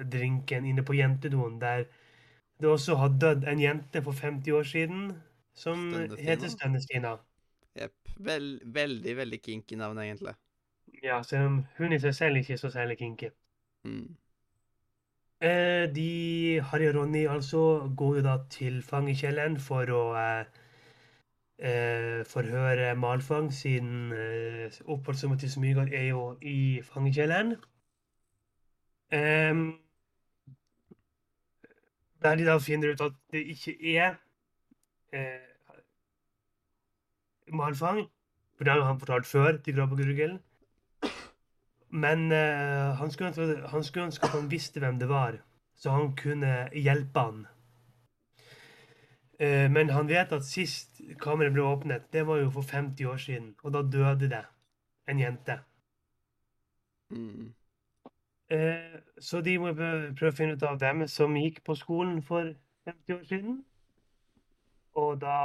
drinken 0.09 0.65
inne 0.65 0.85
på 0.85 0.97
jentedoen 0.97 1.61
der 1.61 1.85
det 2.61 2.69
også 2.69 2.95
har 2.95 3.15
dødd 3.21 3.47
en 3.47 3.61
jente 3.61 4.01
for 4.03 4.11
50 4.11 4.51
år 4.51 4.63
siden 4.63 5.07
som 5.53 5.89
Stønne-Stina? 5.91 6.29
heter 6.29 6.53
Stønne-Stina. 6.53 7.15
Jepp. 7.77 8.13
Vel, 8.17 8.59
veldig, 8.65 9.17
veldig 9.17 9.41
kinky 9.41 9.75
navn, 9.75 9.97
egentlig. 10.01 10.33
Ja, 11.03 11.21
selv 11.23 11.45
om 11.45 11.59
hun 11.77 11.93
i 11.93 11.99
seg 12.01 12.15
selv 12.15 12.41
ikke 12.41 12.53
er 12.53 12.61
så 12.61 12.69
særlig 12.73 12.97
kinky. 12.97 13.29
Mm. 13.83 14.15
Eh, 15.41 15.85
de, 15.93 16.61
Harry 16.71 16.87
og 16.89 16.95
Ronny 16.95 17.27
altså, 17.29 17.91
går 17.97 18.15
jo 18.15 18.23
da 18.25 18.37
til 18.49 18.81
fangekjelleren 18.81 19.59
for 19.61 19.91
å 19.93 20.03
eh, 20.17 20.45
eh, 21.61 22.23
forhøre 22.25 22.95
Malfang, 22.97 23.51
siden 23.53 24.13
eh, 24.17 24.79
oppholdsrommet 24.85 25.43
til 25.45 25.51
Smygard 25.51 25.93
er 25.93 26.07
jo 26.09 26.23
i 26.41 26.81
fangekjelleren. 26.83 27.53
Em, 29.13 29.61
der 32.21 32.35
de 32.35 32.45
da 32.45 32.57
finner 32.59 32.93
ut 32.93 33.01
at 33.01 33.17
det 33.31 33.43
ikke 33.53 33.75
er 33.97 34.15
eh, 35.13 35.43
Malfang, 37.53 38.07
for 38.57 38.63
det 38.63 38.73
har 38.73 38.87
han 38.87 38.99
fortalt 38.99 39.25
før 39.25 39.57
til 39.57 39.75
Grabbegurgel. 39.75 40.39
Men 41.89 42.31
eh, 42.31 42.95
han, 42.99 43.11
skulle 43.11 43.29
ønske, 43.29 43.67
han 43.67 43.83
skulle 43.83 44.05
ønske 44.05 44.25
at 44.25 44.35
han 44.35 44.51
visste 44.51 44.79
hvem 44.83 44.99
det 44.99 45.09
var, 45.09 45.37
så 45.75 45.91
han 45.91 46.15
kunne 46.15 46.69
hjelpe 46.73 47.19
han. 47.19 47.45
Eh, 49.39 49.71
men 49.71 49.89
han 49.89 50.09
vet 50.09 50.33
at 50.33 50.45
sist 50.45 51.01
kammeret 51.21 51.53
ble 51.53 51.63
åpnet, 51.63 52.09
det 52.13 52.25
var 52.27 52.41
jo 52.41 52.51
for 52.51 52.65
50 52.65 53.05
år 53.05 53.17
siden, 53.21 53.55
og 53.63 53.73
da 53.73 53.81
døde 53.81 54.29
det 54.29 54.43
en 55.07 55.19
jente. 55.19 55.59
Mm. 57.09 57.53
Eh, 58.49 58.99
så 59.19 59.41
de 59.41 59.57
må 59.59 59.73
prøve 59.75 60.31
å 60.31 60.35
finne 60.35 60.55
ut 60.55 60.63
av 60.63 60.77
hvem 60.79 61.03
som 61.11 61.35
gikk 61.35 61.63
på 61.67 61.75
skolen 61.75 62.21
for 62.23 62.53
50 62.87 63.15
år 63.17 63.23
siden. 63.27 63.57
Og 64.97 65.19
da 65.21 65.39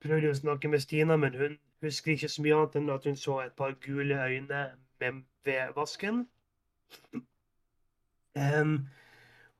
prøvde 0.00 0.26
de 0.26 0.30
å 0.30 0.38
snakke 0.38 0.70
med 0.70 0.84
Stina, 0.84 1.16
men 1.16 1.34
hun 1.34 1.58
husker 1.82 2.14
ikke 2.14 2.30
så 2.30 2.44
mye 2.44 2.60
annet 2.60 2.78
enn 2.78 2.94
at 2.94 3.08
hun 3.10 3.18
så 3.18 3.40
et 3.42 3.56
par 3.58 3.74
gule 3.82 4.22
øyne 4.22 4.62
ved 5.00 5.74
vasken. 5.74 6.26
Um, 8.38 8.86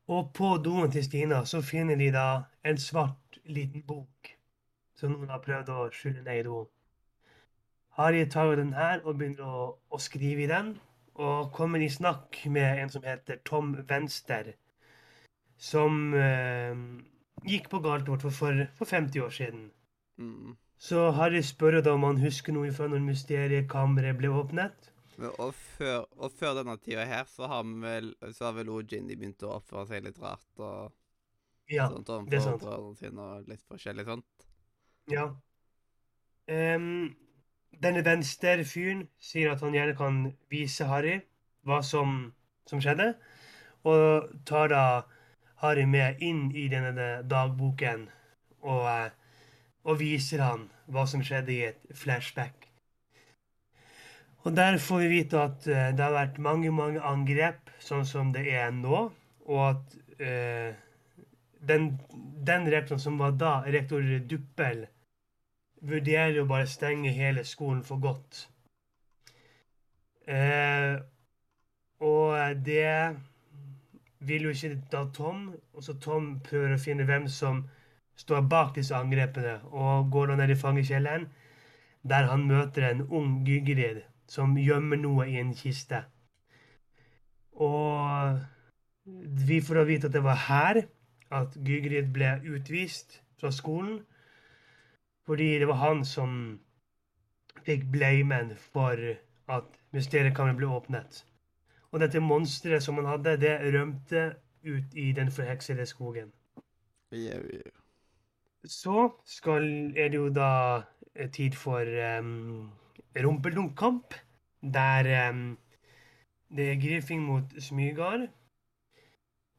og 0.07 0.30
på 0.34 0.55
doen 0.64 0.91
til 0.91 1.05
Stina 1.05 1.45
så 1.45 1.61
finner 1.62 1.99
de 1.99 2.12
da 2.14 2.28
en 2.64 2.78
svart 2.78 3.41
liten 3.45 3.82
bok 3.82 4.36
som 4.95 5.12
noen 5.12 5.30
har 5.30 5.43
prøvd 5.43 5.70
å 5.74 5.89
skylle 5.95 6.22
ned 6.22 6.41
i 6.41 6.47
do. 6.47 6.62
Harry 7.99 8.24
tar 8.30 8.46
jo 8.51 8.57
den 8.61 8.72
her 8.76 9.03
og 9.05 9.18
begynner 9.20 9.44
å, 9.61 9.64
å 9.90 9.99
skrive 10.01 10.44
i 10.46 10.51
den, 10.51 10.70
og 11.18 11.51
kommer 11.57 11.82
i 11.82 11.90
snakk 11.90 12.40
med 12.55 12.82
en 12.84 12.92
som 12.94 13.05
heter 13.07 13.40
Tom 13.44 13.74
Venster, 13.90 14.53
som 15.59 16.14
eh, 16.14 16.74
gikk 17.49 17.68
på 17.72 17.80
Galtvort 17.84 18.22
for, 18.26 18.34
for, 18.34 18.64
for 18.78 18.86
50 18.90 19.24
år 19.26 19.34
siden. 19.34 19.70
Mm. 20.18 20.57
Så 20.78 21.11
Harry 21.18 21.42
spør 21.42 21.80
da 21.82 21.94
om 21.99 22.07
han 22.07 22.20
husker 22.22 22.55
noe 22.55 22.70
fra 22.74 22.86
når 22.90 23.03
mysteriekammeret 23.09 24.18
ble 24.20 24.30
åpnet. 24.30 24.92
Men, 25.18 25.32
og, 25.42 25.55
før, 25.55 26.05
og 26.22 26.30
før 26.38 26.55
denne 26.61 26.76
tida 26.78 27.05
her, 27.11 27.26
så 27.26 27.49
har 27.51 27.64
vel, 27.82 28.12
så 28.34 28.49
har 28.49 28.55
vel 28.61 28.70
Ginny 28.86 29.16
begynt 29.18 29.42
å 29.42 29.57
oppføre 29.57 29.86
seg 29.90 30.05
litt 30.07 30.20
rart 30.22 30.62
og 30.62 30.94
Ja, 31.68 31.88
sånt 31.90 32.09
det 32.30 32.38
er 32.38 32.44
overfor 32.44 32.44
sant. 32.44 32.62
brødrene 32.62 32.96
sine 33.01 33.26
og 33.34 33.51
litt 33.51 33.64
forskjellig 33.66 34.07
sånt. 34.07 34.49
ja. 35.11 35.26
Em, 36.49 37.16
denne 37.82 38.04
venstre 38.06 38.64
fyren 38.66 39.06
sier 39.22 39.52
at 39.52 39.62
han 39.64 39.74
gjerne 39.76 39.96
kan 39.98 40.22
vise 40.50 40.86
Harry 40.88 41.18
hva 41.68 41.82
som, 41.84 42.32
som 42.66 42.80
skjedde, 42.82 43.12
og 43.86 44.30
tar 44.48 44.72
da 44.72 44.84
Harry 45.62 45.84
med 45.86 46.22
inn 46.24 46.48
i 46.54 46.68
denne 46.70 47.08
dagboken 47.28 48.08
og, 48.62 48.84
eh, 48.90 49.10
og 49.84 50.00
viser 50.00 50.42
han 50.44 50.66
hva 50.88 51.04
som 51.10 51.22
skjedde 51.24 51.54
i 51.54 51.62
et 51.70 51.94
flashback. 51.94 52.68
Og 54.46 54.54
der 54.56 54.78
får 54.80 55.02
vi 55.02 55.08
vite 55.12 55.40
at 55.42 55.66
eh, 55.68 55.90
det 55.94 56.04
har 56.04 56.14
vært 56.14 56.38
mange, 56.42 56.70
mange 56.74 57.02
angrep, 57.04 57.72
sånn 57.82 58.06
som 58.06 58.30
det 58.34 58.46
er 58.54 58.70
nå, 58.74 59.08
og 59.48 59.64
at 59.66 59.96
eh, 60.22 60.76
den, 61.68 61.90
den 62.46 62.70
rektoren 62.70 63.02
som 63.02 63.18
var 63.20 63.34
da, 63.38 63.58
rektor 63.66 64.04
Duppel, 64.30 64.86
vurderer 65.80 66.40
å 66.42 66.48
bare 66.48 66.66
stenge 66.66 67.12
hele 67.14 67.44
skolen 67.46 67.82
for 67.86 68.02
godt. 68.02 68.44
Eh, 70.28 70.98
og 72.04 72.64
det 72.64 73.16
vil 74.28 74.48
jo 74.48 74.52
ikke 74.54 74.74
da 74.92 75.04
Tom, 75.14 75.48
og 75.72 75.84
så 75.84 75.94
Tom 76.02 76.38
prøver 76.44 76.74
å 76.74 76.82
finne 76.82 77.06
hvem 77.08 77.28
som 77.32 77.64
står 78.18 78.44
bak 78.50 78.74
disse 78.76 78.96
angrepene, 78.96 79.60
og 79.70 80.10
går 80.12 80.32
da 80.32 80.38
ned 80.40 80.52
i 80.52 80.58
fangekjelleren, 80.58 81.28
der 82.08 82.28
han 82.30 82.46
møter 82.50 82.88
en 82.88 83.02
ung 83.08 83.42
Gygerid 83.46 84.02
som 84.28 84.56
gjemmer 84.58 85.00
noe 85.00 85.26
i 85.30 85.38
en 85.40 85.54
kiste. 85.56 86.02
Og 87.58 88.38
vi 89.48 89.60
får 89.64 89.80
da 89.80 89.84
vite 89.88 90.10
at 90.10 90.14
det 90.14 90.22
var 90.24 90.44
her 90.48 90.82
at 91.34 91.56
Gygrid 91.64 92.12
ble 92.12 92.36
utvist 92.54 93.20
fra 93.40 93.50
skolen, 93.54 94.02
fordi 95.28 95.58
det 95.60 95.68
var 95.68 95.82
han 95.82 96.04
som 96.08 96.36
fikk 97.66 97.90
blamen 97.92 98.54
for 98.56 98.96
at 99.52 99.74
mysteriekammeret 99.92 100.56
ble 100.56 100.70
åpnet. 100.72 101.20
Og 101.92 102.00
dette 102.00 102.20
monsteret 102.24 102.84
som 102.84 102.96
han 103.00 103.10
hadde, 103.10 103.36
det 103.40 103.74
rømte 103.74 104.22
ut 104.64 104.96
i 104.96 105.12
den 105.12 105.30
forheksede 105.32 105.86
skogen. 105.86 106.32
Yeah, 107.12 107.44
yeah. 107.44 107.76
Så 108.64 109.10
skal, 109.24 109.92
er 109.96 110.08
det 110.08 110.16
jo 110.18 110.32
da 110.32 110.50
eh, 111.14 111.30
tid 111.30 111.52
for 111.56 111.84
um, 112.18 112.70
rumpeldunkamp, 113.16 114.14
der 114.62 115.30
um, 115.30 115.58
det 116.56 116.72
er 116.72 116.80
Griffing 116.80 117.22
mot 117.22 117.62
Smygard. 117.62 118.28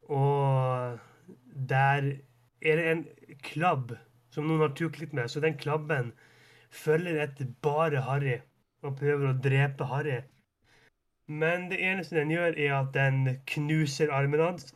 Og 0.02 0.98
der 1.68 2.12
er 2.62 2.76
det 2.76 2.90
en 2.90 3.06
klabb 3.42 3.92
som 4.34 4.46
noen 4.46 4.64
har 4.64 4.74
tuklet 4.78 5.14
med, 5.16 5.30
så 5.30 5.42
den 5.42 5.58
klabben 5.58 6.12
følger 6.70 7.18
etter 7.24 7.48
bare 7.62 8.04
Harry 8.06 8.38
og 8.86 8.96
prøver 8.98 9.30
å 9.30 9.38
drepe 9.44 9.88
Harry. 9.90 10.20
Men 11.30 11.68
det 11.70 11.78
eneste 11.86 12.16
den 12.18 12.32
gjør, 12.32 12.56
er 12.58 12.74
at 12.80 12.92
den 12.94 13.36
knuser 13.46 14.10
armen 14.14 14.42
hans, 14.42 14.72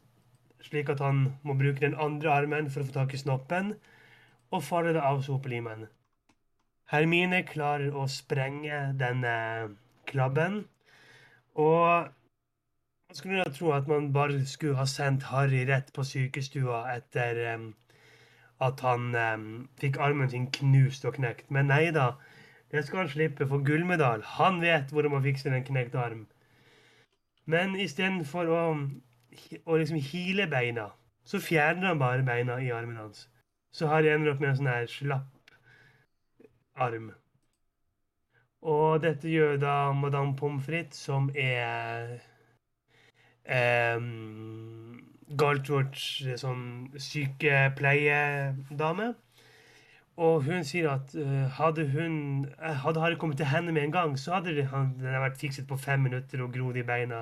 slik 0.63 0.91
at 0.93 1.03
han 1.03 1.27
må 1.43 1.57
bruke 1.59 1.83
den 1.83 1.97
andre 2.01 2.31
armen 2.31 2.71
for 2.71 2.83
å 2.83 2.89
få 2.89 2.95
tak 2.95 3.15
i 3.15 3.21
snoppen, 3.21 3.75
og 4.55 4.63
faller 4.63 5.01
av 5.03 5.23
sopelimen. 5.27 5.89
Hermine 6.93 7.41
klarer 7.49 7.97
å 7.97 8.05
sprenge 8.13 8.93
denne 9.01 9.35
klabben, 10.07 10.61
og 11.55 12.13
man 13.09 13.19
skulle 13.19 13.47
tro 13.57 13.73
at 13.75 13.89
man 13.91 14.13
bare 14.13 14.45
skulle 14.47 14.79
ha 14.79 14.87
sendt 14.91 15.27
Harry 15.31 15.65
rett 15.67 15.91
på 15.97 16.05
sykestua 16.07 16.85
etter 16.95 17.41
em, 17.55 17.67
at 18.65 18.81
han 18.85 19.11
em, 19.19 19.49
fikk 19.81 19.99
armen 20.03 20.31
sin 20.33 20.49
knust 20.59 21.05
og 21.09 21.19
knekt. 21.19 21.51
Men 21.55 21.71
nei 21.73 21.89
da, 21.95 22.15
det 22.73 22.85
skal 22.87 23.05
han 23.05 23.13
slippe 23.13 23.49
for 23.51 23.65
gullmedal. 23.67 24.25
Han 24.39 24.61
vet 24.65 24.93
hvordan 24.93 25.17
man 25.17 25.25
fikser 25.27 25.55
en 25.55 25.67
knekt 25.67 25.95
arm. 25.99 26.25
Men 27.47 27.77
istedenfor 27.77 28.51
å, 28.51 28.63
å 29.69 29.79
liksom 29.81 30.01
hile 30.01 30.49
beina, 30.51 30.89
så 31.29 31.41
fjerner 31.41 31.93
han 31.93 32.01
bare 32.01 32.25
beina 32.27 32.59
i 32.61 32.73
armen 32.73 33.01
hans. 33.01 33.27
Så 33.75 33.89
Harry 33.91 34.13
ender 34.13 34.33
opp 34.33 34.41
med 34.41 34.53
en 34.53 34.59
sånn 34.61 34.71
her 34.71 34.89
slapp 34.91 35.55
arm. 36.75 37.13
Og 38.65 39.03
dette 39.05 39.29
gjør 39.29 39.59
da 39.61 39.77
Madame 39.93 40.37
Pommes 40.39 40.65
frites, 40.65 41.03
som 41.05 41.29
er 41.37 42.15
um, 43.45 44.94
Galtvorts 45.41 46.05
sånn 46.41 46.65
sykepleiedame. 47.01 49.15
Og 50.17 50.43
hun 50.47 50.63
sier 50.67 50.89
at 50.93 51.15
uh, 51.19 51.49
hadde 51.57 51.89
hun 51.91 52.15
eh, 52.55 52.77
hadde 52.85 53.01
Harry 53.03 53.17
kommet 53.19 53.37
til 53.41 53.47
henne 53.51 53.73
med 53.75 53.83
en 53.89 53.93
gang, 53.97 54.13
så 54.19 54.33
hadde 54.37 54.65
han, 54.71 54.93
den 55.01 55.17
vært 55.25 55.41
fikset 55.41 55.67
på 55.67 55.77
fem 55.81 56.01
minutter 56.07 56.43
og 56.45 56.53
grodd 56.55 56.77
i 56.79 56.85
beina. 56.87 57.21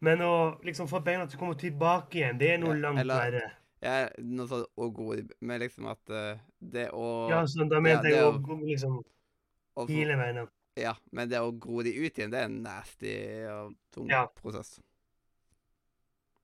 Men 0.00 0.20
å 0.26 0.32
liksom 0.66 0.88
få 0.90 1.00
beina 1.06 1.26
til 1.26 1.36
å 1.38 1.40
komme 1.44 1.56
tilbake 1.60 2.18
igjen, 2.20 2.38
det 2.40 2.48
er 2.54 2.58
noe 2.62 2.74
Ja, 2.74 2.80
langt 2.88 3.08
verre. 3.08 3.44
Jeg, 3.86 4.10
noe 4.24 4.46
sånn 4.50 4.64
å 4.80 4.84
gro 4.90 5.14
i 5.14 5.22
Men 5.44 5.60
liksom 5.62 5.86
at 5.92 6.04
uh, 6.10 6.34
det 6.58 6.88
å 6.96 7.30
Ja, 7.30 7.46
så 7.46 7.64
da 7.70 7.80
mente 7.84 8.08
ja, 8.10 8.16
jeg 8.16 8.24
å 8.26 8.28
å- 8.34 8.60
liksom 8.66 8.92
å 9.76 9.78
beina. 9.86 10.46
Ja, 10.76 10.94
men 11.12 11.28
det 11.30 11.38
å 11.40 11.52
gro 11.56 11.82
de 11.86 11.92
ut 11.96 12.18
igjen, 12.18 12.30
det 12.32 12.38
er 12.42 12.46
en 12.50 12.62
nasty 12.64 13.14
og 13.48 13.74
tung 13.94 14.10
Ja. 14.10 14.26
prosess. 14.36 14.80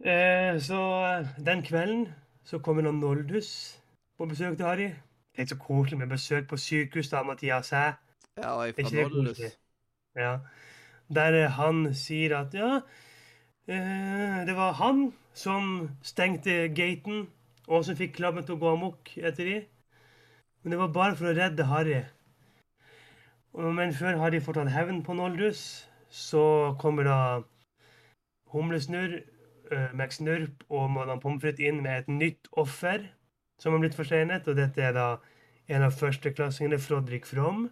Eh, 0.02 0.60
så 0.60 0.80
eh, 1.06 1.44
den 1.46 1.62
kvelden 1.62 2.08
så 2.44 2.58
kommer 2.58 2.82
da 2.82 2.90
Noldus 2.90 3.78
på 4.18 4.26
besøk 4.26 4.56
til 4.56 4.66
Harry. 4.66 4.88
Det 5.36 5.42
er 5.44 5.46
så 5.46 5.58
koselig 5.58 5.98
med 5.98 6.06
besøk 6.06 6.48
på 6.48 6.56
sykehus, 6.56 7.08
da, 7.08 7.22
Mathias. 7.22 7.70
Hæ? 7.70 7.92
Ja, 8.36 8.64
ifra 8.64 9.08
Noldus. 9.08 9.40
Ja. 10.16 10.38
Der 11.14 11.44
eh, 11.44 11.50
han 11.50 11.94
sier 11.94 12.36
at 12.38 12.54
ja, 12.54 12.80
eh, 13.68 14.42
det 14.46 14.56
var 14.56 14.72
han 14.72 15.12
som 15.34 15.90
stengte 16.02 16.68
gaten, 16.74 17.28
og 17.68 17.84
som 17.84 17.96
fikk 17.96 18.16
klabben 18.16 18.44
til 18.44 18.56
å 18.56 18.58
gå 18.58 18.72
amok 18.72 19.14
etter 19.16 19.44
de. 19.44 19.60
Men 20.62 20.74
det 20.74 20.78
var 20.78 20.92
bare 20.96 21.16
for 21.16 21.30
å 21.30 21.36
redde 21.36 21.68
Harry. 21.70 22.02
Men 23.54 23.94
før 23.94 24.18
Harry 24.18 24.40
får 24.40 24.58
tatt 24.58 24.74
hevn 24.74 25.02
på 25.06 25.14
Noldus, 25.14 25.86
så 26.10 26.74
kommer 26.80 27.06
da 27.06 27.18
Humlesnurr, 28.52 29.22
Max 29.94 30.20
Nurp 30.20 30.64
og 30.68 30.90
Madame 30.90 31.20
Pommes 31.20 31.42
frites 31.42 31.64
inn 31.68 31.82
med 31.84 32.02
et 32.02 32.10
nytt 32.10 32.50
offer 32.52 33.06
som 33.60 33.74
har 33.74 33.82
blitt 33.82 33.96
forsenet. 33.98 34.48
Og 34.48 34.58
dette 34.58 34.82
er 34.82 34.94
da 34.96 35.06
en 35.72 35.86
av 35.86 35.94
førsteklassingene, 35.96 36.80
Frodrik 36.82 37.26
From. 37.28 37.68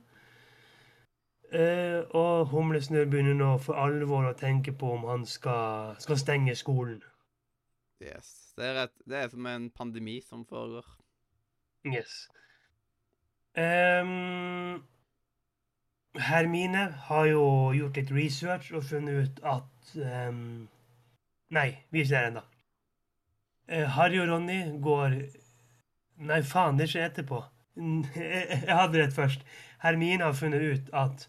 Uh, 1.51 2.07
og 2.15 2.53
Humlesnurr 2.53 3.09
begynner 3.11 3.35
nå 3.35 3.57
for 3.59 3.75
alvor 3.75 4.29
å 4.29 4.37
tenke 4.39 4.71
på 4.71 4.93
om 4.95 5.09
han 5.11 5.25
skal, 5.27 5.97
skal 5.99 6.21
stenge 6.21 6.55
skolen. 6.55 7.01
Yes. 8.01 8.53
Det 8.57 8.69
er, 8.69 8.85
et, 8.85 8.95
det 9.09 9.19
er 9.19 9.33
som 9.33 9.47
en 9.51 9.67
pandemi 9.75 10.21
som 10.23 10.45
foregår. 10.47 10.87
Yes. 11.91 12.29
Um, 13.59 14.85
Hermine 16.19 16.87
har 17.09 17.27
jo 17.27 17.45
gjort 17.75 17.99
litt 17.99 18.13
research 18.15 18.71
og 18.75 18.87
funnet 18.87 19.25
ut 19.25 19.43
at 19.47 19.95
ehm, 19.99 20.69
Nei, 21.51 21.69
vi 21.91 22.05
ser 22.07 22.29
ennå. 22.31 22.43
Uh, 23.71 23.87
Harry 23.97 24.19
og 24.23 24.29
Ronny 24.31 24.61
går 24.83 25.17
Nei, 26.21 26.43
faen, 26.45 26.77
det 26.77 26.91
skjer 26.93 27.07
etterpå. 27.09 27.39
Jeg, 27.81 28.59
hadde 28.69 28.99
rett 29.01 29.15
først. 29.17 29.45
Hermine 29.81 30.27
har 30.27 30.35
funnet 30.37 30.61
ut 30.61 30.91
at 30.93 31.23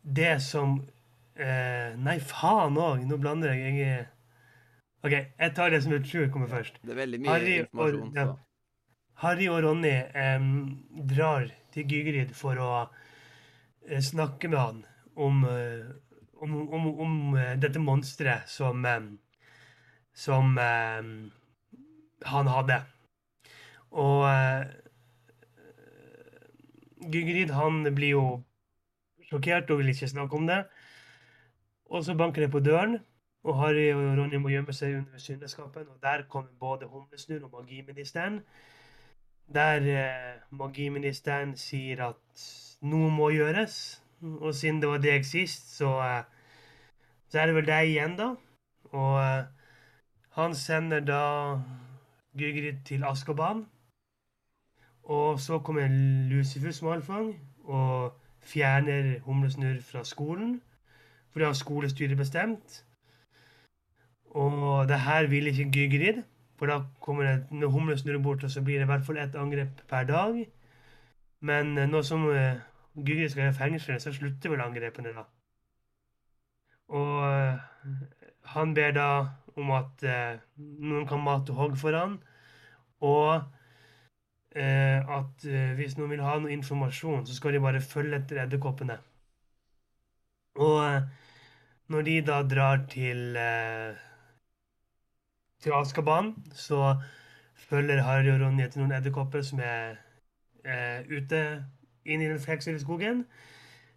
det 0.00 0.38
som 0.40 0.78
eh, 1.36 1.90
Nei, 2.00 2.14
faen 2.24 2.78
òg! 2.80 3.02
Nå 3.04 3.18
blander 3.20 3.52
jeg. 3.52 3.74
jeg 3.74 3.98
er- 3.98 4.10
OK, 5.04 5.12
jeg 5.12 5.52
tar 5.58 5.74
det 5.74 5.82
som 5.84 5.92
jeg 5.92 6.06
tror 6.08 6.30
kommer 6.32 6.48
først. 6.48 6.78
Det 6.80 6.94
er 6.94 7.00
veldig 7.02 7.20
mye 7.20 7.34
Harry 7.34 7.52
og- 7.58 7.66
informasjon. 7.66 8.14
ja. 8.16 8.26
Harry 9.26 9.48
og 9.52 9.60
Ronny 9.66 9.92
eh, 9.92 10.46
drar 11.12 11.50
til 11.74 11.84
Gygerid 11.92 12.32
for 12.38 12.56
å 12.64 12.70
eh, 13.90 14.00
snakke 14.00 14.48
med 14.48 14.58
han 14.58 14.80
om, 15.20 15.44
eh, 15.44 15.84
om, 16.40 16.56
om, 16.72 16.88
om 17.04 17.36
eh, 17.36 17.52
dette 17.60 17.82
monsteret 17.82 18.48
som, 18.48 18.80
som 20.14 20.58
eh, 20.58 21.02
han 22.30 22.50
hadde. 22.54 22.80
Og 23.90 24.24
eh, 24.30 24.64
Gygrid 27.12 27.52
han 27.54 27.82
blir 27.94 28.14
jo 28.14 28.26
sjokkert 29.28 29.70
og 29.70 29.82
vil 29.82 29.92
ikke 29.92 30.08
snakke 30.08 30.38
om 30.38 30.46
det. 30.48 30.62
Og 31.92 32.04
så 32.04 32.14
banker 32.16 32.42
det 32.42 32.50
på 32.50 32.62
døren, 32.64 32.98
og 33.44 33.58
Harry 33.60 33.90
og 33.92 34.18
Ronny 34.18 34.38
må 34.40 34.48
gjemme 34.48 34.72
seg 34.72 34.96
under 34.98 35.20
syndeskapen. 35.20 35.88
Og 35.92 35.98
der 36.02 36.24
kommer 36.28 36.50
både 36.60 36.88
Humlesnurr 36.88 37.44
og 37.44 37.58
magiministeren. 37.58 38.40
Der 39.54 39.84
eh, 39.92 40.40
magiministeren 40.50 41.52
sier 41.60 42.06
at 42.08 42.46
noe 42.80 43.10
må 43.12 43.28
gjøres. 43.34 44.00
Og 44.24 44.54
siden 44.56 44.80
det 44.80 44.88
var 44.88 45.02
deg 45.04 45.26
sist, 45.28 45.76
så, 45.76 45.90
eh, 46.00 46.24
så 47.28 47.42
er 47.42 47.50
det 47.50 47.58
vel 47.58 47.68
deg 47.68 47.90
igjen, 47.92 48.16
da. 48.16 48.30
Og 48.94 49.18
eh, 49.20 49.44
han 50.34 50.54
sender 50.54 51.00
da 51.00 51.22
Gygrid 52.38 52.84
til 52.84 53.04
Askoban. 53.04 53.66
Og 55.04 55.40
så 55.40 55.58
kommer 55.58 55.88
Lucifus 56.30 56.82
Malfang 56.82 57.40
og 57.64 58.16
fjerner 58.40 59.20
Humlesnurr 59.20 59.82
fra 59.82 60.04
skolen. 60.04 60.62
For 61.30 61.38
det 61.38 61.46
har 61.46 61.54
skolestyret 61.54 62.16
bestemt. 62.16 62.84
Og 64.30 64.88
det 64.88 65.00
her 65.00 65.26
vil 65.26 65.46
ikke 65.46 65.70
Gygrid. 65.70 66.22
For 66.58 66.66
da 66.66 66.80
kommer 67.00 67.22
det, 67.24 67.46
når 67.50 67.68
Humlesnurr 67.68 68.22
bort, 68.22 68.44
og 68.44 68.50
så 68.50 68.62
blir 68.62 68.74
det 68.74 68.82
i 68.82 68.90
hvert 68.90 69.06
fall 69.06 69.18
ett 69.18 69.34
angrep 69.34 69.68
per 69.88 70.04
dag. 70.04 70.46
Men 71.40 71.74
nå 71.90 72.02
som 72.02 72.26
uh, 72.26 72.58
Gygrid 72.96 73.28
skal 73.28 73.48
i 73.48 73.52
fengsel, 73.52 74.00
så 74.00 74.12
slutter 74.12 74.50
vel 74.50 74.60
angrepene, 74.60 75.14
da. 75.14 75.24
Og 76.88 77.18
uh, 77.22 77.58
han 78.42 78.74
ber 78.74 78.90
da 78.90 79.08
om 79.60 79.70
at 79.76 80.04
eh, 80.08 80.38
noen 80.58 81.06
kan 81.10 81.22
mate 81.24 81.56
hogg 81.56 81.76
for 81.80 81.96
han, 81.98 82.18
og 83.04 83.50
at 84.54 85.44
hvis 85.74 85.96
noen 85.98 86.12
vil 86.12 86.20
ha 86.22 86.36
noe 86.38 86.52
informasjon, 86.54 87.24
så 87.26 87.34
skal 87.34 87.56
de 87.56 87.60
bare 87.64 87.80
følge 87.82 88.20
etter 88.20 88.38
edderkoppene. 88.44 88.94
Og 90.62 91.08
når 91.90 92.06
de 92.06 92.14
da 92.28 92.36
drar 92.46 92.84
til 92.92 93.34
til 95.64 95.72
Askaban, 95.72 96.34
så 96.52 96.96
følger 97.54 98.02
Harry 98.02 98.28
og 98.28 98.40
Ronny 98.40 98.66
etter 98.66 98.82
noen 98.82 98.92
edderkopper 98.98 99.44
som 99.46 99.62
er 99.64 99.96
eh, 100.64 101.00
ute 101.08 101.40
inn 102.04 102.20
i 102.20 102.28
den 102.28 102.40
fleksible 102.42 102.80
skogen. 102.82 103.24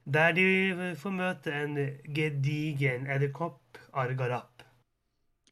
Der 0.08 0.32
de 0.38 0.46
får 0.96 1.16
møte 1.18 1.52
en 1.52 1.76
gedigen 2.16 3.10
edderkopp, 3.12 3.82
Argarap. 3.94 4.57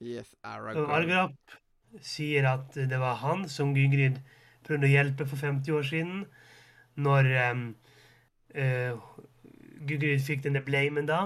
Yes, 0.05 0.35
Aragorn. 0.45 0.91
Argrap 0.93 1.55
sier 2.03 2.45
at 2.49 2.75
det 2.75 2.99
var 3.01 3.17
han 3.21 3.45
som 3.49 3.73
Gygrid 3.75 4.19
prøvde 4.65 4.87
å 4.87 4.91
hjelpe 4.91 5.27
for 5.29 5.41
50 5.41 5.77
år 5.77 5.87
siden, 5.87 6.23
når 6.95 7.29
um, 7.51 7.65
uh, 8.57 9.05
Gygrid 9.85 10.23
fikk 10.25 10.45
denne 10.45 10.63
blamen 10.65 11.09
da. 11.09 11.25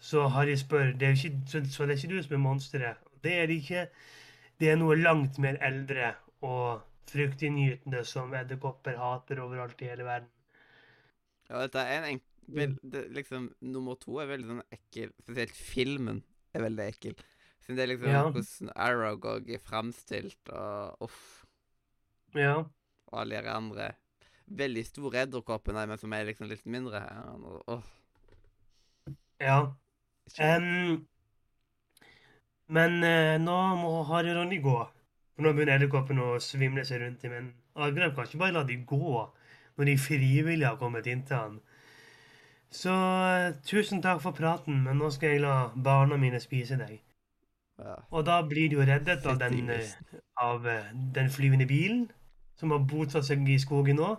Så 0.00 0.26
Harry 0.32 0.56
spør 0.60 0.92
det 0.98 1.08
er 1.08 1.16
ikke, 1.18 1.34
så, 1.50 1.62
så 1.72 1.86
det 1.86 1.96
er 1.96 2.02
ikke 2.02 2.14
du 2.14 2.22
som 2.22 2.36
er 2.36 2.44
monsteret. 2.44 3.02
Det 3.24 3.34
er 3.40 3.50
det 3.50 3.60
ikke. 3.62 3.86
Det 4.60 4.70
er 4.70 4.78
noe 4.80 4.96
langt 4.96 5.40
mer 5.42 5.58
eldre 5.64 6.14
og 6.46 6.84
fryktinngytende 7.10 8.02
som 8.06 8.32
edderkopper 8.36 8.98
hater 9.00 9.40
overalt 9.44 9.82
i 9.82 9.90
hele 9.90 10.06
verden. 10.06 10.30
Ja, 11.50 11.60
dette 11.62 11.84
er 11.84 12.00
en 12.00 12.08
enkel 12.14 12.32
det, 12.46 13.06
Liksom, 13.10 13.48
nummer 13.60 13.96
to 13.98 14.20
er 14.22 14.28
veldig 14.30 14.52
sånn 14.52 14.66
ekkel. 14.74 15.12
Spesielt 15.24 15.56
filmen 15.58 16.20
er 16.54 16.62
veldig 16.62 16.84
ekkel. 16.86 17.16
Siden 17.66 17.76
det 17.76 17.82
er 17.82 17.90
liksom 17.90 18.10
Ja. 18.12 18.22
hvordan 18.30 18.72
Aragog 18.76 19.50
er 19.50 19.58
framstilt, 19.58 20.48
og 20.48 21.02
uff. 21.02 21.44
Ja. 22.34 22.58
Og 23.10 23.20
alle 23.20 23.42
de 23.42 23.50
andre 23.50 23.92
veldig 24.46 24.84
store 24.86 25.24
edderkoppene, 25.26 25.86
men 25.88 25.98
som 25.98 26.12
er 26.12 26.24
liksom 26.24 26.48
litt 26.48 26.66
mindre. 26.66 27.02
og- 27.42 27.64
Uff. 27.78 27.92
ja. 29.40 29.72
Um, 30.40 31.06
men 32.68 32.92
uh, 33.04 33.38
nå 33.38 33.76
må 33.76 33.90
og 34.02 34.10
Ronny 34.10 34.60
gå. 34.62 34.88
Nå 35.38 35.52
begynner 35.52 35.76
edderkoppen 35.76 36.18
å 36.18 36.38
svimle 36.40 36.84
seg 36.84 37.00
rundt 37.02 37.24
i 37.24 37.28
min. 37.28 37.52
Agrep 37.76 38.14
kan 38.14 38.24
ikke 38.24 38.38
bare 38.38 38.52
la 38.52 38.62
de 38.64 38.76
gå 38.76 39.30
når 39.76 39.84
de 39.84 39.96
frivillig 39.98 40.66
har 40.66 40.76
kommet 40.80 41.06
inntil 41.06 41.36
han. 41.36 41.60
Så 42.70 42.90
eh, 42.90 43.52
tusen 43.68 44.00
takk 44.02 44.22
for 44.22 44.32
praten, 44.32 44.82
men 44.82 44.98
nå 44.98 45.10
skal 45.12 45.34
jeg 45.34 45.42
la 45.44 45.68
barna 45.76 46.16
mine 46.16 46.40
spise 46.40 46.76
deg. 46.80 47.00
Og 47.78 48.24
da 48.24 48.40
blir 48.48 48.70
de 48.70 48.78
jo 48.78 48.84
reddet 48.88 49.26
av 49.28 49.38
den, 49.38 49.68
eh, 49.70 49.90
av 50.40 50.66
eh, 50.66 50.92
den 51.14 51.28
flyvende 51.30 51.66
bilen, 51.68 52.06
som 52.56 52.72
har 52.72 52.86
bosatt 52.88 53.26
seg 53.28 53.48
i 53.48 53.58
skogen 53.60 54.00
nå. 54.00 54.14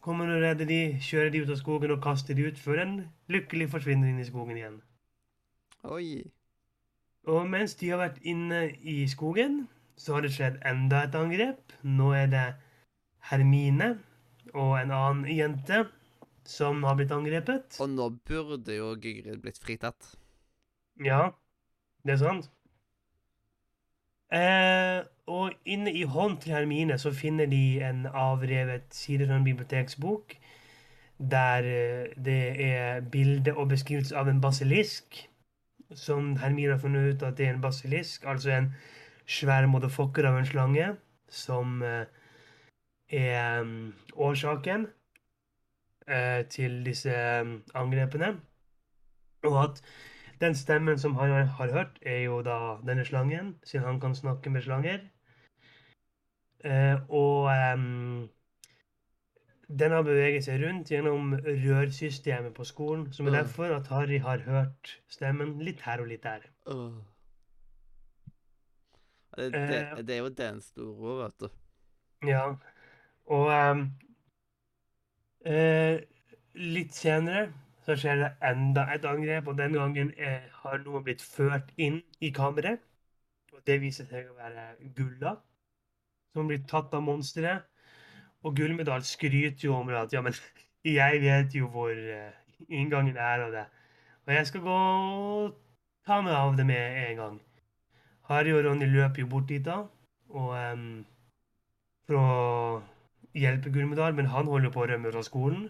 Kommer 0.00 0.30
og 0.32 0.42
redder 0.42 0.68
de, 0.68 0.80
kjører 1.02 1.32
de 1.34 1.42
ut 1.44 1.52
av 1.52 1.60
skogen 1.60 1.92
og 1.92 2.02
kaster 2.02 2.34
de 2.38 2.46
ut, 2.48 2.58
før 2.58 2.80
den 2.80 2.96
lykkelig 3.28 3.68
forsvinner 3.74 4.08
inn 4.08 4.22
i 4.22 4.28
skogen 4.28 4.56
igjen. 4.56 4.80
Oi. 5.84 6.24
Og 7.26 7.48
mens 7.50 7.74
de 7.74 7.90
har 7.90 8.00
vært 8.00 8.22
inne 8.22 8.68
i 8.80 9.00
skogen, 9.10 9.66
så 9.98 10.16
har 10.16 10.24
det 10.24 10.32
skjedd 10.36 10.60
enda 10.64 11.02
et 11.04 11.16
angrep. 11.18 11.74
Nå 11.82 12.12
er 12.14 12.30
det 12.32 12.46
Hermine 13.28 13.96
og 14.54 14.76
en 14.78 14.94
annen 14.94 15.24
jente 15.28 15.84
som 16.46 16.84
har 16.86 16.96
blitt 16.96 17.12
angrepet. 17.12 17.80
Og 17.82 17.90
nå 17.90 18.10
burde 18.28 18.76
jo 18.76 18.94
Gygrid 18.94 19.42
blitt 19.42 19.58
fritatt. 19.58 20.14
Ja, 21.02 21.32
det 22.06 22.16
er 22.16 22.22
sant. 22.22 22.52
Eh, 24.32 25.04
og 25.26 25.52
inne 25.64 25.92
i 25.92 26.02
hånden 26.02 26.40
til 26.40 26.52
Hermine 26.52 26.98
så 26.98 27.12
finner 27.14 27.46
de 27.46 27.82
en 27.84 28.06
avrevet 28.06 28.82
side 28.90 29.26
fra 29.26 29.36
en 29.36 29.44
biblioteksbok. 29.44 30.34
Der 31.30 31.58
eh, 31.58 32.24
det 32.24 32.66
er 32.66 33.00
bilde 33.00 33.54
og 33.56 33.68
beskrivelse 33.68 34.16
av 34.16 34.28
en 34.28 34.40
basilisk. 34.40 35.28
Som 35.94 36.36
Hermine 36.36 36.72
har 36.72 36.78
funnet 36.78 37.14
ut 37.14 37.22
at 37.22 37.38
det 37.38 37.46
er 37.46 37.54
en 37.54 37.60
basilisk. 37.60 38.24
Altså 38.24 38.50
en 38.50 38.74
svær 39.26 39.66
motherfucker 39.66 40.26
av 40.26 40.38
en 40.38 40.46
slange. 40.46 40.96
Som 41.28 41.82
eh, 41.82 42.06
er 43.08 43.62
mm, 43.62 43.94
årsaken 44.16 44.86
eh, 46.08 46.46
til 46.50 46.84
disse 46.84 47.42
mm, 47.44 47.62
angrepene. 47.74 48.36
Og 49.44 49.62
at 49.64 49.82
den 50.40 50.54
stemmen 50.54 50.98
som 50.98 51.14
han 51.16 51.30
har, 51.46 51.72
hørt, 51.72 51.98
er 52.02 52.22
jo 52.26 52.42
da 52.42 52.76
denne 52.86 53.04
slangen, 53.04 53.54
siden 53.64 53.86
han 53.86 54.00
kan 54.00 54.14
snakke 54.14 54.50
med 54.50 54.62
slanger. 54.62 55.00
Eh, 56.64 56.96
og 57.08 57.50
em, 57.52 58.28
den 59.68 59.92
har 59.92 60.02
beveget 60.06 60.44
seg 60.44 60.62
rundt 60.62 60.90
gjennom 60.90 61.34
rørsystemet 61.44 62.54
på 62.54 62.64
skolen, 62.64 63.12
som 63.12 63.26
er 63.26 63.30
Mm. 63.30 63.36
derfor 63.38 63.76
at 63.76 63.86
Harry 63.86 64.18
har 64.18 64.38
hørt 64.38 65.00
stemmen 65.08 65.58
litt 65.62 65.80
her 65.80 66.00
og 66.00 66.08
litt 66.08 66.22
der. 66.22 66.40
Uh. 66.66 67.02
Det, 69.36 69.52
det, 69.52 69.62
Eh. 69.92 69.96
det 70.02 70.14
er 70.14 70.18
jo 70.22 70.28
den 70.28 70.60
store, 70.60 71.24
vet 71.24 71.40
du. 71.40 71.48
Ja, 72.26 72.54
og 73.26 73.50
em, 73.52 73.90
eh, 75.44 76.00
litt 76.54 76.94
senere 76.94 77.52
så 77.86 77.94
skjer 77.94 78.18
det 78.18 78.30
enda 78.42 78.86
et 78.94 79.04
angrep, 79.06 79.46
og 79.46 79.58
den 79.58 79.76
gangen 79.78 80.10
er, 80.18 80.40
har 80.62 80.80
noe 80.82 81.02
blitt 81.06 81.22
ført 81.22 81.70
inn 81.78 82.00
i 82.20 82.32
kammeret. 82.34 82.82
Og 83.54 83.62
det 83.66 83.78
viser 83.82 84.08
seg 84.10 84.26
å 84.30 84.36
være 84.38 84.64
Gulla, 84.96 85.36
som 86.34 86.50
blir 86.50 86.64
tatt 86.68 86.94
av 86.98 87.04
monsteret. 87.06 87.68
Og 88.42 88.56
Gullmedal 88.58 89.06
skryter 89.06 89.68
jo 89.68 89.78
om 89.78 89.94
at 89.94 90.12
ja, 90.12 90.22
men 90.22 90.34
jeg 90.98 91.22
vet 91.22 91.54
jo 91.54 91.70
hvor 91.70 91.94
eh, 91.94 92.34
inngangen 92.68 93.16
er 93.16 93.46
av 93.46 93.54
det. 93.54 93.64
Og 94.26 94.34
jeg 94.34 94.50
skal 94.50 94.66
gå 94.66 94.76
og 94.76 95.56
ta 96.06 96.20
meg 96.22 96.34
av 96.34 96.58
det 96.58 96.66
med 96.66 97.00
en 97.06 97.22
gang. 97.22 97.40
Harry 98.26 98.50
og 98.50 98.64
Ronny 98.66 98.90
løper 98.90 99.22
jo 99.22 99.30
bort 99.30 99.48
dit 99.48 99.62
da, 99.62 99.84
og 100.34 100.48
um, 100.58 101.04
for 102.06 102.18
å 102.18 102.30
hjelpe 103.38 103.70
Gullmedal, 103.70 104.16
men 104.18 104.30
han 104.32 104.50
holder 104.50 104.72
på 104.74 104.82
å 104.82 104.88
rømme 104.90 105.12
fra 105.14 105.22
skolen. 105.22 105.68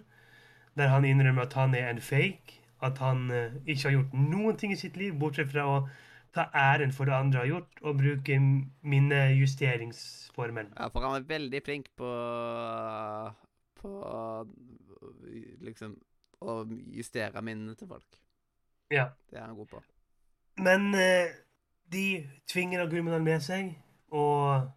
Der 0.77 0.89
han 0.93 1.05
innrømmer 1.09 1.43
at 1.47 1.53
han 1.57 1.75
er 1.75 1.91
en 1.91 2.01
fake. 2.05 2.61
At 2.85 2.99
han 3.01 3.31
eh, 3.33 3.55
ikke 3.67 3.89
har 3.89 3.95
gjort 3.97 4.13
noen 4.15 4.57
ting 4.61 4.73
i 4.73 4.77
sitt 4.77 4.97
liv, 5.01 5.15
bortsett 5.19 5.49
fra 5.53 5.65
å 5.65 5.77
ta 6.37 6.51
æren 6.53 6.93
for 6.93 7.09
det 7.09 7.15
andre 7.17 7.39
har 7.41 7.47
gjort, 7.49 7.79
og 7.83 7.97
bruke 7.97 8.37
minnejusteringsformen. 8.85 10.73
Ja, 10.77 10.89
for 10.93 11.01
han 11.07 11.17
er 11.23 11.29
veldig 11.29 11.63
flink 11.65 11.89
på 11.97 12.11
På 13.81 13.91
liksom 15.65 15.97
å 16.45 16.59
justere 16.93 17.41
minnene 17.45 17.75
til 17.79 17.89
folk. 17.89 18.19
Ja. 18.93 19.09
Det 19.31 19.39
er 19.39 19.47
han 19.47 19.57
god 19.57 19.71
på. 19.71 19.81
Men 20.63 20.93
eh, 20.95 21.33
de 21.93 22.05
tvinger 22.49 22.87
Gurmundal 22.91 23.25
med 23.25 23.41
seg, 23.45 23.73
og 24.13 24.69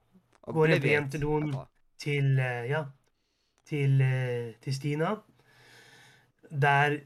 Og 0.50 0.56
Går 0.56 0.76
i 0.78 0.80
på 0.80 0.88
jentedoen. 0.93 1.52
til 2.00 2.39
eh, 2.39 2.70
Ja, 2.72 2.86
til, 3.66 4.02
eh, 4.02 4.56
til 4.62 4.74
Stina. 4.74 5.18
Der 6.52 7.00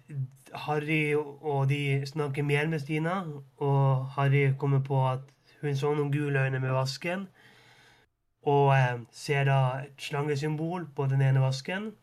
Harry 0.53 1.15
og 1.15 1.69
de 1.69 2.05
snakker 2.05 2.43
mer 2.43 2.67
med 2.67 2.79
Stina, 2.79 3.23
og 3.57 4.05
Harry 4.15 4.53
kommer 4.57 4.79
på 4.79 4.99
at 5.09 5.19
hun 5.61 5.75
så 5.75 5.93
noen 5.95 6.11
gule 6.11 6.39
øyne 6.45 6.59
med 6.59 6.71
vasken. 6.71 7.27
og 8.45 8.73
eh, 8.75 8.99
ser 9.11 9.43
da 9.47 9.57
et 9.85 10.01
slangesymbol 10.03 10.87
på 10.95 11.05
den 11.07 11.21
ene 11.21 11.39
vasken 11.39 11.93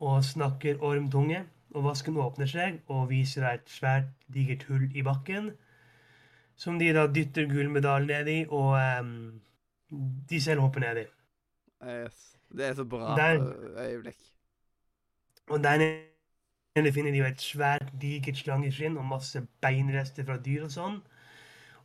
og 0.00 0.24
snakker 0.24 0.78
ormtunge. 0.82 1.42
Og 1.74 1.84
vasken 1.84 2.16
åpner 2.16 2.46
seg 2.48 2.78
og 2.88 3.10
viser 3.10 3.44
da 3.44 3.50
et 3.58 3.68
svært, 3.68 4.06
digert 4.32 4.62
hull 4.70 4.86
i 4.96 5.02
bakken, 5.04 5.50
som 6.56 6.78
de 6.78 6.88
da 6.96 7.06
dytter 7.06 7.44
gullmedaljen 7.50 8.08
ned 8.08 8.28
i, 8.32 8.38
og 8.48 8.78
eh, 8.80 9.10
de 10.30 10.40
selv 10.40 10.60
hopper 10.64 10.80
ned 10.80 11.02
i. 11.02 11.06
Yes. 11.84 12.36
Det 12.56 12.64
er 12.66 12.74
så 12.74 12.84
bra 12.84 13.14
Der- 13.16 13.44
øyeblikk. 13.84 14.16
Og 15.50 15.62
der 15.64 15.76
nede 15.78 16.07
finner 16.94 17.10
de 17.12 17.22
jo 17.22 17.28
et 17.28 17.42
svært, 17.42 17.88
digert 18.00 18.38
slangeskinn 18.38 18.98
og 19.00 19.08
masse 19.08 19.40
beinrester 19.62 20.26
fra 20.26 20.36
dyr 20.42 20.66
og 20.66 20.74
sånn. 20.74 21.00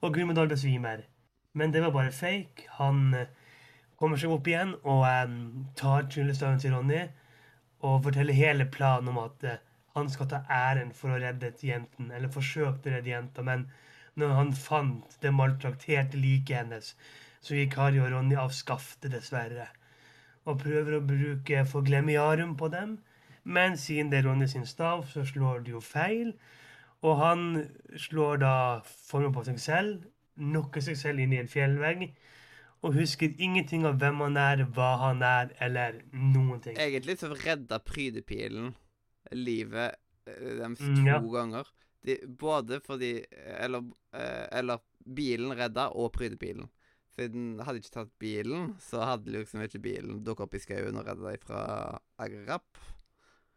Og 0.04 0.14
Gullmedal 0.14 0.52
besvimer. 0.52 1.06
Men 1.54 1.74
det 1.74 1.82
var 1.82 1.94
bare 1.96 2.12
fake. 2.12 2.68
Han 2.80 3.14
eh, 3.18 3.30
kommer 4.00 4.20
seg 4.20 4.34
opp 4.34 4.48
igjen 4.50 4.74
og 4.82 5.06
um, 5.06 5.68
tar 5.80 6.10
tryllestaven 6.12 6.60
til 6.60 6.74
Ronny 6.76 7.04
og 7.84 8.02
forteller 8.06 8.36
hele 8.36 8.66
planen 8.72 9.12
om 9.12 9.20
at 9.22 9.46
uh, 9.48 9.60
han 9.96 10.10
skal 10.10 10.30
ta 10.32 10.42
æren 10.50 10.92
for 10.98 11.14
å 11.14 11.20
redde 11.22 11.52
jenten, 11.62 12.10
eller 12.12 12.32
forsøkte 12.34 12.90
å 12.90 12.96
redde 12.96 13.12
jenta, 13.12 13.44
men 13.46 13.68
når 14.20 14.34
han 14.38 14.54
fant 14.58 15.18
det 15.22 15.34
maltrakterte 15.36 16.18
liket 16.18 16.64
hennes, 16.64 16.94
så 17.44 17.58
gikk 17.58 17.78
Harry 17.78 18.02
og 18.02 18.10
Ronny 18.14 18.38
av 18.40 18.54
skaftet, 18.56 19.12
dessverre, 19.14 19.68
og 20.50 20.62
prøver 20.64 20.98
å 20.98 21.06
bruke 21.06 21.64
forglemiarum 21.70 22.56
på 22.60 22.70
dem. 22.74 22.98
Men 23.44 23.78
siden 23.78 24.12
det 24.12 24.22
er 24.22 24.30
Ronny 24.30 24.48
sin 24.48 24.66
stav, 24.66 25.06
så 25.08 25.26
slår 25.28 25.64
det 25.66 25.74
jo 25.76 25.82
feil. 25.84 26.34
Og 27.04 27.18
han 27.20 27.42
slår 28.00 28.38
da 28.40 28.54
formen 28.86 29.34
på 29.36 29.44
seg 29.44 29.60
selv, 29.60 30.06
knocker 30.40 30.82
seg 30.82 30.96
selv 30.98 31.20
inn 31.20 31.34
i 31.36 31.42
en 31.42 31.50
fjellvegg, 31.52 32.06
og 32.84 32.96
husker 32.96 33.36
ingenting 33.40 33.84
av 33.88 34.00
hvem 34.00 34.22
han 34.24 34.38
er, 34.40 34.64
hva 34.76 34.94
han 35.02 35.22
er, 35.24 35.52
eller 35.64 36.00
noen 36.12 36.62
ting. 36.64 36.78
Egentlig 36.80 37.18
så 37.20 37.30
redda 37.36 37.80
prydepilen 37.84 38.74
livet 39.32 39.96
øh, 40.28 40.58
deres 40.60 40.80
Mm, 40.80 40.96
to 40.96 41.08
ja. 41.08 41.20
ganger. 41.20 41.68
De, 42.04 42.18
både 42.28 42.80
fordi 42.84 43.24
Eller, 43.60 43.84
øh, 44.16 44.48
eller 44.52 44.78
bilen 45.16 45.52
redda, 45.58 45.90
og 45.96 46.12
prydepilen. 46.12 46.70
Siden 47.16 47.60
hadde 47.60 47.78
de 47.80 47.84
ikke 47.84 47.94
tatt 48.00 48.12
bilen, 48.20 48.76
så 48.80 49.04
hadde 49.06 49.32
liksom 49.32 49.62
ikke 49.62 49.80
bilen 49.80 50.24
dukket 50.26 50.48
opp 50.48 50.56
i 50.56 50.60
skauen 50.64 50.98
og 50.98 51.06
redda 51.08 51.30
dem 51.30 51.44
fra 51.44 52.00
Agrap. 52.18 52.80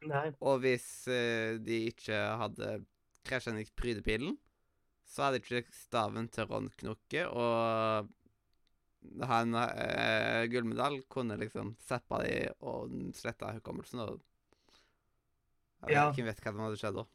Nei. 0.04 0.28
Og 0.44 0.60
hvis 0.60 1.08
øh, 1.08 1.56
de 1.64 1.86
ikke 1.90 2.18
hadde 2.42 2.84
krasja 3.26 3.52
inn 3.52 3.62
i 3.62 3.70
prydepilen, 3.78 4.36
så 5.06 5.28
hadde 5.28 5.40
ikke 5.40 5.64
staven 5.72 6.28
til 6.28 6.48
Ron 6.50 6.68
knukket, 6.82 7.26
og 7.30 8.08
han 9.26 9.54
øh, 9.54 10.42
Gullmedal 10.50 11.00
kunne 11.08 11.38
liksom 11.40 11.76
zappa 11.86 12.20
de 12.24 12.48
og 12.60 12.90
sletta 13.14 13.52
hukommelsen. 13.56 14.00
og 14.00 14.20
vet, 15.86 15.94
Ja. 15.94 16.10
Hvem 16.10 16.26
vet 16.26 16.42
hva 16.42 16.52
som 16.52 16.64
hadde 16.64 16.80
skjedd 16.80 16.98
da? 16.98 17.06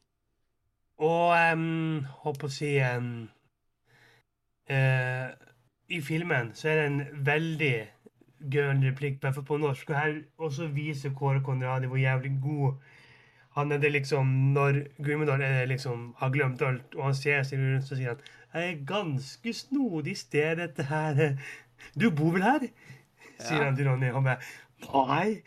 Og 1.01 1.31
um, 1.33 2.03
håper 2.23 2.47
å 2.47 2.53
si 2.53 2.75
um, 2.85 3.13
uh, 4.69 5.29
I 5.89 5.99
filmen 6.05 6.51
så 6.55 6.69
er 6.69 6.77
det 6.77 6.85
en 6.91 7.25
veldig 7.25 7.75
gøy 8.51 8.71
replikk, 8.87 9.19
hvert 9.21 9.45
på 9.45 9.57
norsk. 9.57 9.89
Og 9.89 9.99
her 9.99 10.21
også 10.37 10.67
viser 10.67 11.13
Kåre 11.13 11.41
Conradi 11.45 11.87
hvor 11.87 11.97
jævlig 12.01 12.33
god 12.41 12.73
han 13.51 13.71
er 13.71 13.77
det 13.77 13.91
liksom 13.91 14.27
Når 14.55 14.77
Gummedal 15.03 15.41
er 15.41 15.65
liksom, 15.65 16.13
har 16.17 16.29
glemt 16.31 16.61
alt, 16.61 16.95
og 16.95 17.03
han 17.03 17.15
ser 17.15 17.43
seg 17.43 17.59
rundt, 17.59 17.83
så 17.83 17.95
sier 17.99 18.13
han 18.13 18.21
Det 18.53 18.61
er 18.63 18.85
ganske 18.87 19.53
snodig 19.53 20.17
sted, 20.17 20.55
dette 20.57 20.83
her. 20.83 21.37
Du 21.99 22.09
bor 22.11 22.31
vel 22.31 22.43
her? 22.43 22.67
Sier 23.39 23.57
Ja. 23.59 23.63
han 23.65 23.75
til 23.75 23.87
Ronny. 23.89 24.11
Han 24.11 24.23
bare 24.23 24.37
Nei. 24.93 25.41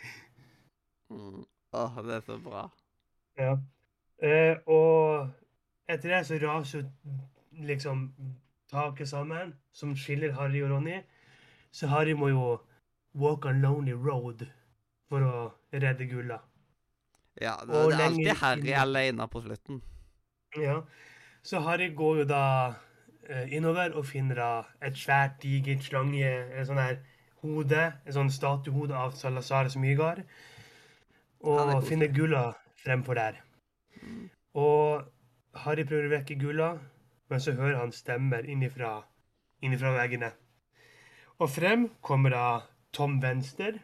Mm. 1.10 1.44
Åh, 1.72 1.96
det 2.06 2.14
er 2.14 2.20
så 2.20 2.38
bra. 2.38 2.68
Ja. 3.38 3.56
Eh, 4.22 4.56
og 4.66 5.30
etter 5.88 6.08
det 6.16 6.26
så 6.26 6.38
raser 6.42 6.84
liksom 7.52 8.12
taket 8.70 9.08
sammen, 9.08 9.54
som 9.72 9.96
skiller 9.96 10.32
Harry 10.32 10.62
og 10.62 10.70
Ronny. 10.70 11.00
Så 11.72 11.86
Harry 11.86 12.12
må 12.12 12.28
jo 12.28 12.60
walk 13.14 13.46
on 13.46 13.62
lonely 13.62 13.94
road 13.94 14.46
for 15.08 15.24
å 15.24 15.42
redde 15.72 16.06
gulla. 16.10 16.40
Ja, 17.40 17.56
det, 17.66 17.72
det 17.72 17.96
er 17.98 18.04
alltid 18.08 18.36
Harry 18.40 18.74
alene 18.78 19.28
på 19.30 19.42
slutten. 19.42 19.80
Ja. 20.58 20.80
Så 21.42 21.60
Harry 21.66 21.90
går 21.94 22.22
jo 22.22 22.26
da 22.30 22.44
eh, 23.28 23.56
innover 23.56 23.96
og 23.98 24.06
finner 24.06 24.38
da 24.38 24.50
et 24.86 24.98
svært, 24.98 25.40
digert 25.42 25.82
slange, 25.84 26.30
en 26.54 26.68
sånn 26.68 26.80
her 26.80 27.00
hode, 27.44 27.88
en 28.06 28.16
sånn 28.16 28.32
statuehode 28.32 28.96
av 28.96 29.16
Salazar 29.18 29.68
Smygar, 29.72 30.22
og 31.44 31.74
finner 31.84 32.08
gulla 32.14 32.46
fremfor 32.84 33.18
der. 33.18 33.42
Mm. 34.00 34.30
Og 34.56 35.04
Harry 35.64 35.84
prøver 35.86 36.08
å 36.08 36.14
vekke 36.14 36.38
Gulla, 36.38 36.70
men 37.30 37.42
så 37.42 37.54
hører 37.56 37.80
han 37.80 37.92
stemmer 37.94 38.46
innifra, 38.50 38.96
innifra 39.64 39.92
veggene. 39.96 40.30
Og 41.42 41.50
frem 41.50 41.88
kommer 42.04 42.34
da 42.34 42.46
Tom 42.94 43.18
Venster, 43.22 43.80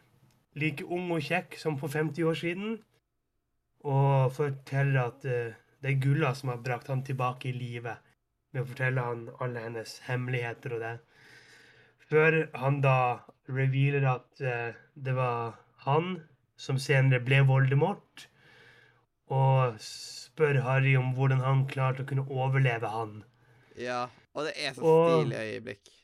like 0.59 0.87
ung 0.87 1.11
og 1.15 1.25
kjekk 1.27 1.59
som 1.59 1.79
for 1.81 1.93
50 1.93 2.27
år 2.31 2.39
siden, 2.39 2.79
og 3.87 4.33
forteller 4.37 5.03
at 5.09 5.27
eh, 5.27 5.59
det 5.81 5.91
er 5.95 6.01
Gulla 6.03 6.33
som 6.37 6.53
har 6.53 6.63
brakt 6.65 6.91
han 6.93 7.05
tilbake 7.05 7.51
i 7.51 7.57
live, 7.57 7.97
med 8.53 8.63
å 8.63 8.69
fortelle 8.69 9.05
han 9.05 9.29
alle 9.41 9.65
hennes 9.65 9.97
hemmeligheter 10.07 10.77
og 10.77 10.85
det. 10.85 10.97
Før 12.11 12.41
han 12.59 12.81
da 12.85 12.97
revealer 13.51 14.07
at 14.11 14.43
eh, 14.43 14.79
det 14.95 15.15
var 15.17 15.57
han 15.87 16.19
som 16.61 16.79
senere 16.79 17.23
ble 17.25 17.41
Voldemort, 17.49 18.27
og 19.31 19.79
spør 19.85 20.61
Harry 20.67 20.97
om 20.99 21.15
hvordan 21.17 21.43
han 21.45 21.65
klarte 21.71 22.05
å 22.05 22.11
kunne 22.11 22.27
overleve 22.29 22.91
han. 22.91 23.21
Ja, 23.79 24.09
og 24.35 24.49
det 24.49 24.55
er 24.59 24.75
så 24.77 24.95
stilig 25.23 25.39
øyeblikk. 25.39 26.00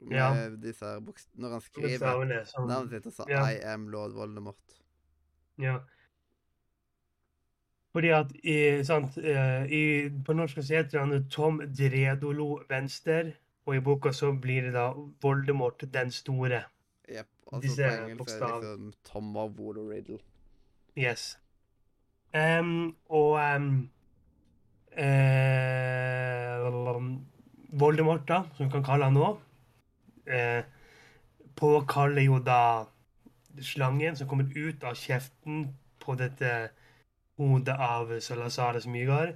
Med 0.00 0.16
Ja. 0.16 0.48
disse 0.56 0.84
her. 0.84 1.00
Når 1.34 1.50
han 1.50 1.60
skriver 1.60 2.44
som- 2.44 2.68
navnet 2.68 2.90
sitt 2.90 3.06
og 3.06 3.12
sa 3.12 3.24
Ja. 3.28 3.44
I 3.50 3.60
am 3.72 3.88
lord 3.88 4.12
Voldemort. 4.12 4.78
Ja. 5.58 5.78
Fordi 7.92 8.08
at 8.08 8.32
i, 8.44 8.84
sant, 8.84 9.16
eh, 9.18 9.64
i, 9.72 10.08
på 10.24 10.32
norsk 10.36 10.60
så 10.62 10.74
heter 10.76 11.00
han 11.00 11.28
Tom 11.28 11.58
Dredolo 11.58 12.60
Venster, 12.68 13.32
og 13.66 13.74
i 13.76 13.80
boka 13.80 14.12
så 14.12 14.32
blir 14.40 14.62
det 14.62 14.72
da 14.72 14.92
Voldemort 15.22 15.82
den 15.92 16.10
store. 16.10 16.64
Jepp. 17.08 17.26
Altså 17.52 17.62
Disse 17.62 17.88
på 17.88 18.08
engelsk 18.10 18.36
er 18.36 18.46
det 18.46 18.60
liksom 18.60 18.92
Tom 19.04 19.36
of 19.36 19.50
Voodoo 19.56 19.88
Riddle. 19.90 20.18
Yes. 20.96 21.38
Um, 22.34 22.94
og 23.08 23.56
um, 23.56 23.90
eh, 24.92 26.58
Voldemort, 27.72 28.26
da, 28.28 28.42
som 28.54 28.66
vi 28.66 28.72
kan 28.72 28.84
kalle 28.84 29.04
han 29.08 29.14
nå, 29.16 29.38
eh, 30.28 30.62
påkaller 31.58 32.22
jo 32.22 32.38
da 32.38 32.86
slangen 33.60 34.16
som 34.16 34.28
kommer 34.28 34.50
ut 34.56 34.84
av 34.84 34.94
kjeften 34.94 35.66
på 35.98 36.14
dette 36.14 36.70
hodet 37.38 37.76
av 37.78 38.12
Salazares 38.20 38.86
Mygar. 38.86 39.34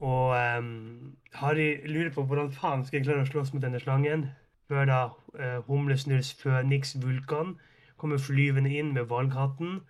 Og 0.00 0.36
em, 0.36 1.16
Harry 1.32 1.80
lurer 1.88 2.10
på 2.12 2.24
hvordan 2.24 2.52
faen 2.52 2.84
skal 2.84 3.00
jeg 3.00 3.08
klare 3.08 3.24
å 3.24 3.28
slåss 3.30 3.54
mot 3.54 3.64
denne 3.64 3.80
slangen, 3.80 4.28
før 4.68 4.88
da 4.88 5.00
eh, 5.38 5.60
Humlesnurrs 5.68 6.34
Føniks 6.40 6.96
Vulkan 7.00 7.56
kommer 7.96 8.20
flyvende 8.20 8.72
inn 8.76 8.92
med 8.92 9.08
valghatten, 9.12 9.80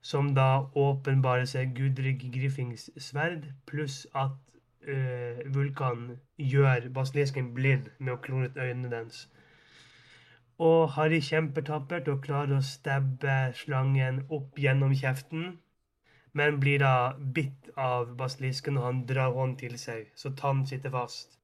som 0.00 0.32
da 0.34 0.64
åpenbarer 0.72 1.44
seg 1.48 1.74
Gudrig 1.76 2.22
Griffings 2.32 2.88
sverd, 2.96 3.50
pluss 3.68 4.06
at 4.16 4.36
eh, 4.86 5.40
Vulkan 5.54 6.18
gjør 6.36 6.88
basilisken 6.94 7.52
blind 7.54 7.90
med 7.98 8.14
å 8.14 8.20
klone 8.24 8.50
ut 8.50 8.60
øynene 8.60 8.92
dens. 8.92 9.24
Og 10.60 10.90
Harry 10.96 11.20
kjemper 11.24 11.64
tappert 11.64 12.08
og 12.12 12.22
klarer 12.26 12.58
å 12.58 12.64
stabbe 12.64 13.36
slangen 13.56 14.24
opp 14.28 14.58
gjennom 14.60 14.92
kjeften, 14.92 15.58
men 16.36 16.60
blir 16.62 16.82
da 16.84 16.94
bitt 17.16 17.70
av 17.80 18.14
basilisken 18.16 18.78
og 18.78 18.86
han 18.86 19.04
drar 19.08 19.34
hånden 19.34 19.58
til 19.64 19.78
seg, 19.80 20.10
så 20.14 20.34
tann 20.36 20.66
sitter 20.68 20.92
fast. 20.94 21.40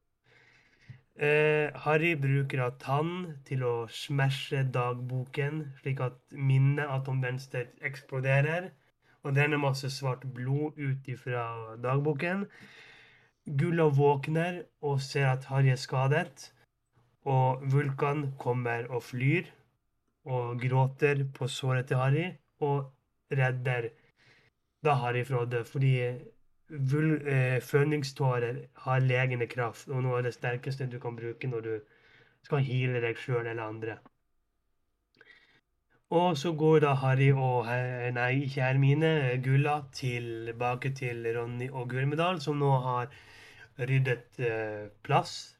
Eh, 1.16 1.72
Harry 1.86 2.12
bruker 2.20 2.60
da 2.60 2.70
tann 2.76 3.38
til 3.48 3.62
å 3.64 3.74
smashe 3.88 4.66
dagboken, 4.68 5.62
slik 5.80 6.02
at 6.04 6.18
minnet 6.30 6.84
av 6.92 7.06
Tom 7.06 7.22
Venstre 7.24 7.70
eksploderer, 7.88 8.68
og 9.24 9.32
det 9.34 9.46
renner 9.46 9.62
masse 9.62 9.88
svart 9.90 10.26
blod 10.36 10.76
ut 10.76 11.08
ifra 11.08 11.46
dagboken. 11.82 12.44
Gulla 13.46 13.86
våkner 13.94 14.64
og 14.82 15.00
ser 15.00 15.28
at 15.30 15.44
Harry 15.46 15.70
er 15.70 15.78
skadet, 15.78 16.52
og 17.24 17.62
Vulkan 17.72 18.32
kommer 18.38 18.88
og 18.90 19.02
flyr 19.02 19.46
og 20.26 20.58
gråter 20.60 21.22
på 21.34 21.46
såret 21.48 21.86
til 21.86 21.96
Harry 21.96 22.24
og 22.60 22.90
redder 23.30 23.88
da 24.82 24.96
Harry 24.98 25.22
fra 25.26 25.44
å 25.44 25.50
dø, 25.50 25.62
fordi 25.66 25.92
vul, 26.68 27.22
eh, 27.26 27.60
føningstårer 27.62 28.58
har 28.86 29.00
legende 29.00 29.46
kraft, 29.46 29.88
og 29.88 30.02
noe 30.02 30.18
av 30.18 30.26
det 30.26 30.34
sterkeste 30.34 30.90
du 30.90 30.98
kan 30.98 31.16
bruke 31.16 31.46
når 31.46 31.62
du 31.62 31.74
skal 32.42 32.66
heale 32.66 33.00
deg 33.02 33.18
sjøl 33.18 33.46
eller 33.46 33.62
andre. 33.62 33.98
Og 36.10 36.36
så 36.38 36.52
går 36.54 36.80
da 36.80 36.94
Harry 36.94 37.32
og 37.32 37.66
Nei, 38.14 38.44
ikke 38.46 38.62
Hermine, 38.62 39.40
Gulla 39.42 39.80
tilbake 39.92 40.94
til 40.94 41.26
Ronny 41.34 41.70
og 41.70 41.88
Gulmedal, 41.90 42.38
som 42.40 42.58
nå 42.58 42.70
har 42.84 43.10
ryddet 43.78 44.40
eh, 44.40 44.88
plass, 45.02 45.56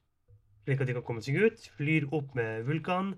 slik 0.65 0.81
at 0.81 0.89
de 0.89 0.97
kan 0.97 1.07
komme 1.07 1.23
seg 1.25 1.39
ut. 1.43 1.69
Flyr 1.77 2.09
opp 2.17 2.35
med 2.39 2.65
Vulkan 2.69 3.15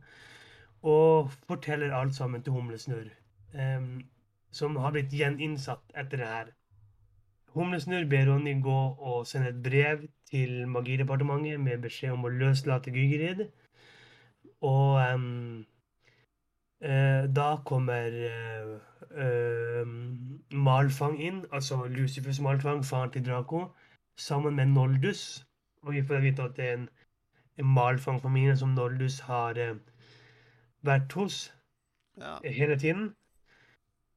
og 0.83 1.33
forteller 1.49 1.95
alt 1.95 2.15
sammen 2.15 2.43
til 2.43 2.55
Humlesnurr, 2.55 3.11
em, 3.55 4.07
som 4.55 4.77
har 4.77 4.95
blitt 4.95 5.15
gjeninnsatt 5.15 5.97
etter 5.99 6.23
det 6.23 6.29
her. 6.31 6.53
Humlesnurr 7.55 8.07
ber 8.11 8.29
Ronny 8.29 8.55
gå 8.63 8.81
og 8.99 9.27
sende 9.27 9.49
et 9.49 9.63
brev 9.63 10.05
til 10.31 10.69
Magidepartementet 10.69 11.61
med 11.61 11.83
beskjed 11.83 12.15
om 12.15 12.29
å 12.29 12.33
løslate 12.33 12.93
Gygerid. 12.95 13.47
Og 14.61 15.15
um, 15.15 15.65
uh, 16.85 17.25
da 17.35 17.49
kommer 17.67 18.15
uh, 18.29 18.77
uh, 19.17 19.93
Malfang 20.53 21.19
inn, 21.23 21.45
altså 21.53 21.85
Lucifus 21.87 22.41
Malfang, 22.45 22.85
faren 22.85 23.15
til 23.15 23.27
Draco, 23.27 23.69
sammen 24.19 24.57
med 24.57 24.67
Noldus. 24.75 25.23
Og 25.83 25.95
vi 25.95 26.03
får 26.03 26.21
vite 26.25 26.43
at 26.49 26.57
det 26.59 26.67
er 26.69 26.75
en, 26.81 26.89
en 27.59 27.71
Malfang-familie 27.79 28.57
som 28.57 28.75
Noldus 28.77 29.21
har 29.31 29.59
eh, 29.59 29.77
vært 30.83 31.13
hos 31.21 31.39
Ja. 32.19 32.39
hele 32.45 32.75
tiden. 32.79 33.15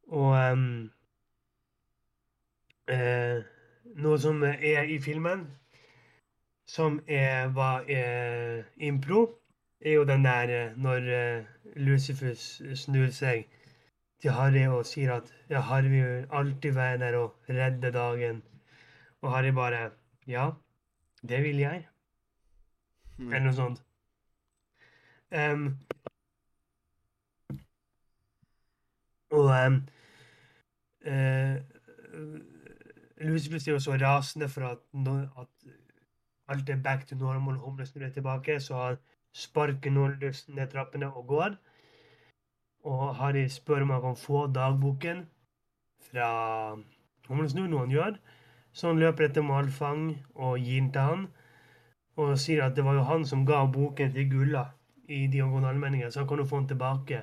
Og 0.09 0.33
um, 0.53 0.91
eh, 2.89 3.43
noe 4.05 4.17
som 4.19 4.41
er 4.43 4.89
i 4.89 4.97
filmen, 4.99 5.43
som 6.67 6.99
er, 7.07 7.51
var 7.53 7.85
eh, 7.89 8.63
impro, 8.89 9.21
er 9.81 9.93
jo 9.99 10.03
den 10.09 10.25
der 10.25 10.53
eh, 10.57 10.77
når 10.77 11.09
eh, 11.19 11.45
Lucifus 11.75 12.61
snur 12.75 13.09
seg 13.15 13.45
til 14.21 14.31
Harry 14.37 14.65
og 14.69 14.85
sier 14.85 15.13
at 15.17 15.31
ja, 15.49 15.61
Harry 15.69 15.89
vil 15.93 16.27
alltid 16.31 16.73
være 16.77 16.97
der 17.05 17.17
og 17.21 17.35
redde 17.49 17.91
dagen. 17.91 18.41
Og 19.21 19.35
Harry 19.35 19.51
bare 19.53 19.91
Ja, 20.27 20.49
det 21.21 21.43
vil 21.43 21.57
jeg. 21.57 21.87
Mm. 23.17 23.33
Eller 23.33 23.43
noe 23.45 23.53
sånt. 23.53 23.83
Um, 25.31 25.67
og 29.31 29.49
um, 29.65 29.77
Lucifus 33.21 33.67
er 33.67 33.71
jo 33.71 33.79
så 33.79 33.95
rasende 34.01 34.49
for 34.49 34.67
at, 34.67 34.77
no, 34.93 35.15
at 35.39 35.47
alt 36.47 36.69
er 36.69 36.81
back 36.83 37.07
to 37.07 37.15
normal, 37.15 37.55
Humlesnurr 37.55 38.05
er 38.05 38.09
tilbake, 38.09 38.59
så 38.59 38.75
han 38.75 38.97
sparker 39.33 39.91
Noldus 39.91 40.49
ned 40.49 40.67
trappene 40.67 41.13
og 41.13 41.27
går. 41.27 41.55
Og 42.83 43.15
Harry 43.15 43.47
spør 43.47 43.81
om 43.81 43.89
han 43.89 44.01
kan 44.01 44.15
få 44.15 44.47
dagboken 44.47 45.25
fra 46.09 46.27
Humlesnurr, 47.29 47.69
noe 47.69 47.85
han 47.85 47.95
gjør. 47.95 48.17
Så 48.73 48.87
han 48.87 48.99
løper 48.99 49.27
etter 49.27 49.43
Malfang 49.43 50.03
og 50.35 50.59
gir 50.59 50.79
den 50.81 50.91
til 50.95 51.01
han 51.01 51.27
og 52.21 52.37
sier 52.39 52.65
at 52.65 52.75
det 52.75 52.83
var 52.85 52.93
jo 52.99 53.03
han 53.07 53.23
som 53.25 53.45
ga 53.47 53.63
boken 53.71 54.11
til 54.13 54.27
Gulla 54.29 54.65
i 55.11 55.25
diagonalmeldingen, 55.31 56.11
så 56.11 56.19
han 56.21 56.27
kan 56.27 56.37
jo 56.39 56.45
få 56.45 56.59
den 56.59 56.67
tilbake. 56.67 57.21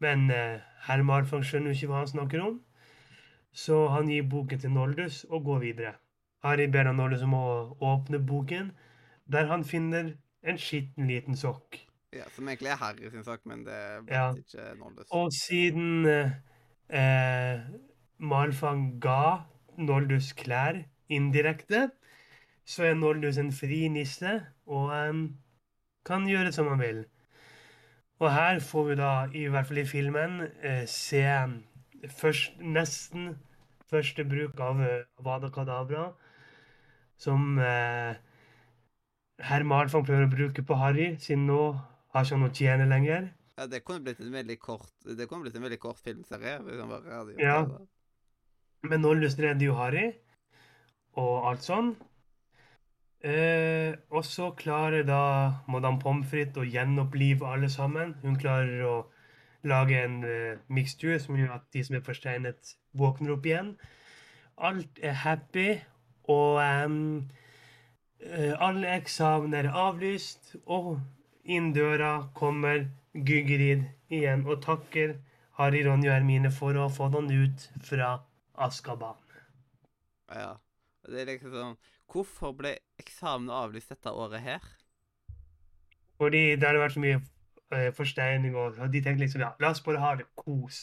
Men 0.00 0.30
eh, 0.30 0.60
herr 0.86 1.02
Malfang 1.02 1.42
skjønner 1.44 1.72
jo 1.72 1.76
ikke 1.78 1.90
hva 1.90 2.02
han 2.02 2.10
snakker 2.12 2.42
om, 2.44 2.58
så 3.52 3.86
han 3.92 4.08
gir 4.08 4.28
boken 4.28 4.60
til 4.62 4.72
Noldus 4.72 5.24
og 5.30 5.44
går 5.44 5.58
videre. 5.64 5.94
Harry 6.44 6.66
ber 6.72 6.88
han 6.90 6.96
Noldus 7.00 7.22
om 7.26 7.34
å 7.38 7.46
åpne 7.80 8.20
boken, 8.26 8.72
der 9.32 9.48
han 9.50 9.64
finner 9.64 10.12
en 10.42 10.58
skitten 10.58 11.06
liten 11.10 11.36
sokk. 11.38 11.78
Ja, 12.12 12.26
som 12.34 12.48
egentlig 12.48 12.72
er 12.74 12.80
Harry 12.80 13.10
sin 13.10 13.24
sak, 13.24 13.44
men 13.48 13.64
det 13.64 13.80
vet 14.06 14.12
Ja. 14.12 14.30
ikke 14.36 14.74
Noldus. 14.78 15.06
Og 15.10 15.32
siden 15.32 16.06
eh, 16.06 16.32
eh, 16.88 17.60
Malfang 18.18 19.00
ga 19.00 19.44
Noldus 19.78 20.32
klær 20.38 20.82
indirekte, 21.12 21.90
så 22.64 22.84
er 22.90 22.94
Noldus 22.98 23.38
en 23.38 23.52
fri 23.52 23.88
nisse 23.92 24.34
og 24.66 24.92
um, 24.94 25.22
kan 26.06 26.26
gjøre 26.28 26.52
som 26.54 26.68
han 26.72 26.80
vil. 26.82 27.04
Og 28.22 28.30
her 28.30 28.60
får 28.62 28.84
vi 28.88 28.94
da, 29.00 29.12
i 29.34 29.46
hvert 29.50 29.66
fall 29.66 29.80
i 29.82 29.86
filmen, 29.88 30.42
eh, 30.62 30.84
se 30.86 31.24
først, 32.20 32.58
nesten 32.62 33.32
første 33.90 34.24
bruk 34.24 34.60
av 34.62 34.78
Wada 35.26 35.50
Kadabra, 35.50 36.12
som 37.18 37.58
eh, 37.58 38.14
herr 39.42 39.66
Malfang 39.66 40.06
prøver 40.06 40.28
å 40.28 40.32
bruke 40.32 40.62
på 40.66 40.78
Harry, 40.78 41.16
siden 41.22 41.48
nå 41.50 41.60
har 42.14 42.24
ikke 42.26 42.36
han 42.36 42.44
noe 42.44 42.52
å 42.52 42.56
tjene 42.56 42.86
lenger. 42.90 43.32
Ja, 43.58 43.66
det 43.68 43.82
kunne 43.84 44.04
blitt 44.06 44.20
en 44.22 44.32
veldig 44.32 44.56
kort 44.62 44.88
Det 45.04 45.26
kunne 45.28 45.44
blitt 45.44 45.56
en 45.58 45.66
veldig 45.66 45.78
kort 45.82 45.98
filmserie. 46.00 46.54
hvis 46.64 46.80
han 46.80 46.88
bare 46.88 47.18
hadde 47.18 47.34
gjort 47.34 47.42
Ja. 47.42 47.58
det. 47.68 47.86
Men 48.82 49.04
nå 49.04 49.12
løsner 49.14 49.60
jo 49.62 49.76
Harry, 49.78 50.08
og 51.18 51.48
alt 51.50 51.66
sånn. 51.66 51.92
Eh, 53.22 53.94
og 54.10 54.24
så 54.26 54.48
klarer 54.58 55.04
da 55.06 55.22
Madame 55.70 56.00
Pommes 56.02 56.26
frites 56.26 56.58
å 56.58 56.66
gjenopplive 56.66 57.46
alle 57.46 57.68
sammen. 57.70 58.16
Hun 58.24 58.38
klarer 58.40 58.82
å 58.82 58.94
lage 59.62 60.00
en 60.02 60.16
eh, 60.26 60.58
mikstur 60.66 61.20
som 61.22 61.38
gjør 61.38 61.54
at 61.60 61.68
de 61.74 61.84
som 61.86 61.98
er 61.98 62.02
forsteinet, 62.06 62.74
våkner 62.98 63.36
opp 63.36 63.46
igjen. 63.46 63.76
Alt 64.58 64.98
er 65.02 65.14
happy, 65.22 65.68
og 66.26 66.58
eh, 66.64 68.50
alle 68.58 68.96
eksamener 68.96 69.70
er 69.70 69.80
avlyst. 69.84 70.56
Og 70.66 70.98
inn 71.44 71.70
døra 71.76 72.16
kommer 72.34 72.88
Gygrid 73.14 73.86
igjen 74.10 74.46
og 74.48 74.62
takker 74.66 75.14
Harry, 75.60 75.86
Ronny 75.86 76.08
og 76.08 76.16
Hermine 76.16 76.50
for 76.50 76.74
å 76.80 76.90
få 76.90 77.10
den 77.14 77.30
ut 77.30 77.70
fra 77.86 78.16
Askaban. 78.54 79.16
Ja. 80.28 80.58
Det 81.08 81.20
er 81.20 81.26
liksom 81.32 81.54
sånn 81.56 81.78
Hvorfor 82.12 82.52
ble 82.54 82.76
eksamen 83.00 83.50
avlyst 83.50 83.90
dette 83.90 84.12
året 84.12 84.44
her? 84.44 84.64
Fordi 86.20 86.42
det 86.60 86.68
hadde 86.68 86.82
vært 86.82 86.94
så 86.94 87.02
mye 87.02 87.18
eh, 87.72 87.88
forsteining, 87.96 88.54
og 88.54 88.78
og 88.78 88.92
de 88.92 89.00
tenkte 89.02 89.24
liksom 89.24 89.42
ja, 89.42 89.54
la 89.60 89.72
oss 89.72 89.80
bare 89.82 90.02
ha 90.02 90.14
det 90.20 90.28
kos 90.38 90.82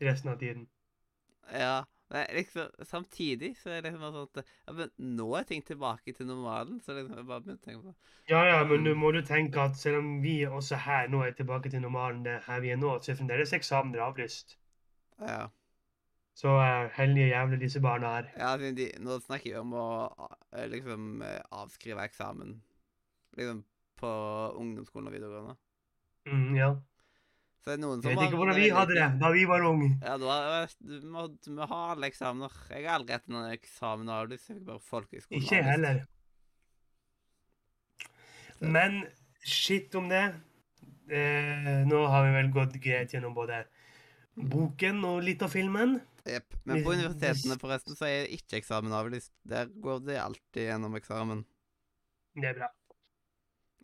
resten 0.00 0.30
av 0.32 0.38
tiden. 0.38 0.68
Ja, 1.52 1.82
men 2.14 2.30
liksom 2.36 2.70
samtidig 2.86 3.56
så 3.58 3.74
er 3.74 3.82
det 3.82 3.90
liksom 3.90 4.06
sånn 4.06 4.30
at 4.30 4.46
ja, 4.46 4.76
men 4.78 4.94
Nå 5.18 5.26
er 5.36 5.48
ting 5.48 5.66
tilbake 5.66 6.14
til 6.16 6.30
normalen, 6.30 6.78
så 6.84 6.94
liksom 6.96 7.18
jeg 7.18 7.28
bare 7.28 7.44
begynte 7.44 7.66
å 7.66 7.68
tenke 7.68 7.90
på 7.90 8.32
Ja, 8.32 8.44
ja, 8.48 8.62
men 8.70 8.86
nå 8.86 8.94
må 9.02 9.12
du 9.16 9.20
tenke 9.26 9.66
at 9.66 9.76
selv 9.80 10.00
om 10.00 10.14
vi 10.22 10.38
også 10.46 10.78
her 10.86 11.10
nå 11.12 11.24
er 11.26 11.36
tilbake 11.36 11.74
til 11.74 11.82
normalen, 11.84 12.22
det 12.24 12.38
her 12.46 12.64
vi 12.64 12.72
er 12.72 12.80
nå, 12.80 12.94
så 13.02 13.12
er 13.12 13.20
fremdeles 13.20 13.56
eksamener 13.56 14.06
avlyst. 14.06 14.56
Ja. 15.20 15.48
Så 16.38 16.52
uh, 16.54 16.86
heldige 16.94 17.32
jævler 17.32 17.58
disse 17.58 17.80
barna 17.82 18.12
her. 18.14 18.26
ja 18.38 18.50
de, 18.56 18.90
nå 19.02 19.16
snakker 19.24 19.50
vi 19.50 19.56
om 19.58 19.72
å 19.74 19.86
eh, 20.54 20.68
liksom 20.70 21.22
eh, 21.26 21.40
avskrive 21.50 22.04
eksamen 22.06 22.52
liksom 23.38 23.64
på 23.98 24.10
ungdomsskolen 24.60 25.10
og 25.10 25.16
videregående. 25.16 25.56
Mm, 26.30 26.52
ja. 26.54 26.68
Så 27.64 27.72
er 27.74 27.80
noen 27.82 28.02
som 28.02 28.12
Jeg 28.12 28.20
vet 28.20 28.30
ikke 28.30 28.38
hvordan 28.38 28.58
vi 28.60 28.68
hadde 28.70 28.94
det 28.94 29.06
da 29.18 29.30
vi 29.34 29.42
var 29.50 29.64
unge. 29.66 29.88
Ja, 30.04 30.14
du, 30.20 30.26
har, 30.30 30.74
du, 30.78 30.94
må, 31.10 31.24
du 31.42 31.48
må 31.56 31.66
ha 31.72 31.80
alle 31.94 32.10
eksamener. 32.12 32.54
Jeg 32.70 32.86
har 32.86 33.00
aldri 33.00 33.16
hatt 33.16 33.26
noen 33.34 33.56
eksamen 33.56 34.12
av 34.14 34.30
folk 34.30 34.60
bare 34.68 34.84
folkehøyskolen 34.92 35.42
Ikke 35.42 35.62
heller. 35.66 36.04
Men 38.62 39.00
shit 39.42 39.94
om 39.98 40.06
det. 40.12 40.22
Eh, 41.10 41.82
nå 41.88 42.04
har 42.12 42.28
vi 42.28 42.36
vel 42.36 42.52
gått 42.54 42.78
greit 42.84 43.14
gjennom 43.14 43.34
både 43.34 43.64
boken 44.38 45.02
og 45.08 45.26
litt 45.26 45.42
av 45.42 45.50
filmen. 45.50 45.98
Jepp. 46.28 46.54
Men 46.68 46.82
på 46.84 46.92
universitetene 46.94 47.56
forresten 47.60 47.96
så 47.98 48.06
er 48.08 48.28
ikke 48.34 48.58
eksamen 48.60 48.92
avlyst. 48.94 49.32
Der 49.48 49.70
går 49.82 50.02
det 50.06 50.18
alltid 50.22 50.68
gjennom 50.68 50.96
eksamen. 50.98 51.44
Det 52.38 52.50
er 52.52 52.58
bra. 52.60 52.68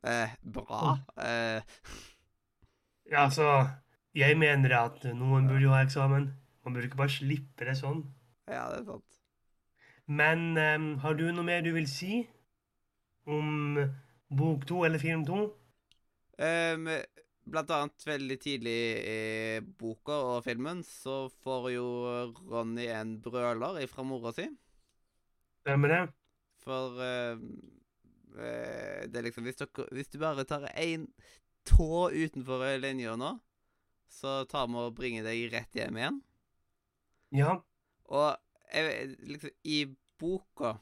Eh, 0.04 0.34
bra. 0.42 0.98
Eh, 1.16 1.62
Ja, 3.10 3.24
altså 3.26 3.46
Jeg 4.14 4.36
mener 4.38 4.72
at 4.78 5.02
noen 5.16 5.48
burde 5.48 5.64
jo 5.66 5.72
ha 5.74 5.82
eksamen. 5.84 6.28
Man 6.64 6.72
burde 6.76 6.86
ikke 6.88 7.00
bare 7.00 7.12
slippe 7.12 7.66
det 7.66 7.74
sånn. 7.80 8.04
ja, 8.48 8.68
det 8.70 8.78
er 8.82 8.84
sant. 8.92 9.18
Men 10.06 10.56
um, 10.60 10.86
har 11.00 11.14
du 11.16 11.24
noe 11.32 11.44
mer 11.44 11.62
du 11.64 11.70
vil 11.72 11.86
si 11.88 12.22
om 13.26 13.78
bok 14.28 14.66
to 14.68 14.82
eller 14.84 15.00
film 15.00 15.24
to? 15.24 15.46
Ehm, 16.38 16.88
blant 17.44 17.70
annet 17.74 18.06
veldig 18.06 18.36
tidlig 18.40 18.76
i 19.04 19.18
boka 19.80 20.16
og 20.32 20.44
filmen 20.46 20.82
så 20.86 21.24
får 21.44 21.70
jo 21.74 21.86
Ronny 22.50 22.86
en 22.92 23.16
brøler 23.24 23.82
ifra 23.84 24.04
mora 24.06 24.32
si. 24.36 24.46
Stemmer 25.64 25.92
det? 25.92 26.02
For 26.64 27.00
eh, 27.04 27.40
det 28.34 29.20
er 29.20 29.26
liksom 29.26 29.46
hvis, 29.46 29.60
dere, 29.60 29.88
hvis 29.94 30.10
du 30.12 30.18
bare 30.22 30.46
tar 30.48 30.66
én 30.72 31.06
tå 31.68 32.10
utenfor 32.12 32.64
linja 32.80 33.16
nå, 33.20 33.34
så 34.10 34.42
tar 34.48 34.68
vi 34.70 34.80
og 34.80 34.96
bringer 34.96 35.26
deg 35.26 35.48
rett 35.52 35.78
hjem 35.78 36.00
igjen. 36.00 36.22
Ja. 37.34 37.58
Og 38.12 38.36
liksom, 39.28 39.52
i 39.64 39.84
boka, 40.20 40.76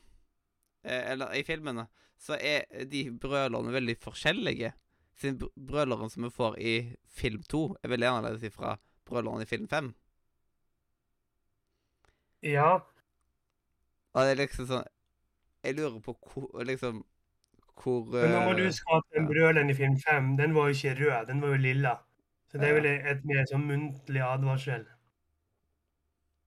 eh, 0.84 1.12
eller 1.12 1.34
i 1.38 1.44
filmene, 1.46 1.86
så 2.18 2.36
er 2.38 2.66
de 2.90 3.08
brølerne 3.10 3.74
veldig 3.74 3.96
forskjellige. 4.02 4.72
Siden 5.20 5.38
br- 5.42 5.52
brøleren 5.70 6.10
som 6.10 6.24
vi 6.26 6.30
får 6.30 6.58
i 6.58 6.74
film 7.08 7.42
2, 7.42 7.62
er 7.82 7.92
veldig 7.92 8.08
annerledes 8.08 8.54
fra 8.54 8.76
brøleren 9.08 9.42
i 9.44 9.48
film 9.50 9.68
5. 9.68 9.92
Ja, 12.42 12.82
Og 14.14 14.24
det 14.24 14.30
er 14.34 14.38
liksom 14.42 14.66
sånn 14.68 14.86
Jeg 15.64 15.76
lurer 15.78 16.00
på 16.04 16.14
hvor 16.32 16.64
liksom 16.66 17.02
Hvor 17.82 18.08
men 18.12 18.32
nå 18.34 18.40
må 18.46 18.54
du 18.58 18.64
eh, 18.66 18.68
at 18.68 19.06
den 19.14 19.24
ja. 19.24 19.28
brøleren 19.30 19.70
i 19.72 19.74
film 19.78 19.94
5, 19.98 20.32
den 20.40 20.54
var 20.54 20.68
jo 20.68 20.76
ikke 20.76 20.94
rød, 21.00 21.26
den 21.30 21.40
var 21.42 21.54
jo 21.54 21.60
lilla. 21.62 21.92
Så 22.50 22.58
det 22.60 22.68
er 22.68 22.74
vel 22.76 22.88
et 22.92 23.22
mer 23.24 23.46
sånn 23.48 23.64
muntlig 23.66 24.20
advarsel. 24.26 24.84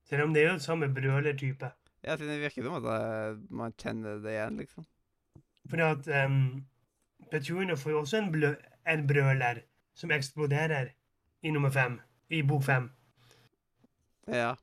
Selv 0.06 0.28
om 0.28 0.36
det 0.36 0.44
er 0.44 0.52
jo 0.52 0.60
samme 0.62 0.88
brølertype. 0.94 1.72
Ja, 2.06 2.14
siden 2.16 2.30
det 2.36 2.42
virker 2.44 2.68
som 2.68 2.78
at 2.78 2.88
eh, 2.94 3.40
man 3.50 3.74
kjenner 3.82 4.22
det 4.24 4.36
igjen, 4.36 4.60
liksom. 4.62 4.86
Fordi 5.70 5.86
at 5.88 6.08
um, 6.30 6.38
Petunia 7.32 7.76
får 7.76 7.92
jo 7.92 8.00
også 8.04 8.18
en, 8.20 8.32
blø 8.32 8.54
en 8.88 9.08
brøler 9.08 9.64
som 9.96 10.12
eksploderer 10.12 10.92
i 11.42 11.52
nummer 11.52 11.70
fem, 11.74 12.00
i 12.30 12.42
bok 12.42 12.64
fem. 12.64 12.90
Ja. 14.28 14.54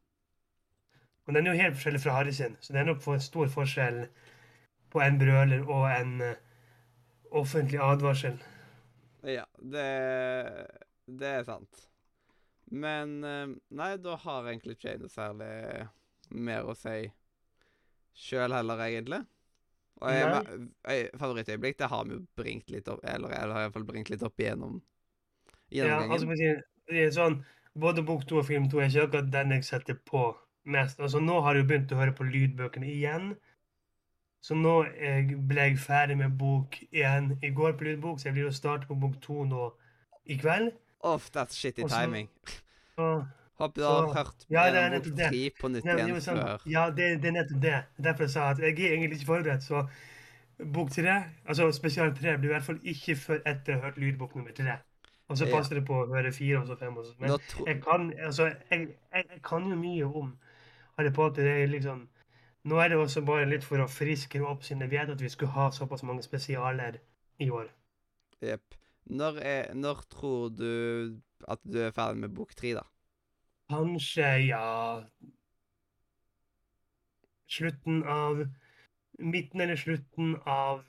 Og 1.27 1.35
den 1.35 1.47
er 1.47 1.55
jo 1.55 1.63
helt 1.63 1.77
forskjellig 1.79 2.03
fra 2.03 2.17
Harry 2.19 2.35
sin, 2.35 2.57
så 2.61 2.73
det 2.73 2.81
er 2.81 2.89
nok 2.91 3.03
for 3.03 3.23
stor 3.23 3.51
forskjell 3.51 4.05
på 4.93 5.01
en 5.01 5.19
brøler 5.19 5.63
og 5.71 5.87
en 5.91 6.21
eh, 6.21 6.41
offentlig 7.31 7.81
advarsel. 7.81 8.37
Ja, 9.23 9.45
det 9.59 9.87
Det 11.07 11.29
er 11.29 11.45
sant. 11.45 11.89
Men 12.67 13.25
eh, 13.25 13.55
Nei, 13.71 13.97
da 13.97 14.17
har 14.17 14.49
egentlig 14.49 14.77
ikke 14.77 14.89
jeg 14.95 15.03
noe 15.03 15.13
særlig 15.13 15.89
mer 16.33 16.67
å 16.67 16.75
si 16.77 17.13
sjøl 18.13 18.53
heller, 18.53 18.81
egentlig. 18.85 19.23
Og 20.03 20.11
jeg, 20.13 20.69
jeg, 20.89 21.11
favorittøyeblikk, 21.21 21.77
det 21.79 21.89
har 21.93 22.05
vi 22.09 22.17
jo 22.17 22.21
bringt 22.37 22.71
litt 22.75 22.89
opp 22.91 23.01
Eller 23.07 23.31
jeg 23.37 23.39
har 23.53 23.61
iallfall 23.63 23.85
bringt 23.87 24.11
litt 24.11 24.23
opp 24.27 24.41
igjennom 24.43 24.81
Ja, 25.71 26.01
altså, 26.03 26.27
for 26.27 26.35
å 26.35 26.41
si- 26.91 27.07
sånn, 27.17 27.37
både 27.79 28.03
bok 28.05 28.27
to 28.29 28.39
og 28.41 28.47
film 28.49 28.67
to 28.69 28.81
er 28.83 28.89
ikke 28.91 29.07
akkurat 29.07 29.31
den 29.33 29.55
jeg 29.55 29.65
setter 29.65 29.95
på 30.05 30.35
mest. 30.67 30.99
Altså, 31.01 31.21
nå 31.23 31.39
har 31.43 31.55
jeg 31.55 31.63
jo 31.65 31.69
begynt 31.71 31.93
å 31.95 32.01
høre 32.03 32.13
på 32.19 32.27
lydbøkene 32.29 32.87
igjen. 32.91 33.31
Så 34.43 34.55
nå 34.59 34.75
jeg 34.99 35.39
ble 35.49 35.69
jeg 35.71 35.79
ferdig 35.79 36.17
med 36.19 36.37
bok 36.39 36.77
én 36.93 37.39
i 37.43 37.51
går 37.55 37.73
på 37.79 37.87
lydbok, 37.87 38.19
så 38.19 38.29
jeg 38.29 38.35
blir 38.37 38.51
å 38.51 38.53
starte 38.55 38.87
på 38.91 38.99
bok 39.01 39.17
to 39.23 39.45
nå 39.49 39.71
i 40.27 40.37
kveld. 40.37 40.75
Off, 41.01 41.31
that's 41.33 41.57
shitty 41.57 41.85
Og 41.85 41.91
så- 41.91 42.03
timing. 42.05 42.29
Og, 42.99 43.25
Håper 43.63 43.79
du 43.79 43.85
så- 43.87 43.93
har 43.95 44.15
hørt 44.25 44.47
Ja, 44.51 44.65
det 44.75 44.81
er 44.83 44.91
nettopp 44.97 45.17
det. 45.17 45.53
på 45.61 45.69
nytt 45.71 45.85
Nei, 45.87 45.95
igjen 46.03 46.21
sånn, 46.25 46.41
før. 46.43 46.65
ja, 46.67 46.87
det, 46.91 47.11
det 47.23 47.29
er 47.31 47.37
nettopp 47.39 47.61
det. 47.63 47.73
Er 47.73 48.03
Derfor 48.09 48.27
jeg 48.27 48.31
sa 48.35 48.49
at 48.51 48.59
jeg 48.59 48.75
er 48.79 48.97
egentlig 48.97 49.21
ikke 49.21 49.31
forberedt. 49.33 49.63
Så 49.63 49.87
bok 50.73 50.91
tre, 50.91 51.15
altså 51.49 51.71
spesial 51.75 52.13
tre, 52.15 52.37
blir 52.39 52.51
i 52.51 52.55
hvert 52.57 52.67
fall 52.67 52.81
ikke 52.85 53.17
før 53.19 53.41
etter 53.47 53.73
jeg 53.73 53.81
har 53.81 53.87
hørt 53.91 53.99
lydbok 54.03 54.35
nummer 54.37 54.53
tre. 54.55 54.79
Og 55.31 55.39
så 55.39 55.47
Ja. 55.49 55.57
passer 55.57 55.75
det 55.79 55.87
på 55.87 55.95
å 56.03 56.09
høre 56.11 56.33
fire 56.33 56.59
og 56.61 56.67
så 56.69 56.77
fem. 56.79 56.97
Og 56.99 57.05
så. 57.07 57.15
Men 57.19 57.39
jeg 57.67 57.83
kan, 57.83 58.13
altså, 58.21 58.45
jeg, 58.71 58.89
jeg, 59.15 59.25
jeg 59.31 59.43
kan 59.43 59.63
jo 59.71 59.77
mye 59.77 60.05
om 60.05 60.37
Harry 60.99 61.11
Potter. 61.11 61.43
Det 61.43 61.63
er 61.63 61.67
liksom, 61.73 62.09
nå 62.67 62.77
er 62.85 62.89
det 62.89 62.99
også 62.99 63.25
bare 63.25 63.47
litt 63.49 63.65
for 63.65 63.79
å 63.79 63.89
friske 63.89 64.43
opp, 64.45 64.63
siden 64.63 64.83
jeg 64.83 64.91
vet 64.91 65.09
at 65.15 65.21
vi 65.23 65.29
skulle 65.29 65.53
ha 65.53 65.71
såpass 65.71 66.03
mange 66.03 66.23
spesialer 66.23 66.99
i 67.41 67.49
år. 67.51 67.69
Jepp. 68.43 68.75
Når, 69.11 69.41
når 69.75 70.03
tror 70.11 70.51
du 70.55 71.17
at 71.49 71.59
du 71.65 71.79
er 71.83 71.91
ferdig 71.91 72.21
med 72.21 72.35
bok 72.35 72.55
tre, 72.55 72.75
da? 72.75 72.83
Kanskje, 73.71 74.29
ja 74.49 75.05
Slutten 77.53 78.01
av 78.09 78.47
Midten 79.19 79.61
eller 79.61 79.77
slutten 79.77 80.37
av 80.49 80.81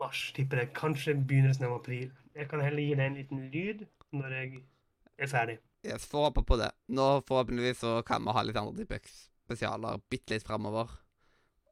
mars, 0.00 0.32
tipper 0.36 0.56
jeg. 0.62 0.72
Kanskje 0.76 1.14
begynnelsen 1.18 1.64
av 1.66 1.72
april. 1.80 2.10
Jeg 2.34 2.48
kan 2.50 2.60
heller 2.62 2.82
gi 2.82 2.94
deg 2.94 3.06
en 3.06 3.18
liten 3.18 3.40
lyd 3.52 3.78
når 4.14 4.28
jeg 4.38 4.48
er 5.18 5.28
ferdig. 5.30 5.56
Yes, 5.84 6.06
får 6.08 6.22
håpe 6.30 6.42
på 6.46 6.54
det. 6.60 6.70
Nå 6.96 7.06
forhåpentligvis 7.28 7.80
så 7.84 7.90
kan 8.06 8.20
vi 8.24 8.30
ha 8.36 8.42
litt 8.46 8.60
andre 8.60 8.78
typer 8.80 9.00
spesialer 9.44 9.92
bitte 10.10 10.30
litt 10.32 10.46
framover. 10.46 10.86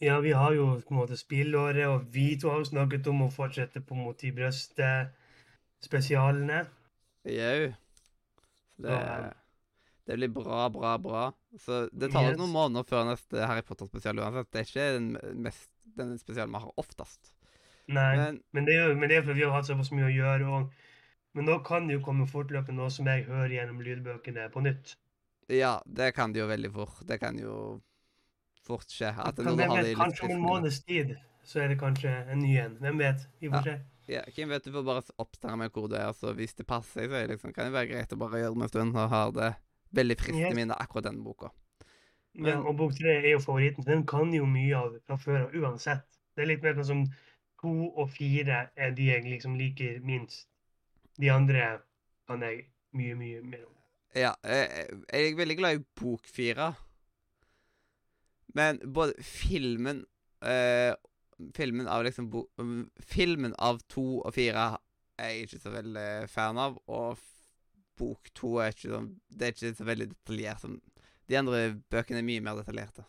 Ja, 0.03 0.17
vi 0.21 0.33
har 0.35 0.53
jo 0.57 0.65
på 0.83 0.91
en 0.95 0.99
måte 0.99 1.17
spillåret, 1.17 1.87
og 1.87 1.99
vi 2.13 2.37
to 2.41 2.49
har 2.51 2.59
jo 2.59 2.65
snakket 2.73 3.07
om 3.09 3.23
å 3.23 3.31
fortsette 3.31 3.81
på 3.87 3.95
Mot 3.95 4.25
i 4.27 4.33
brøstet-spesialene. 4.35 6.61
Jau. 7.31 7.73
Det, 8.83 8.91
Ja. 8.91 9.33
Det 10.07 10.16
blir 10.18 10.28
bra, 10.34 10.68
bra, 10.74 10.96
bra. 10.98 11.24
Så 11.59 11.84
det 11.92 12.11
tar 12.12 12.32
Yes. 12.32 12.38
noen 12.38 12.50
måneder 12.53 12.84
før 12.88 13.05
neste 13.11 13.46
Harry 13.46 13.62
Potter-spesial 13.62 14.18
uansett. 14.18 14.50
Det 14.50 14.61
er 14.62 14.66
ikke 14.70 14.88
den 14.98 15.42
mest 15.44 15.68
den 15.96 16.16
spesialen 16.18 16.53
vi 16.55 16.62
har 16.64 16.72
oftest. 16.80 17.32
Nei, 17.88 18.16
Men 18.16 18.40
men 18.53 18.64
det 18.66 18.74
er 18.78 18.88
jo 18.88 18.94
men 18.96 19.09
det 19.11 19.16
er 19.18 19.22
fordi 19.26 19.40
vi 19.40 19.46
har 19.46 19.53
hatt 19.59 19.66
såpass 19.68 19.92
mye 19.92 20.09
å 20.09 20.14
gjøre. 20.14 20.48
Og, 20.48 20.72
men 21.34 21.44
nå 21.48 21.59
kan 21.66 21.86
det 21.88 21.98
jo 21.98 22.05
komme 22.05 22.26
fortløpende 22.30 22.78
noe 22.80 22.90
som 22.90 23.07
jeg 23.07 23.24
hører 23.28 23.50
gjennom 23.57 23.80
lydbøkene 23.82 24.48
på 24.55 24.62
nytt. 24.64 24.96
ja, 25.48 25.82
det 25.86 26.14
kan 26.14 26.32
det 26.32 26.40
jo 26.40 26.46
veldig 26.48 26.72
fort. 26.72 27.03
Det 27.07 27.18
kan 27.20 27.38
jo 27.38 27.80
fort 28.62 28.88
skje. 28.90 29.11
At 29.18 29.36
Kan 29.36 29.57
det, 29.59 29.68
vet, 29.68 29.96
kanskje 29.98 30.24
om 30.24 30.30
en 30.36 30.40
måneds 30.46 30.82
tid 30.86 31.16
så 31.44 31.61
er 31.64 31.68
det 31.72 31.78
kanskje 31.80 32.11
en 32.30 32.38
ny 32.38 32.57
en. 32.62 32.76
Hvem 32.80 32.98
vet? 33.03 33.26
Vi 33.40 33.50
får 33.50 33.62
se. 33.66 33.74
Ja, 34.09 34.22
hvem 34.34 34.48
vet, 34.50 34.64
du 34.64 34.72
får 34.72 34.84
bare 34.86 35.03
oppstarte 35.18 35.57
med 35.59 35.70
hvor 35.74 35.88
du 35.90 35.96
er, 35.98 36.12
så 36.12 36.32
hvis 36.34 36.55
det 36.59 36.66
passer 36.66 37.09
så 37.09 37.14
er 37.18 37.26
det 37.26 37.36
liksom, 37.36 37.53
kan 37.55 37.66
det 37.68 37.74
være 37.74 37.90
greit 37.90 38.12
å 38.14 38.18
bare 38.18 38.40
gjøre 38.42 38.55
det 38.55 38.62
en 38.62 38.68
stund 38.72 38.96
og 38.96 39.11
ha 39.11 39.22
det 39.34 39.50
veldig 39.93 40.16
friskt 40.20 40.51
i 40.51 40.55
minne 40.57 40.76
akkurat 40.78 41.11
den 41.11 41.22
boka. 41.24 41.51
Men- 42.34 42.64
og 42.64 42.76
bok 42.76 42.95
tre 42.97 43.18
er 43.18 43.30
jo 43.32 43.38
favoritten. 43.38 43.84
Den 43.84 44.07
kan 44.07 44.32
jo 44.32 44.47
mye 44.47 44.76
av 44.76 44.97
fra 45.07 45.16
før 45.16 45.47
av 45.47 45.55
uansett. 45.55 46.07
Det 46.34 46.43
er 46.43 46.47
litt 46.47 46.62
mer 46.62 46.74
sånn 46.74 46.86
som 46.86 47.05
to 47.61 47.93
og 47.97 48.11
fire 48.11 48.70
er 48.76 48.90
de 48.90 49.07
jeg 49.11 49.24
liksom 49.24 49.59
liker 49.59 50.01
minst. 50.01 50.49
De 51.20 51.28
andre 51.30 51.82
kan 52.26 52.40
jeg 52.40 52.64
mye, 52.93 53.14
mye 53.14 53.43
mer 53.43 53.66
om. 53.66 53.74
Ja, 54.14 54.32
jeg, 54.45 54.88
jeg 55.12 55.32
er 55.32 55.36
veldig 55.36 55.57
glad 55.57 55.78
i 55.78 55.84
bok 56.01 56.26
fire. 56.26 56.74
Men 58.55 58.80
både 58.93 59.14
filmen 59.24 60.05
øh, 60.45 60.95
Filmen 61.57 61.88
av 61.88 62.05
liksom 62.05 62.28
bo, 62.30 62.45
Filmen 63.01 63.55
av 63.59 63.80
to 63.90 64.20
og 64.20 64.34
fire 64.34 64.76
er 65.18 65.30
jeg 65.32 65.49
ikke 65.49 65.59
så 65.64 65.72
veldig 65.74 66.09
fan 66.30 66.59
av. 66.61 66.76
Og 66.86 67.18
bok 68.03 68.30
to 68.34 68.57
er 68.64 68.74
ikke 68.74 68.90
sånn 68.96 69.09
Det 69.30 69.46
er 69.48 69.55
ikke 69.57 69.74
så 69.78 69.86
veldig 69.88 70.11
detaljert 70.12 70.62
Sånn. 70.66 70.78
De 71.30 71.38
andre 71.38 71.62
bøkene 71.94 72.18
er 72.20 72.26
mye 72.26 72.42
mer 72.44 72.59
detaljerte. 72.59 73.07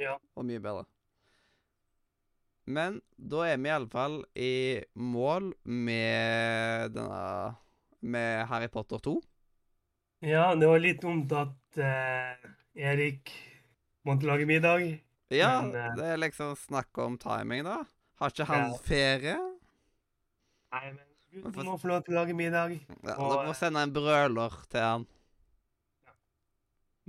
Ja. 0.00 0.14
Og 0.38 0.44
mye 0.48 0.60
bedre. 0.64 0.84
Men 2.70 3.00
da 3.18 3.42
er 3.50 3.58
vi 3.58 3.68
iallfall 3.72 4.20
i 4.38 4.52
mål 4.94 5.50
med 5.64 6.92
denne 6.94 7.56
Med 8.00 8.46
Harry 8.48 8.68
Potter 8.72 9.00
2. 9.04 9.16
ja, 10.24 10.54
det 10.56 10.68
var 10.68 10.80
litt 10.80 11.00
dumt 11.02 11.32
at 11.36 11.78
eh, 11.80 12.48
Erik 12.80 13.32
måtte 14.08 14.24
lage 14.28 14.46
middag. 14.48 14.86
Ja, 15.32 15.60
Men, 15.62 15.74
eh, 15.76 15.94
det 15.98 16.06
er 16.14 16.20
liksom 16.22 16.54
snakk 16.56 16.96
om 17.02 17.18
timing, 17.20 17.64
da. 17.68 17.82
Har 18.20 18.30
ikke 18.32 18.46
han 18.48 18.70
Ja. 18.70 18.78
ferie? 18.84 19.36
Nei, 20.72 20.92
Men 20.92 21.06
gutten 21.32 21.52
for- 21.54 21.64
må 21.64 21.78
få 21.80 21.88
lov 21.92 22.04
til 22.04 22.14
å 22.14 22.20
lage 22.22 22.34
middag. 22.36 22.76
Ja, 23.04 23.16
Og, 23.16 23.32
da 23.38 23.46
må 23.48 23.54
sende 23.58 23.82
en 23.86 23.92
brøler 23.94 24.60
til 24.70 24.80
han. 24.80 25.06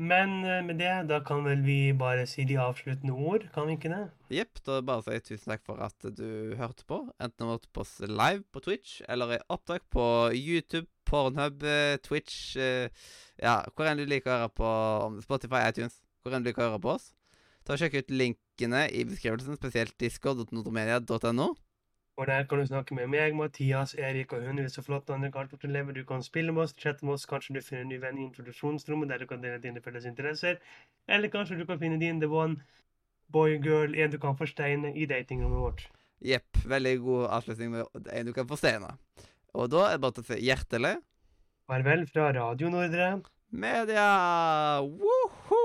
Men 0.01 0.32
eh, 0.47 0.61
med 0.65 0.80
det, 0.80 0.91
da 1.11 1.19
kan 1.22 1.43
vel 1.45 1.59
vi 1.61 1.91
bare 1.93 2.24
si 2.30 2.45
de 2.47 2.55
avsluttende 2.57 3.13
ord, 3.13 3.43
kan 3.53 3.67
vi 3.67 3.76
ikke 3.78 3.91
det? 3.91 3.99
Jepp. 4.34 4.61
Da 4.65 4.80
bare 4.88 5.03
sier 5.05 5.17
jeg 5.19 5.26
tusen 5.28 5.51
takk 5.51 5.65
for 5.67 5.82
at 5.84 6.07
du 6.17 6.55
hørte 6.57 6.86
på. 6.89 7.01
Enten 7.22 7.43
du 7.43 7.51
hørte 7.51 7.69
på 7.76 7.84
oss 7.84 7.99
live 8.01 8.41
på 8.55 8.63
Twitch, 8.65 9.01
eller 9.11 9.36
i 9.36 9.39
opptak 9.53 9.84
på 9.93 10.05
YouTube, 10.34 10.88
Pornhub, 11.05 11.61
eh, 11.67 11.97
Twitch 12.01 12.55
eh, 12.57 12.88
Ja, 13.41 13.59
hvor 13.76 13.89
enn 13.91 13.99
du 13.99 14.05
liker 14.09 14.32
å 14.32 14.39
høre 14.39 14.53
på 14.57 14.72
Spotify, 15.28 15.67
iTunes. 15.69 15.99
Hvor 16.24 16.34
enn 16.38 16.45
du 16.45 16.49
liker 16.49 16.65
å 16.65 16.69
høre 16.72 16.82
på 16.82 16.95
oss. 16.95 17.11
Ta 17.67 17.76
og 17.76 17.82
Sjekk 17.84 17.99
ut 17.99 18.13
linkene 18.15 18.88
i 18.89 19.03
beskrivelsen, 19.05 19.59
spesielt 19.59 19.93
discord.notomedia.no. 20.01 21.51
Og 22.22 22.28
der 22.28 22.43
kan 22.45 22.59
du 22.59 22.65
snakke 22.69 22.93
med 22.93 23.07
meg, 23.09 23.34
Mathias, 23.34 23.95
Erik 23.97 24.34
og 24.38 24.43
hundrevis 24.45 24.78
av 24.78 24.86
flott 24.86 25.07
andre 25.09 25.32
kartotelever. 25.34 25.95
Du 25.97 26.03
kan 26.05 26.22
spille 26.22 26.53
med 26.53 26.67
oss, 26.67 26.76
chatte 26.78 27.01
med 27.07 27.15
oss, 27.15 27.24
kanskje 27.26 27.55
du 27.55 27.61
finner 27.65 27.82
en 27.82 27.89
ny 27.89 27.97
venn 28.03 28.19
i 28.19 28.28
introduksjonsrommet 28.28 29.09
der 29.09 29.24
du 29.24 29.26
kan 29.32 29.41
dele 29.41 29.57
dine 29.63 29.82
felles 29.82 30.05
interesser. 30.05 30.59
Eller 31.09 31.34
kanskje 31.34 31.57
du 31.57 31.65
kan 31.65 31.82
finne 31.82 31.97
din 31.97 32.22
the 32.22 32.30
one 32.30 32.61
boy, 33.34 33.57
girl, 33.57 33.97
en 33.97 34.13
du 34.13 34.19
kan 34.22 34.38
forsteine 34.38 34.93
i 34.93 35.09
datingrommet 35.09 35.63
vårt. 35.63 35.88
Jepp. 36.22 36.61
Veldig 36.69 36.93
god 37.07 37.26
avslutning 37.39 37.74
med 37.74 38.13
en 38.13 38.30
du 38.30 38.36
kan 38.38 38.53
forsteine. 38.53 38.93
Og 39.57 39.74
da 39.74 39.88
er 39.88 39.97
det 39.97 40.05
bare 40.05 40.22
å 40.22 40.30
si 40.30 40.43
hjertelig 40.45 40.99
Farvel 41.72 42.05
fra 42.05 42.30
Radio 42.38 42.69
Nordre. 42.69 43.15
Media! 43.49 44.05
Woo! 44.86 45.61